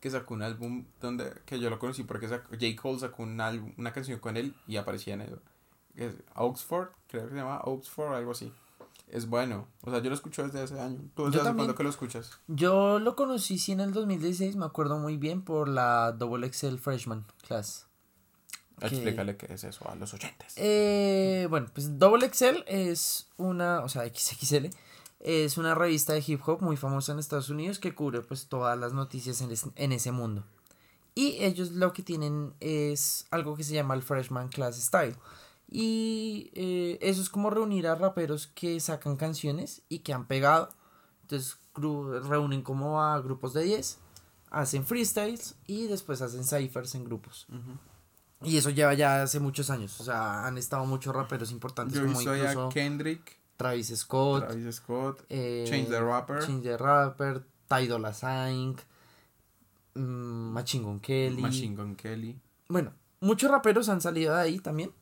[0.00, 2.66] que sacó un álbum donde, que yo lo conocí porque sacó, J.
[2.80, 5.22] Cole sacó un álbum, una canción con él y aparecía en.
[5.96, 8.52] Es Oxford, creo que se llama Oxford, algo así.
[9.12, 11.00] Es bueno, o sea, yo lo escucho desde hace año.
[11.14, 11.66] ¿Tú Yo desde hace también.
[11.66, 12.30] cuándo que lo escuchas?
[12.46, 16.76] Yo lo conocí sí en el 2016, me acuerdo muy bien, por la Double XL
[16.76, 17.86] Freshman Class.
[18.78, 20.54] Que- Explícale qué es eso a los oyentes.
[20.56, 24.70] Eh, bueno, pues Double XL es una, o sea, XXL,
[25.18, 28.78] es una revista de hip hop muy famosa en Estados Unidos que cubre pues todas
[28.78, 30.44] las noticias en, es- en ese mundo.
[31.14, 35.16] Y ellos lo que tienen es algo que se llama el Freshman Class Style.
[35.70, 40.68] Y eh, eso es como reunir a raperos que sacan canciones y que han pegado.
[41.22, 43.98] Entonces reúnen como a grupos de 10,
[44.50, 47.46] hacen freestyles y después hacen ciphers en grupos.
[48.42, 50.00] Y eso lleva ya hace muchos años.
[50.00, 54.74] O sea, han estado muchos raperos importantes Yo como incluso a Kendrick, Travis Scott, Travis
[54.76, 56.44] Scott, eh, Change the Rapper.
[56.44, 58.76] Change the Rapper, Ty Dolla Sign,
[59.94, 60.00] mm,
[60.52, 61.42] Machine Gun Kelly.
[61.42, 62.40] Machine Gun Kelly.
[62.68, 64.92] Bueno, muchos raperos han salido de ahí también.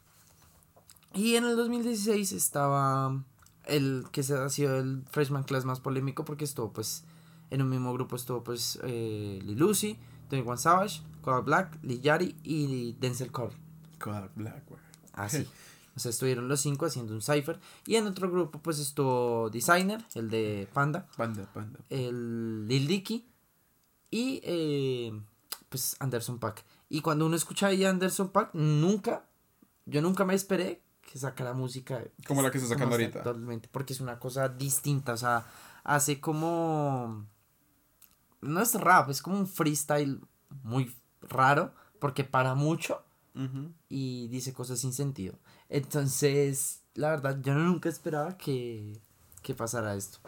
[1.15, 3.25] Y en el 2016 estaba
[3.65, 7.05] el que se ha sido el freshman class más polémico porque estuvo pues
[7.51, 9.99] en un mismo grupo estuvo pues eh, Lil Uzi,
[10.29, 13.57] Twenty One Savage, Kodak Black, Lil Yachty y Denzel Curry.
[13.99, 14.81] Kodak Black, güey.
[15.13, 15.47] Así.
[15.97, 17.59] O sea, estuvieron los cinco haciendo un cipher.
[17.87, 21.81] Y en otro grupo pues estuvo Designer, el de Panda, Panda, panda.
[21.91, 23.27] el Lil Dicky
[24.11, 25.21] y eh,
[25.69, 26.65] pues Anderson Pack.
[26.89, 29.27] Y cuando uno escucha ahí a Anderson Pack, nunca,
[29.87, 32.05] yo nunca me esperé que sacara música.
[32.27, 33.23] Como la que está sacando ahorita.
[33.23, 35.47] Totalmente, porque es una cosa distinta, o sea,
[35.85, 37.27] hace como...
[38.41, 40.21] No es rap, es como un freestyle
[40.63, 43.03] muy raro, porque para mucho
[43.89, 45.39] y dice cosas sin sentido.
[45.69, 49.01] Entonces, la verdad, yo nunca esperaba que,
[49.43, 50.19] que pasara esto.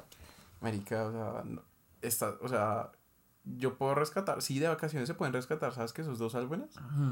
[0.60, 1.62] Marica, o sea, no-
[2.02, 2.92] esta, o sea,
[3.58, 6.02] yo puedo rescatar, sí, de vacaciones se pueden rescatar, ¿sabes qué?
[6.02, 6.70] Esos dos álbumes.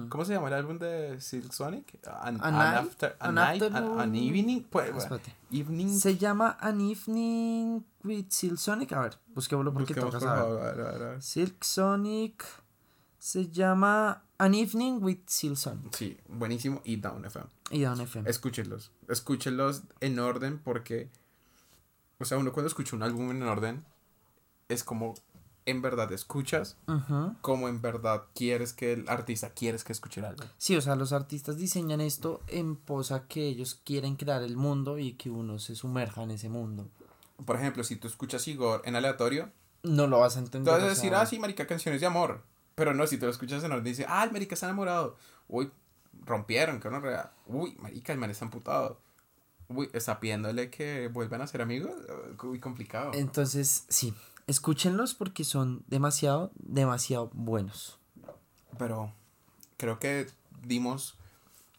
[0.08, 1.98] ¿Cómo se llama el álbum de Silk Sonic?
[2.06, 2.54] An, A an
[2.86, 5.34] after, a an night, an, afternoon- an evening, pues, Ah, bueno, espérate.
[5.50, 5.98] evening.
[5.98, 8.92] Se llama An Evening with Silk Sonic.
[8.92, 11.22] A ver, busquémoslo porque toca por saber.
[11.22, 12.44] Silk Sonic
[13.18, 15.94] se llama An Evening with Silk Sonic.
[15.94, 16.80] Sí, buenísimo.
[16.84, 17.46] Y Down FM.
[17.70, 18.28] Y Down FM.
[18.30, 18.92] Escúchenlos.
[19.08, 21.10] Escúchenlos en orden porque.
[22.20, 23.84] O sea, uno cuando escucha un álbum en orden.
[24.68, 25.14] Es como
[25.70, 26.76] en verdad escuchas.
[27.40, 30.46] Como en verdad quieres que el artista quieres que escuche el álbum.
[30.56, 34.98] Sí, o sea, los artistas diseñan esto en posa que ellos quieren crear el mundo
[34.98, 36.88] y que uno se sumerja en ese mundo.
[37.44, 39.50] Por ejemplo, si tú escuchas Igor en aleatorio,
[39.82, 40.74] No lo vas a tú entender.
[40.74, 42.42] vas a decir, sea, ah, sí, marica, canciones de amor.
[42.74, 45.16] Pero no, si tú lo escuchas en orden, dice, ah, el marica está enamorado.
[45.48, 45.70] Uy,
[46.24, 47.32] rompieron, que no rea.
[47.46, 49.00] Uy, marica, el man está amputado.
[49.68, 51.92] Uy, está pidiéndole que vuelvan a ser amigos.
[52.42, 53.10] Uy, complicado.
[53.14, 54.14] Entonces, sí,
[54.48, 57.98] escúchenlos porque son demasiado, demasiado buenos.
[58.78, 59.12] Pero
[59.76, 60.26] creo que
[60.64, 61.16] dimos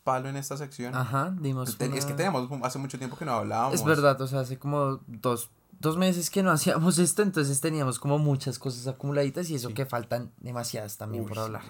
[0.04, 0.96] palo en esta sección.
[0.96, 1.78] Ajá, dimos.
[1.78, 3.76] Te- Es que una- teníamos hace mucho tiempo que no hablábamos.
[3.76, 8.00] Es verdad, o sea, hace como dos, dos meses que no hacíamos esto, entonces teníamos
[8.00, 9.74] como muchas cosas acumuladitas y eso Sí.
[9.74, 11.62] que faltan demasiadas también Uy, por hablar.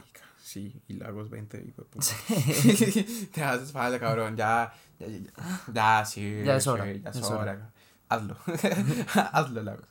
[0.42, 2.08] Sí, y Lagos 20, hijo de puta.
[3.34, 4.36] Te haces falta, cabrón.
[4.36, 5.32] Ya, ya, ya, ya,
[5.74, 6.42] ya, sí.
[6.44, 7.40] Ya es sí, hora, ya es, es hora.
[7.42, 7.72] hora.
[8.08, 8.36] Hazlo.
[9.34, 9.86] Hazlo, Lagos.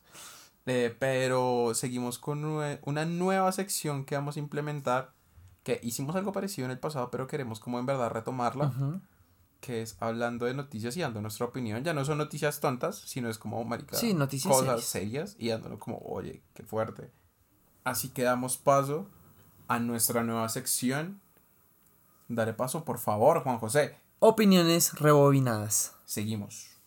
[0.71, 5.15] Eh, pero seguimos con nue- una nueva sección que vamos a implementar.
[5.63, 8.67] Que hicimos algo parecido en el pasado, pero queremos como en verdad retomarla.
[8.67, 9.01] Ujú.
[9.61, 11.83] Que es hablando de noticias y dando nuestra opinión.
[11.85, 15.79] Ya no son noticias tontas, sino es como, marica, Sí, noticias cosas serias y dándolo
[15.79, 17.11] como, oye, qué fuerte.
[17.85, 19.09] Así que damos paso
[19.67, 21.21] a nuestra nueva sección.
[22.29, 23.97] Dale paso, por favor, Juan José.
[24.21, 25.95] Opiniones rebobinadas.
[26.05, 26.78] Seguimos.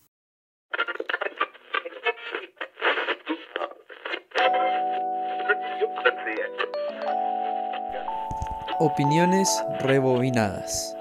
[8.84, 10.96] Opiniones rebobinadas.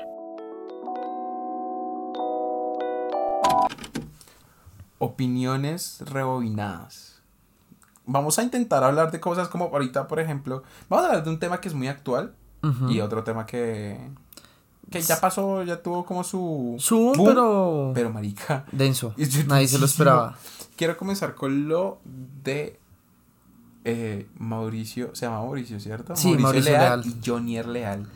[4.99, 7.23] Opiniones rebobinadas.
[8.05, 11.39] Vamos a intentar hablar de cosas como ahorita, por ejemplo, vamos a hablar de un
[11.39, 12.35] tema que es muy actual
[12.91, 14.11] y otro tema que
[14.91, 17.93] que ya pasó, ya tuvo como su Su, boom, pero...
[17.95, 19.15] pero marica, denso.
[19.17, 20.37] Es Nadie se lo esperaba.
[20.77, 22.79] Quiero comenzar con lo de
[23.85, 26.15] eh, Mauricio, se llama Mauricio, ¿cierto?
[26.17, 27.03] Sí, Mauricio Leal.
[27.07, 28.07] y Jonier Leal.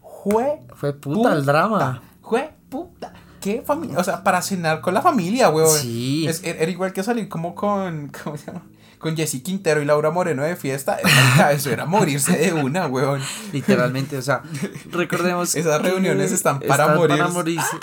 [0.00, 2.02] Jue Fue puta el drama.
[2.22, 3.12] Jue puta.
[3.40, 3.98] ¿Qué familia?
[3.98, 5.78] O sea, para cenar con la familia, weón.
[5.78, 6.26] Sí.
[6.26, 8.10] Es- era igual que salir como con.
[8.24, 8.62] ¿Cómo se llama?
[8.98, 10.96] Con Jessy Quintero y Laura Moreno de fiesta.
[11.52, 13.20] Eso era morirse de una, weón.
[13.52, 14.40] Literalmente, o sea,
[14.90, 17.76] recordemos Esas reuniones están para morirse.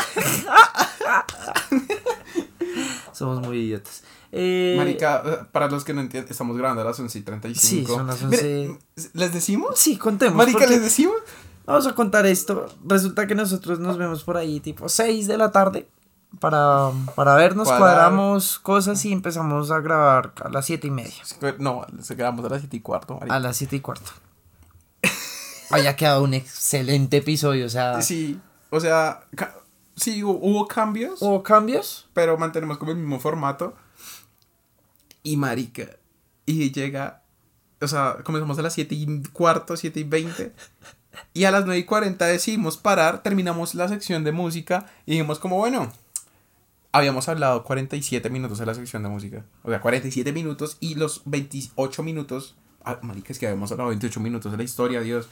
[3.13, 4.03] Somos muy idiotas.
[4.31, 7.61] Eh, Marica, eh, para los que no entienden, estamos grabando a las 11 y 35.
[7.67, 9.09] Sí, son las Mire, 11.
[9.13, 9.77] ¿Les decimos?
[9.77, 10.35] Sí, contemos.
[10.37, 11.15] Marica, ¿les decimos?
[11.65, 12.67] Vamos a contar esto.
[12.85, 15.87] Resulta que nosotros nos vemos por ahí tipo 6 de la tarde
[16.39, 17.89] para, para vernos, Cuadrar.
[17.93, 21.13] cuadramos cosas y empezamos a grabar a las 7 y media.
[21.59, 23.35] No, se quedamos a las 7 y cuarto, marica.
[23.35, 24.11] A las 7 y cuarto.
[25.69, 28.39] Había quedado un excelente episodio, o sea, Sí,
[28.69, 29.21] o sea,
[29.95, 32.09] sí, hu- hubo cambios, ¿hubo cambios?
[32.13, 33.73] pero mantenemos como el mismo formato.
[35.23, 35.87] Y marica,
[36.45, 37.23] y llega,
[37.79, 40.53] o sea, comenzamos a las 7 y cuarto, 7 y 20.
[41.33, 45.39] Y a las 9 y 40 decidimos parar, terminamos la sección de música y dijimos
[45.39, 45.91] como, bueno,
[46.91, 49.45] habíamos hablado 47 minutos de la sección de música.
[49.63, 54.19] O sea, 47 minutos y los 28 minutos, ah, marica, es que habíamos hablado 28
[54.19, 55.29] minutos de la historia, Dios.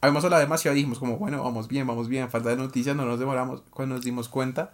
[0.00, 3.04] Habíamos hablado demasiado y dijimos como, bueno, vamos bien, vamos bien, falta de noticias, no
[3.04, 3.62] nos demoramos.
[3.70, 4.72] Cuando nos dimos cuenta,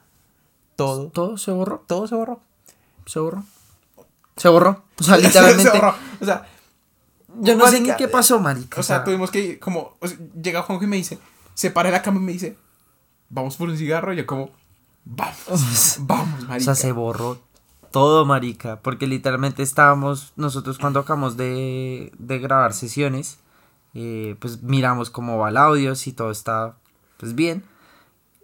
[0.77, 2.41] todo, Todo se borró, todo se borró.
[3.07, 3.45] se borró.
[4.37, 4.85] Se borró.
[4.99, 5.71] O sea, Se literalmente.
[5.71, 5.95] borró.
[6.21, 6.47] O sea,
[7.41, 8.81] Yo no sé ni qué pasó, marica.
[8.81, 11.19] O sea, tuvimos que ir, como, o sea, llega Juanjo y me dice,
[11.55, 12.57] se para de la cama y me dice,
[13.29, 14.13] vamos por un cigarro.
[14.13, 14.51] Y yo como,
[15.05, 16.61] vamos, vamos, O marica.
[16.61, 17.39] sea, se borró
[17.91, 18.81] todo, marica.
[18.81, 23.39] Porque literalmente estábamos, nosotros cuando acabamos de, de grabar sesiones,
[23.95, 26.77] eh, pues miramos cómo va el audio, si todo está
[27.19, 27.65] pues bien.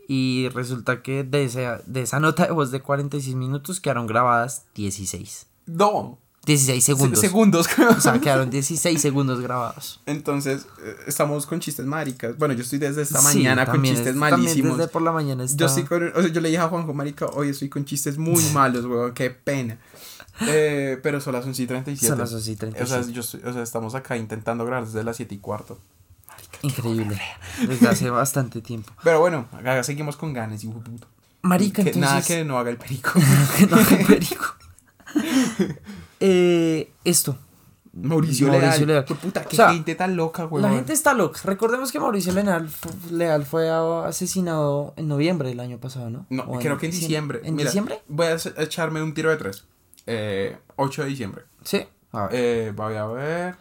[0.09, 4.65] Y resulta que de esa, de esa nota de voz de 46 minutos quedaron grabadas
[4.75, 5.47] 16.
[5.71, 7.21] No, 16 se- segundos.
[7.21, 7.69] segundos.
[7.97, 10.01] O sea, quedaron 16 segundos grabados.
[10.07, 12.37] Entonces, eh, estamos con chistes maricas.
[12.39, 14.79] Bueno, yo estoy desde esta Sí, mañana con chistes es- malísimos.
[14.79, 15.57] desde por la mañana está...
[15.57, 18.17] Yo estoy con, o sea, yo le dije a Juanjo, marica, hoy estoy con chistes
[18.19, 19.79] muy malos, weón, qué pena.
[20.43, 22.09] Eh, pero son las 11 y 37.
[22.09, 23.13] Son las 11 y O sea, 37.
[23.13, 25.79] yo estoy- o sea, estamos acá intentando grabar desde las 7 y cuarto.
[26.63, 27.21] Increíble.
[27.67, 28.93] Desde hace bastante tiempo.
[29.05, 31.07] Pero bueno, acá seguimos con ganas, puta.
[31.43, 32.01] Marica, Que- entonces...
[32.11, 33.13] Nada que no haga el perico.
[33.59, 34.45] que no haga perico.
[36.23, 37.39] Eh, esto.
[37.93, 38.87] Mauricio, Mauricio Leal.
[38.87, 39.05] Leal.
[39.07, 40.63] Qué puta, qué O sea, gente tan loca, weón.
[40.63, 41.41] La gente está loca.
[41.45, 43.71] Recordemos que Mauricio Leal, fu- Leal fue
[44.07, 46.27] asesinado en noviembre del año pasado, ¿no?
[46.29, 47.41] No, O creo que en diciembre.
[47.43, 48.01] ¿En Mira, diciembre?
[48.07, 49.65] Voy a echarme un tiro de tres.
[50.07, 51.45] Eh, 8 de diciembre.
[51.65, 51.85] Sí.
[52.13, 52.31] A ver.
[52.35, 53.55] Eh, voy a ver.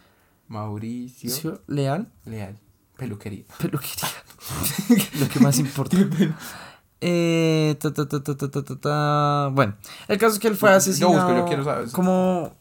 [0.48, 2.58] Mauricio Mauricio Leal, Leal.
[2.96, 3.44] Peluquería.
[3.58, 4.08] peluquería.
[5.20, 5.96] Lo que más importa.
[7.00, 7.78] Eh,
[9.52, 9.74] bueno,
[10.08, 11.12] el caso es que él fue asesinado.
[11.12, 11.90] Yo busco, yo quiero saber.
[11.92, 12.52] Como.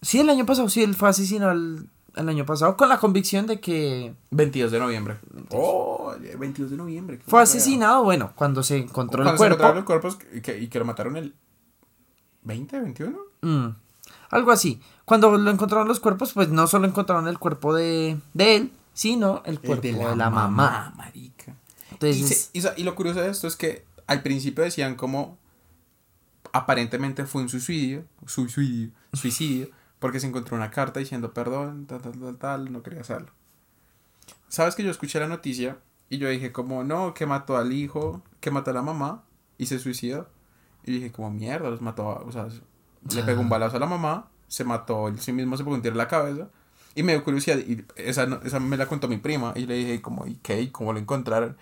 [0.00, 3.46] Sí, el año pasado, sí, él fue asesinado el, el año pasado con la convicción
[3.46, 4.14] de que.
[4.30, 5.18] 22 de noviembre.
[5.50, 7.20] Oh, 22 de noviembre.
[7.26, 9.68] Fue asesinado, bueno, cuando se encontró cuando el cuerpo.
[9.68, 11.34] Se los cuerpos y que, y que lo mataron el.
[12.44, 13.18] 20, 21?
[13.42, 13.68] Mm,
[14.30, 14.80] algo así.
[15.04, 19.42] Cuando lo encontraron los cuerpos, pues no solo encontraron el cuerpo de, de él, sino
[19.46, 20.92] el cuerpo de la, mamá.
[20.96, 21.56] Marica.
[22.10, 25.38] Y, Entonces, y sa- y lo curioso de esto es que al principio decían como
[26.52, 29.68] aparentemente fue un suicidio, suicidio, suicidio,
[29.98, 33.30] porque se encontró una carta diciendo perdón, tal, tal, tal, tal, no quería hacerlo.
[34.48, 35.78] Sabes que yo escuché la noticia
[36.10, 39.24] y yo dije como no, que mató al hijo, que mató a la mamá
[39.56, 40.28] y se suicidó.
[40.84, 42.48] Y dije como mierda, los mató, a- o sea,
[43.14, 45.82] le pegó un balazo a la mamá, se mató, él sí mismo se pegó un
[45.82, 46.48] tiro en la cabeza
[46.94, 49.74] Y me dio curiosidad, y esa, no- esa me la contó mi prima, y le
[49.76, 50.60] dije, como, ¿y qué?
[50.60, 51.56] ¿Y cómo lo encontraron?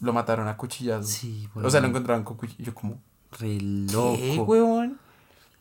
[0.00, 1.08] Lo mataron a cuchillas.
[1.08, 1.90] Sí, O sea, lo weón.
[1.90, 2.66] encontraron con cuchillas.
[2.66, 3.00] Yo como,
[3.38, 4.98] Re ¿qué, huevón?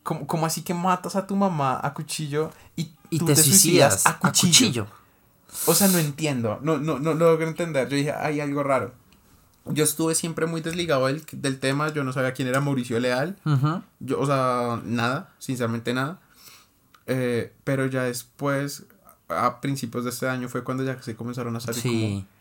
[0.04, 4.06] ¿Cómo, cómo así que matas a tu mamá a cuchillo y, Y tú te, suicidas
[4.06, 4.52] a cuchillo?
[4.52, 4.88] cuchillo.
[5.68, 7.88] O sea, no entiendo, no, no, no, no logro entender.
[7.88, 8.94] Yo dije, hay algo raro.
[9.66, 13.38] Yo estuve siempre muy desligado del, del tema, yo no sabía quién era Mauricio Leal.
[14.02, 16.20] Yo, o sea, nada, sinceramente nada.
[17.08, 18.86] Eh, pero ya después,
[19.30, 21.90] a principios de este año, fue cuando ya se comenzaron a salir Sí.
[21.90, 22.33] como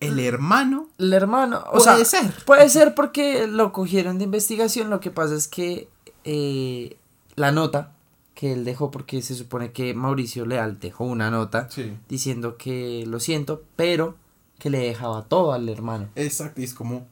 [0.00, 0.88] el hermano.
[0.98, 2.44] El hermano, o Puede sea, ser.
[2.44, 4.90] puede ser porque lo cogieron de investigación.
[4.90, 5.88] Lo que pasa es que
[6.24, 6.96] eh,
[7.36, 7.92] la nota
[8.34, 11.94] que él dejó, porque se supone que Mauricio Leal dejó una nota Sí.
[12.08, 14.16] diciendo que lo siento, pero
[14.58, 16.08] que le dejaba todo al hermano.
[16.16, 17.06] Exacto, y es como,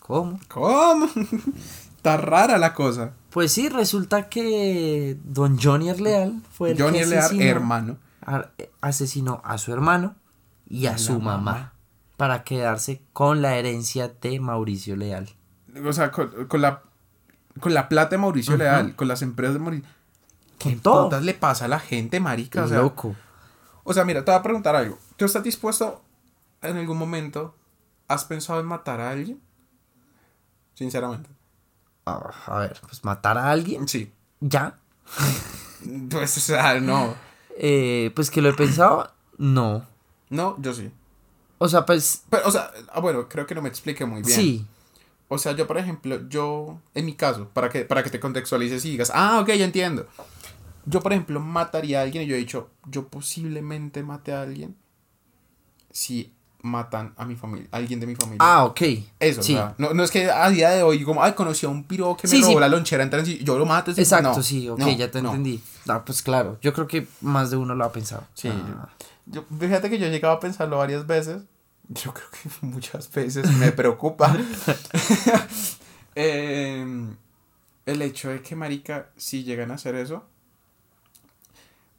[0.00, 0.38] ¿Cómo?
[0.48, 1.08] ¿cómo?
[1.96, 3.12] Está rara la cosa.
[3.30, 7.98] Pues sí, resulta que don Johnny Leal fue el Johnny que Leal, hermano.
[8.22, 8.50] a-
[8.80, 10.14] asesinó a su hermano
[10.68, 11.72] y a la su mamá, mamá.
[12.16, 15.28] Para quedarse con la herencia de Mauricio Leal.
[15.86, 16.82] O sea, con, con la,
[17.60, 18.56] con la plata de Mauricio.
[18.56, 19.88] Leal, con las empresas de Mauricio.
[20.58, 22.64] ¿Qué putas le pasa a la gente, marica?
[22.64, 23.14] O sea, Loco.
[23.84, 24.98] o sea, mira, te voy a preguntar algo.
[25.16, 26.02] ¿Tú estás dispuesto
[26.62, 27.54] en algún momento?
[28.08, 29.40] ¿Has pensado en matar a alguien?
[30.74, 31.28] Sinceramente.
[32.06, 34.12] Ah, a ver, pues matar a alguien, Sí.
[34.40, 34.78] ya.
[36.10, 37.14] Pues, o sea, no.
[37.58, 39.86] Eh, pues que lo he pensado, no.
[40.30, 40.90] No, yo sí.
[41.58, 44.36] O sea, pues Pero, o sea, ah, bueno, creo que no me expliqué muy bien.
[44.38, 44.66] sí.
[45.28, 48.84] O sea, yo, por ejemplo, yo, en mi caso, para que, para que te contextualices
[48.84, 50.06] y digas, ah, ok, ya entiendo.
[50.84, 54.76] Yo, por ejemplo, mataría a alguien y yo he dicho, yo posiblemente mate a alguien
[55.90, 58.38] si matan a mi familia, a alguien de mi familia.
[58.40, 58.80] Ah, ok.
[59.18, 59.54] Eso, sí.
[59.54, 61.82] o sea, no, no es que a día de hoy, como, ay, conocí a un
[61.84, 62.60] piro que me Sí, robó sí.
[62.60, 63.90] la lonchera, entonces yo lo mato.
[63.90, 65.60] Exacto, no, sí, ok, no, ya te entendí.
[65.88, 68.24] Ah, pues claro, yo creo que más de uno lo ha pensado.
[68.34, 69.06] Sí, Ah, Yo,
[69.58, 71.42] fíjate que yo he llegado a pensarlo varias veces.
[71.88, 74.36] Yo creo que muchas veces me preocupa.
[76.14, 77.14] Em,
[77.84, 80.24] el hecho de que, marica, si llegan a hacer eso.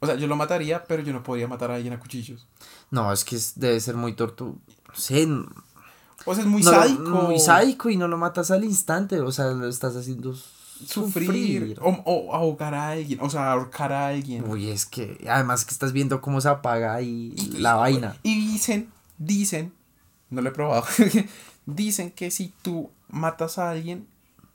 [0.00, 2.46] O sea, yo lo mataría, pero yo no podría matar a alguien a cuchillos.
[2.90, 4.58] No, es que es- debe ser muy tortu...
[5.26, 5.46] No
[6.24, 7.02] O sea, es muy lo- sádico.
[7.02, 10.34] Muy sádico y no lo matas al instante, o sea, lo estás haciendo
[10.86, 11.78] Sufrir.
[11.80, 13.20] O, o ahogar a alguien.
[13.20, 14.48] O sea, ahorcar a alguien.
[14.48, 18.16] Uy, es que además que estás viendo cómo se apaga ahí la vaina.
[18.22, 19.72] Y dicen, dicen,
[20.30, 20.84] no lo he probado,
[21.66, 24.06] dicen que si tú matas a alguien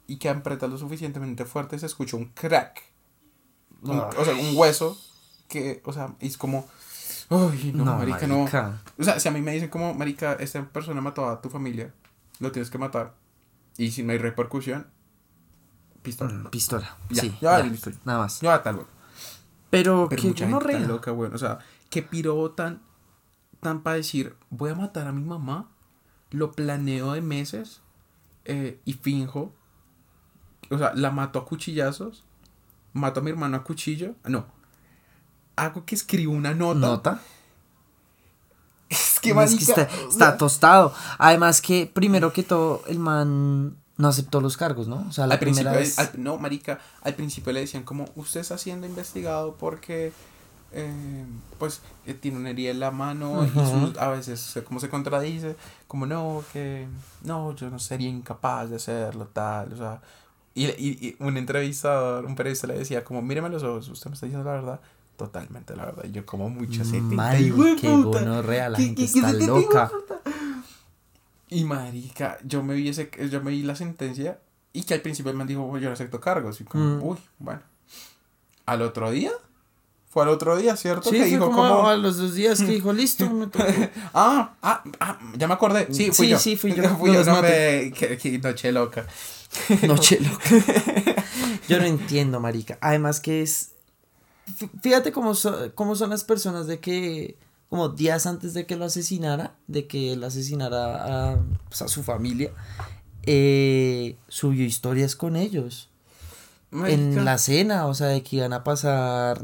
[0.07, 2.81] y que apretas lo suficientemente fuerte, se escucha un crack.
[3.81, 3.99] Un-.
[3.99, 4.97] O sea, un hueso
[5.47, 6.67] que, o sea, es como,
[7.29, 8.39] uy, no, marica, no.
[8.39, 8.81] marica.
[8.97, 11.93] O sea, si a mí me dicen como, marica, esta persona mató a tu familia,
[12.39, 13.13] lo tienes que matar.
[13.77, 14.87] Y si no hay repercusión,
[16.03, 16.34] pistola.
[16.34, 16.97] Mm, Pistola.
[17.09, 17.91] Ya, sí, ya, ya, listo.
[18.05, 18.41] nada más.
[18.41, 18.85] Yo tal.
[19.69, 20.80] Pero, Pero qué mucha gente gonorrea.
[20.80, 21.31] tan loca, güey.
[21.34, 21.59] O sea,
[21.89, 22.81] que piro tan,
[23.59, 25.69] tan para decir, voy a matar a mi mamá,
[26.30, 27.81] lo planeo de meses
[28.45, 29.51] eh, y finjo.
[30.69, 32.23] O sea, la mato a cuchillazos,
[32.93, 34.15] mato a mi hermano a cuchillo.
[34.25, 34.45] No.
[35.55, 36.80] Hago que escribo una nota.
[36.80, 37.21] ¿Nota?
[38.89, 39.63] Es que, No, es que
[40.09, 40.93] está, tostado.
[41.17, 45.05] Además que, primero que todo, el man no aceptó los cargos, ¿no?
[45.07, 45.99] O sea, la al primera vez...
[45.99, 50.11] al- no, marica, al principio le decían como, usted está siendo investigado porque,
[50.71, 51.25] eh,
[51.59, 55.55] pues, eh, tiene una herida en la mano y sus- a veces como se contradice,
[55.87, 56.87] como no, que,
[57.23, 60.01] no, yo no sería incapaz de hacerlo, tal, o sea,
[60.55, 64.13] y, y, y un entrevistador, un periodista le decía como, míreme los ojos, usted me
[64.15, 64.79] está diciendo la verdad,
[65.17, 69.91] totalmente la verdad, y yo como mucho se Marica, qué gonorrea, la gente está loca.
[71.53, 74.39] Y marica, yo me vi ese, yo me vi la sentencia
[74.73, 76.59] y que al principio el man dijo, "Bueno, yo no acepto cargos.
[76.61, 77.03] Y como, Mm.
[77.03, 77.61] uy, bueno.
[78.65, 79.31] Al otro día,
[80.09, 81.09] fue al otro día, ¿cierto?
[81.09, 83.65] Sí, que dijo como, como, a los dos días que dijo, listo, me tocó".
[84.13, 85.88] ah, ah, ah, ya me acordé.
[85.91, 86.39] Sí, fui Sí, yo.
[86.39, 86.84] sí, fui yo.
[86.97, 89.05] fui No yo, no me, que, que noche loca.
[89.88, 90.43] Noche loca.
[91.67, 92.77] Yo no entiendo, marica.
[92.81, 93.71] Además que es...
[94.59, 97.35] fí- Fíjate cómo, so- cómo son las personas de que...
[97.73, 101.39] Como días antes de que lo asesinara, de que él asesinara a,
[101.69, 102.51] pues, a su familia,
[103.23, 105.89] eh, subió historias con ellos.
[106.69, 109.41] Marica, En la cena, o sea, de que iban a pasar...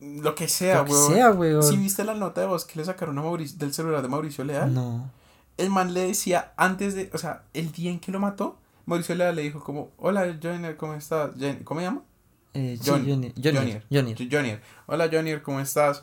[0.00, 0.92] Lo que sea, Lo que
[1.38, 1.62] weón.
[1.62, 4.44] ¿Sí viste la nota de voz que le sacaron a Mauricio, del celular de Mauricio
[4.44, 4.74] Leal?
[4.74, 5.10] No.
[5.56, 9.14] el man le decía antes de, o sea, el día en que lo mató, Mauricio
[9.14, 11.30] Leal le dijo como, hola Jonier, ¿cómo estás?
[11.64, 12.02] ¿Cómo se llama?
[12.52, 13.32] Eh, sí, John- Jonier.
[13.42, 13.86] Jonier.
[13.90, 14.18] Jonier.
[14.18, 14.62] Jo- Jonier.
[14.84, 16.02] Hola Jonier, ¿cómo estás?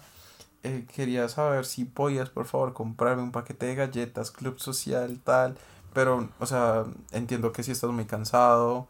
[0.64, 5.56] Eh, quería saber si podías, por favor, comprarme un paquete de galletas, club social, tal.
[5.94, 8.88] Pero, o sea, entiendo que si estás muy cansado,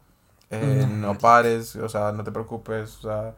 [0.50, 3.34] eh, no pares, o sea, no te preocupes, o sea,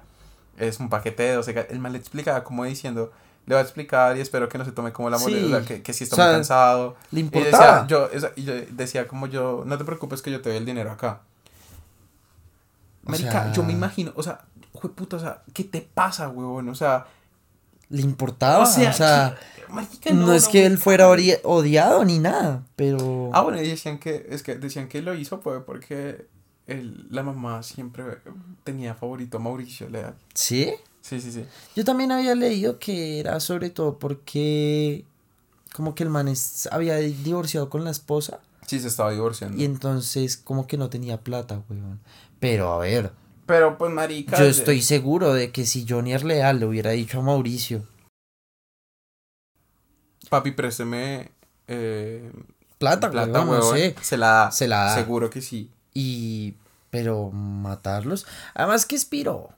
[0.56, 1.72] es un paquete de 12 galletas.
[1.74, 3.12] El mal le explicaba como diciendo,
[3.46, 5.52] le va a explicar y espero que no se tome como la molestia, Sí.
[5.52, 6.96] o sea, que, que si está O sea, muy cansado.
[7.10, 7.82] Le Y importaba.
[7.82, 10.58] decía, yo, esa- y yo decía como yo, no te preocupes que yo te doy
[10.58, 11.20] el dinero acá.
[13.06, 14.40] O Marica, sea- yo me imagino, o sea,
[14.94, 16.68] puta, o sea, ¿qué te pasa, huevón?
[16.68, 17.06] O sea,
[17.90, 18.64] Le importaba.
[18.64, 19.36] o sea,
[20.00, 23.30] que- no, es que él fuera odiado ni nada, pero...
[23.32, 26.26] Ah, bueno, y decían que, es que decían que lo hizo pues porque
[26.66, 28.04] el- la mamá siempre
[28.64, 30.14] tenía favorito a Mauricio Leal.
[30.34, 30.72] ¿Sí?
[31.02, 31.44] Sí, sí, sí.
[31.76, 35.04] Yo también había leído que era sobre todo porque
[35.74, 39.56] como que el man es- había divorciado con la esposa Sí, se estaba divorciando.
[39.60, 42.00] y entonces como que no tenía plata, weón.
[42.38, 43.12] Pero a ver,
[43.50, 44.38] Pero pues, marica.
[44.38, 47.84] yo estoy seguro de que si Johnny Leal le hubiera dicho a Mauricio,
[50.30, 51.32] Papi, présteme.
[51.66, 52.30] Eh,
[52.78, 53.96] plata, plata, no sé.
[54.00, 54.50] Se la da.
[54.52, 54.94] Se la da.
[54.94, 55.70] Seguro que sí.
[55.92, 56.54] Y.
[56.90, 58.26] Pero matarlos.
[58.54, 59.50] Además que expiró.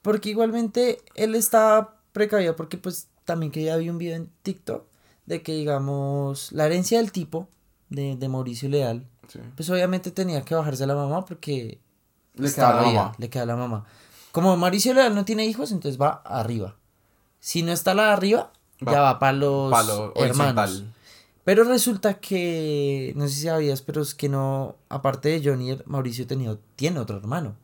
[0.00, 2.54] Porque igualmente él estaba precavido.
[2.54, 4.86] Porque pues también que ya vi un video en TikTok.
[5.26, 6.52] De que digamos.
[6.52, 7.48] La herencia del tipo.
[7.88, 9.04] De, de Mauricio Leal.
[9.26, 9.40] Sí.
[9.56, 11.24] Pues obviamente tenía que bajarse a la mamá.
[11.24, 11.80] Porque.
[12.40, 13.12] Le queda la mamá.
[13.18, 13.84] Le queda la mamá.
[14.32, 15.72] Como Mauricio Leal no tiene hijos.
[15.72, 16.76] Entonces va arriba.
[17.38, 18.52] Si no está la de arriba.
[18.86, 20.84] Va ya va para los pa' lo hermanos.
[21.44, 26.26] Pero resulta que, no sé si sabías, pero es que no, aparte de Johnny, Mauricio
[26.26, 27.56] tenía, tiene otro hermano.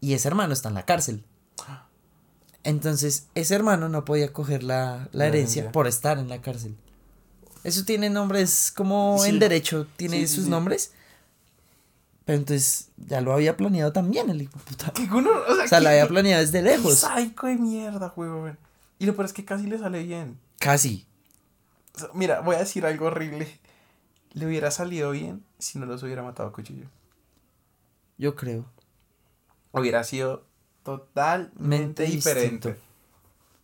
[0.00, 1.24] Y ese hermano está en la cárcel.
[2.62, 6.76] Entonces, ese hermano no podía coger la, la herencia por estar en la cárcel.
[7.64, 9.30] Eso tiene nombres como Sí.
[9.30, 10.50] en derecho, tiene sí, sus sí.
[10.50, 10.92] nombres.
[12.30, 14.92] Pero entonces, ya lo había planeado también el hijo puta.
[15.12, 17.00] Uno- o sea, O sea, la había planeado desde lejos.
[17.00, 18.56] psycho de mierda, huevón.
[19.00, 20.38] Y lo peor es que casi le sale bien.
[20.60, 21.08] Casi.
[21.96, 23.58] O sea, mira, voy a decir algo horrible.
[24.32, 26.86] Le hubiera salido bien si no los hubiera matado a cuchillo.
[28.16, 28.64] Yo creo.
[29.72, 30.44] Hubiera sido
[30.84, 32.68] totalmente Mente diferente.
[32.68, 32.80] distinto.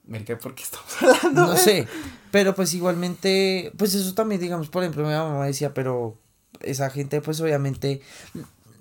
[0.07, 0.91] Mira, ¿por qué estamos
[1.23, 1.53] hablando?
[1.53, 1.87] No sé,
[2.33, 6.19] pero pues igualmente, pues eso también, digamos, por ejemplo, mi mamá decía, pero
[6.63, 8.03] esa gente, pues obviamente,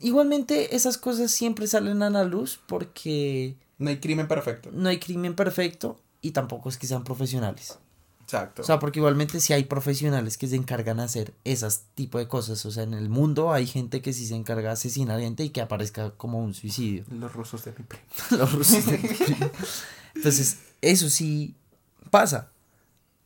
[0.01, 4.69] igualmente esas cosas siempre salen a la luz porque No hay crimen perfecto.
[4.73, 7.77] no hay crimen perfecto y tampoco es que sean profesionales.
[8.23, 8.63] Exacto.
[8.63, 12.27] O sea, porque igualmente si hay profesionales que se encargan de hacer esas tipo de
[12.27, 15.43] cosas, o sea, en el mundo hay gente que sí se encarga de asesinar gente
[15.43, 17.03] y que aparezca como un suicidio.
[17.11, 18.03] Los rusos de mi primo.
[18.31, 19.51] Los rusos de-
[20.15, 21.55] Entonces, eso sí
[22.09, 22.49] pasa.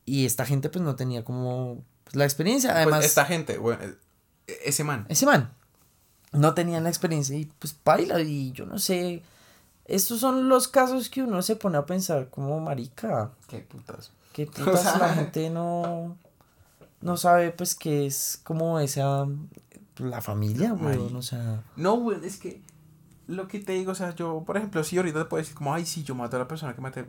[0.05, 2.75] Y esta gente pues no tenía como pues, la experiencia.
[2.75, 3.81] Además, Pues esta gente, bueno,
[4.47, 5.05] e- ese man.
[5.07, 5.53] ese man
[6.31, 9.23] no tenía la experiencia y pues baila y yo no sé.
[9.85, 13.31] Estos son los casos que uno se pone a pensar como marica.
[13.47, 14.11] Qué putas.
[14.33, 16.15] Que putas sea- la gente no
[17.01, 19.25] no sabe pues que es como esa
[19.97, 22.61] la familia, weón, o sea, No, güey, es que
[23.27, 25.73] lo que te digo, o sea, yo, por ejemplo, sí, ahorita te puedo decir como,
[25.73, 27.05] ay, sí, yo maté a la persona que maté.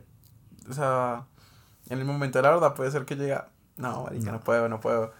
[0.69, 1.25] O sea,
[1.89, 4.79] en el momento de la verdad puede ser que llega, no, marica, no, puedo, no
[4.81, 5.13] puedo.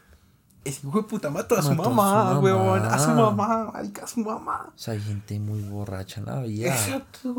[0.64, 2.40] Ese hijo de puta mató a su Mató a su mamá, mamá.
[2.40, 4.72] weón, a su mamá, marica, a su mamá.
[4.76, 6.68] o sea, hay gente muy borracha en la vida.
[6.76, 7.36] Exacto,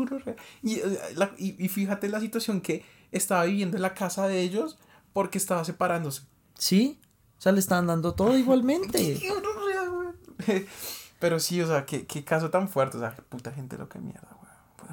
[0.61, 0.81] Y,
[1.15, 2.83] la- y, y fíjate la situación que
[3.13, 4.77] estaba viviendo en la casa de ellos
[5.13, 6.23] porque estaba separándose.
[6.57, 6.99] ¿Sí?
[7.37, 9.17] O sea, le están dando todo igualmente.
[11.19, 12.97] Pero sí, o sea, qué, qué caso tan fuerte.
[12.97, 14.27] O sea, puta gente lo que mierda,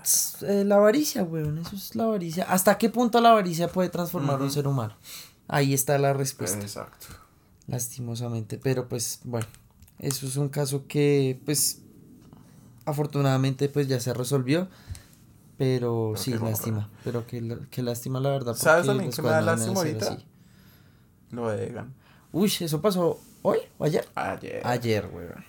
[0.05, 2.45] Es, eh, la avaricia, weón, eso es la avaricia.
[2.49, 4.95] ¿Hasta qué punto la avaricia puede transformar a un ser humano?
[5.49, 7.07] Ahí está la respuesta, Exacto.
[7.67, 8.59] Lastimosamente.
[8.59, 9.47] Pero pues, bueno,
[9.99, 11.83] eso es un caso que, pues,
[12.85, 14.69] afortunadamente, pues ya se resolvió.
[15.59, 16.89] Pero Pero sí, lástima.
[17.05, 18.55] Pero que, la- que lástima, la verdad.
[18.55, 20.13] ¿Sabes también que me da lástima ahorita?
[20.15, 20.25] así.
[21.33, 21.93] Lo de Egan.
[22.33, 24.09] Uy, eso pasó hoy o ayer.
[24.15, 24.63] Ayer.
[24.67, 25.45] Ayer, weón.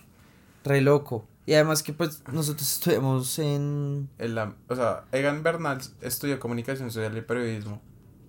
[0.65, 1.25] Re loco.
[1.45, 4.09] Y además que, pues, nosotros estudiamos en.
[4.17, 7.81] El am- o sea, Egan Bernal estudió comunicación social y periodismo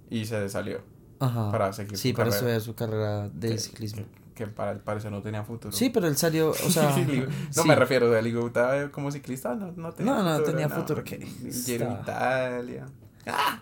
[0.08, 0.80] y se salió
[1.24, 1.50] Ajá.
[1.50, 2.60] para seguir Sí, su para carrera.
[2.60, 4.04] su carrera de Que- ciclismo.
[4.34, 5.72] Que, que para el parecer no tenía futuro.
[5.72, 6.94] Sí, pero él salió, o sea.
[6.96, 7.68] No sí.
[7.68, 8.50] me refiero, o sea, digo,
[8.92, 10.50] como ciclista, no, no tenía No, no futuro.
[10.52, 11.18] tenía futuro, que
[11.66, 12.86] Giro Italia.
[13.26, 13.60] Ah,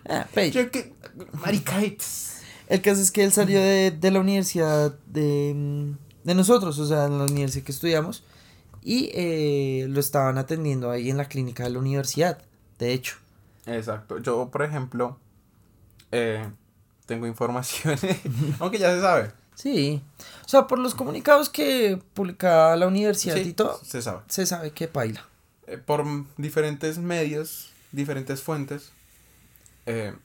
[0.51, 0.93] Yo que.
[1.33, 2.41] Maricates.
[2.67, 5.91] El caso es que él salió de, de la universidad de, mm,
[6.25, 8.23] de nosotros, o sea, en la universidad que estudiamos,
[8.81, 12.37] y eh, lo estaban atendiendo ahí en la clínica de la universidad,
[12.79, 13.17] de hecho.
[13.65, 14.19] Exacto.
[14.19, 15.19] Yo, por ejemplo,
[16.13, 16.49] eh,
[17.11, 17.97] tengo información,
[18.59, 19.31] aunque ya se sabe.
[19.53, 20.01] Sí.
[20.45, 24.21] O sea, por los comunicados que publicaba la universidad Sí, y todo, se sabe.
[24.29, 25.25] se sabe que paila.
[25.67, 26.05] Eh, por
[26.37, 28.91] diferentes medios, diferentes fuentes.
[29.85, 30.15] eh,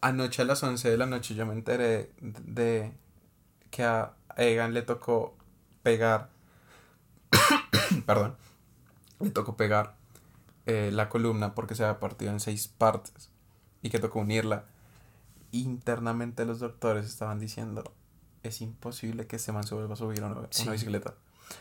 [0.00, 2.92] anoche a las 11 de la noche yo me enteré de
[3.70, 5.34] que a Egan le tocó
[5.82, 6.28] pegar.
[8.06, 8.36] perdón.
[9.20, 9.96] Le tocó pegar
[10.66, 13.30] eh, la columna porque se había partido en seis partes
[13.82, 14.64] y que tocó unirla.
[15.60, 17.84] Internamente los doctores estaban diciendo,
[18.42, 20.62] es imposible que este man se vuelva a subir a una, Sí.
[20.64, 21.14] una bicicleta.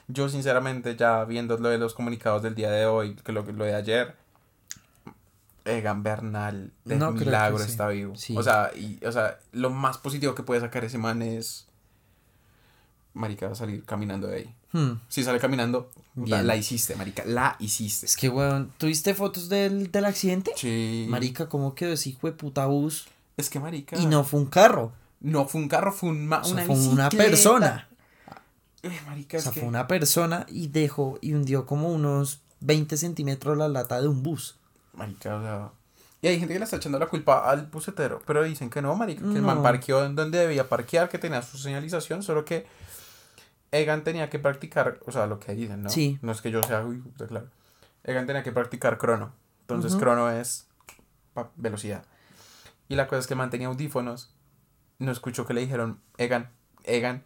[0.07, 3.65] Yo sinceramente ya viendo lo de los comunicados del día de hoy, que lo, lo
[3.65, 4.15] de ayer,
[5.65, 7.69] Egan Bernal de No milagro sí.
[7.69, 8.15] está vivo.
[8.15, 8.35] Sí.
[8.35, 11.67] O sea, y, o sea, lo más positivo que puede sacar ese man es
[13.13, 14.55] marica va a salir caminando de ahí.
[14.71, 14.93] Hmm.
[15.07, 18.07] Si sale caminando, la, la hiciste, marica, la hiciste.
[18.07, 20.51] Es que, weón, ¿tuviste fotos del, del accidente?
[20.55, 21.05] Sí.
[21.09, 23.07] Marica, ¿cómo quedó ese hijo de puta bus?
[23.37, 23.97] Es que marica.
[23.97, 24.93] Y no fue un carro.
[25.19, 27.87] No fue un carro, fue un ma- O sea, una fue una persona.
[28.83, 32.41] Eh, marica, O es sea, que- fue una persona y dejó y hundió como unos
[32.59, 34.57] 20 centímetros la lata de un bus.
[34.93, 35.69] Marica, o sea.
[36.21, 38.95] Y hay gente que le está echando la culpa al bucetero, pero dicen que no,
[38.95, 42.65] marica, que el man parqueó en donde debía parquear, que tenía su señalización, solo que
[43.71, 45.89] Egan tenía que practicar, o sea, lo que dicen, ¿no?
[45.89, 46.19] Sí.
[46.21, 47.47] No es que yo sea, uy, claro.
[48.03, 49.33] Egan tenía que practicar crono.
[49.61, 50.67] Entonces, crono es
[51.55, 52.05] velocidad.
[52.93, 54.29] Y la cosa es que mantenía audífonos.
[54.99, 56.51] No escuchó que le dijeron, Egan,
[56.83, 57.23] Egan.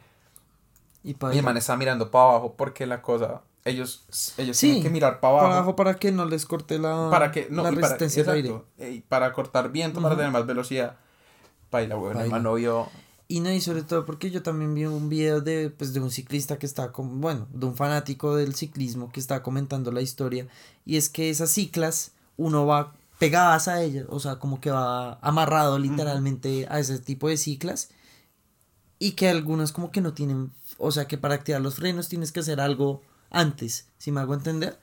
[1.03, 4.05] Y para Y el man estaba mirando para abajo porque la cosa, ellos,
[4.37, 5.45] ellos Sí, tienen que mirar para abajo.
[5.47, 8.49] para abajo para que no les corte la, para que no la para, resistencia aire.
[8.49, 10.19] exacto, eh, y para cortar viento para Ujú.
[10.19, 10.97] tener más velocidad
[11.69, 12.87] baila weón el man no vio
[13.27, 16.11] Y no, y sobre todo porque yo también vi un video de, pues, de un
[16.11, 20.47] ciclista que está, con, bueno, de un fanático del ciclismo que está comentando la historia.
[20.85, 25.13] Y es que esas ciclas, uno va pegadas a ellas, o sea, como que va
[25.21, 27.89] amarrado literalmente a ese tipo de ciclas.
[28.99, 32.31] Y que algunas como que no tienen, o sea, que para activar los frenos tienes
[32.31, 34.79] que hacer algo antes, si me hago entender.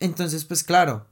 [0.00, 1.06] Entonces, pues claro,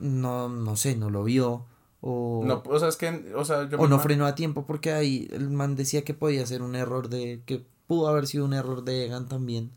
[0.00, 1.64] no, no sé, no lo vio.
[2.04, 4.66] O, no o sea es que o sea yo o no ima- frenó a tiempo
[4.66, 8.44] porque ahí el man decía que podía ser un error de que pudo haber sido
[8.44, 9.70] un error de Egan también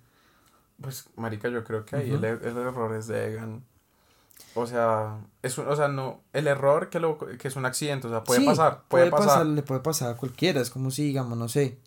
[0.82, 2.26] pues marica yo creo que ahí Ujú.
[2.26, 3.64] el, er- el error es de Egan
[4.56, 8.08] o sea es un- o sea no el error que lo que es un accidente
[8.08, 11.04] o sea puede Sí, pasar puede, pasar, le puede pasar a cualquiera es como si
[11.04, 11.78] digamos no sé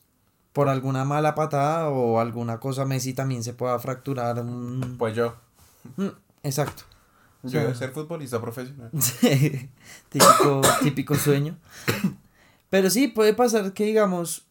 [0.52, 4.96] por alguna mala patada o alguna cosa Messi también se pueda fracturar un...
[4.98, 5.34] pues yo.
[5.96, 6.08] Mm,
[6.42, 6.82] exacto.
[7.44, 8.90] Yo voy a ser futbolista profesional.
[10.08, 11.56] típico típico sueño.
[12.70, 14.46] Pero sí puede pasar que digamos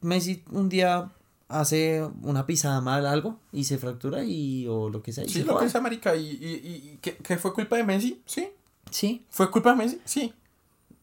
[0.00, 1.10] Messi un día
[1.50, 5.40] hace una pisada mal algo y se fractura y o lo que sea y sí
[5.40, 8.48] se lo que es marica y, y, y que, que fue culpa de Messi sí
[8.90, 10.00] sí ¿Fue culpa de Messi?
[10.04, 10.32] Sí.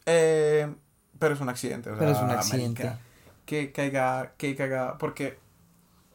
[0.05, 0.73] Eh,
[1.19, 1.89] pero es un accidente.
[1.91, 2.91] o Pero es un accidente.
[3.45, 5.37] que caiga, que caiga, porque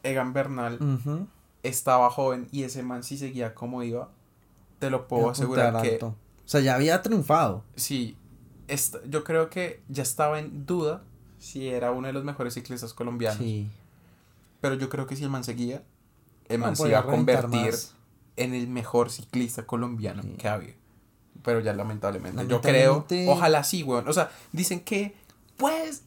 [0.03, 0.79] Egan Bernal
[1.63, 4.09] estaba joven y ese man si seguía como iba,
[4.79, 6.07] te lo puedo asegurar que alto.
[6.45, 7.63] O sea, ya había triunfado.
[7.75, 8.17] sí,
[8.67, 11.03] est- yo creo que ya estaba en duda
[11.39, 13.37] si era uno de los mejores ciclistas colombianos.
[13.37, 13.67] Sí.
[14.63, 15.83] Pero yo creo que si el man seguía,
[16.47, 17.95] el man No, se iba a convertir más.
[18.37, 20.29] en el mejor ciclista colombiano Sí.
[20.37, 20.75] que ha habido.
[21.43, 22.47] Pero ya lamentablemente.
[22.47, 24.07] Yo creo, Lamentablemente- ojalá sí, weón.
[24.07, 25.15] O sea, dicen que,
[25.57, 26.03] pues,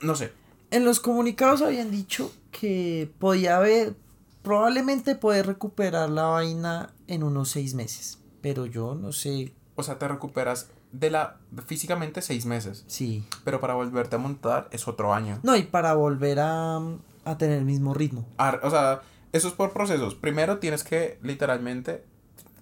[0.00, 0.32] no sé.
[0.70, 3.94] En los comunicados habían dicho que podía haber,
[4.40, 8.20] probablemente puede recuperar la vaina en unos seis meses.
[8.40, 9.52] Pero yo no sé.
[9.76, 11.36] O sea, te recuperas de la
[11.66, 12.84] físicamente seis meses.
[12.86, 13.22] Sí.
[13.44, 15.38] Pero para volverte a montar es otro año.
[15.42, 16.80] No, y para volver a,
[17.24, 18.26] a tener el mismo ritmo.
[18.38, 20.14] Ar- o sea, eso es por procesos.
[20.14, 22.04] Primero tienes que, literalmente,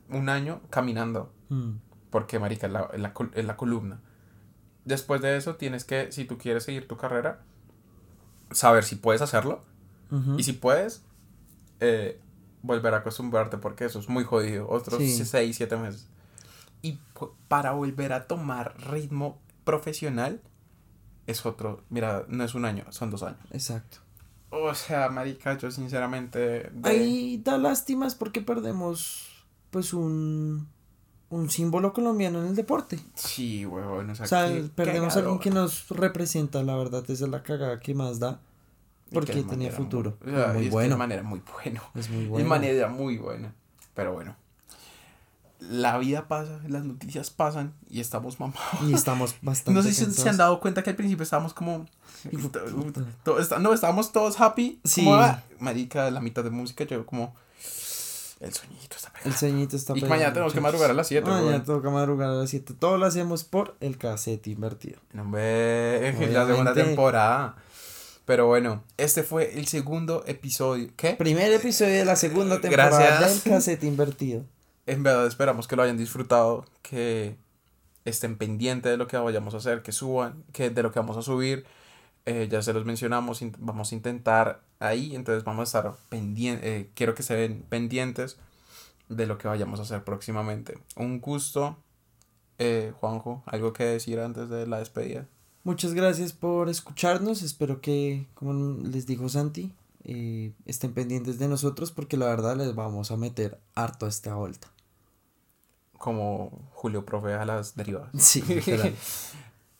[0.09, 1.33] un año caminando.
[1.49, 1.73] Mm.
[2.11, 3.13] Porque, marica, es la, la,
[3.43, 4.01] la columna.
[4.85, 7.43] Después de eso, tienes que, si tú quieres seguir tu carrera,
[8.51, 9.63] saber si puedes hacerlo.
[10.37, 11.05] Y si puedes,
[11.79, 12.21] eh,
[12.63, 14.69] volver a acostumbrarte porque eso es muy jodido.
[14.69, 15.25] Otros Sí.
[15.25, 16.09] 6, 7 meses.
[16.83, 16.99] Y
[17.47, 20.41] para volver a tomar ritmo profesional,
[21.29, 21.85] es otro.
[21.91, 23.39] Mira, no es un año, son dos años.
[23.53, 23.99] Exacto.
[24.51, 26.39] O sea, marica, yo sinceramente.
[26.39, 29.29] de- Ahí da lástimas porque perdemos
[29.71, 30.67] pues un,
[31.29, 32.99] un símbolo colombiano en el deporte.
[33.15, 34.11] Sí, huevón.
[34.11, 37.43] O sea, O sea, perdemos a alguien que nos representa, la verdad, esa es la
[37.43, 38.41] cagada que más da.
[39.13, 40.17] Porque tenía futuro.
[40.25, 40.95] Muy, o sea, muy y es bueno.
[40.95, 41.81] el man era muy bueno.
[41.95, 42.49] Es muy bueno.
[42.49, 43.53] man era muy bueno.
[43.95, 44.37] Pero bueno.
[45.61, 48.63] La vida pasa, las noticias pasan y estamos mamados.
[48.83, 49.73] Y estamos bastante.
[49.73, 51.87] No sé si se han dado cuenta que al principio estábamos como.
[53.25, 54.81] Todo no, estábamos todos happy.
[54.85, 55.05] Sí.
[55.05, 57.35] Como, ah, marica, la mitad de música, yo como.
[58.41, 59.31] El sueñito está pegado.
[59.31, 61.65] El sueñito está Y pegado, mañana tenemos que madrugar a las 7, Mañana weón.
[61.65, 62.73] toca madrugar a las 7.
[62.79, 64.99] Todo lo hacemos por el cassette invertido.
[65.19, 67.57] Hombre, la segunda temporada.
[68.25, 70.89] Pero bueno, este fue el segundo episodio.
[70.97, 71.15] ¿Qué?
[71.15, 73.45] Primer episodio de la segunda temporada Gracias.
[73.45, 74.45] del cassette invertido.
[74.91, 77.37] En verdad esperamos que lo hayan disfrutado, que
[78.05, 81.17] estén pendientes de lo que vayamos a hacer, que suban, que de lo que vamos
[81.17, 81.65] a subir.
[82.27, 87.15] Eh, ya se los mencionamos, vamos a intentar ahí, entonces vamos a estar pendientes, quiero
[87.15, 88.37] que se ven pendientes
[89.09, 90.77] de lo que vayamos a hacer próximamente.
[90.97, 91.77] Un gusto.
[92.59, 95.29] Eh, Juanjo, ¿algo que decir antes de la despedida?
[95.63, 97.43] Muchas gracias por escucharnos.
[97.43, 99.73] Espero que, como les dijo Santi,
[100.03, 104.35] eh, estén pendientes de nosotros porque la verdad les vamos a meter harto a esta
[104.35, 104.67] vuelta.
[106.01, 108.09] Como Julio Profe a las derivadas.
[108.17, 108.43] Sí.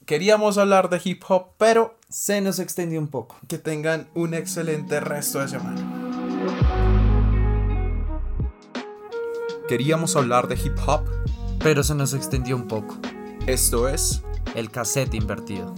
[0.05, 3.37] Queríamos hablar de hip hop, pero Se nos extendió un poco.
[3.47, 5.81] que tengan un excelente resto de semana.
[9.67, 11.01] Queríamos hablar de hip hop.
[11.57, 12.99] Pero se nos extendió un poco.
[13.47, 14.21] Esto es
[14.53, 15.73] El cassette invertido.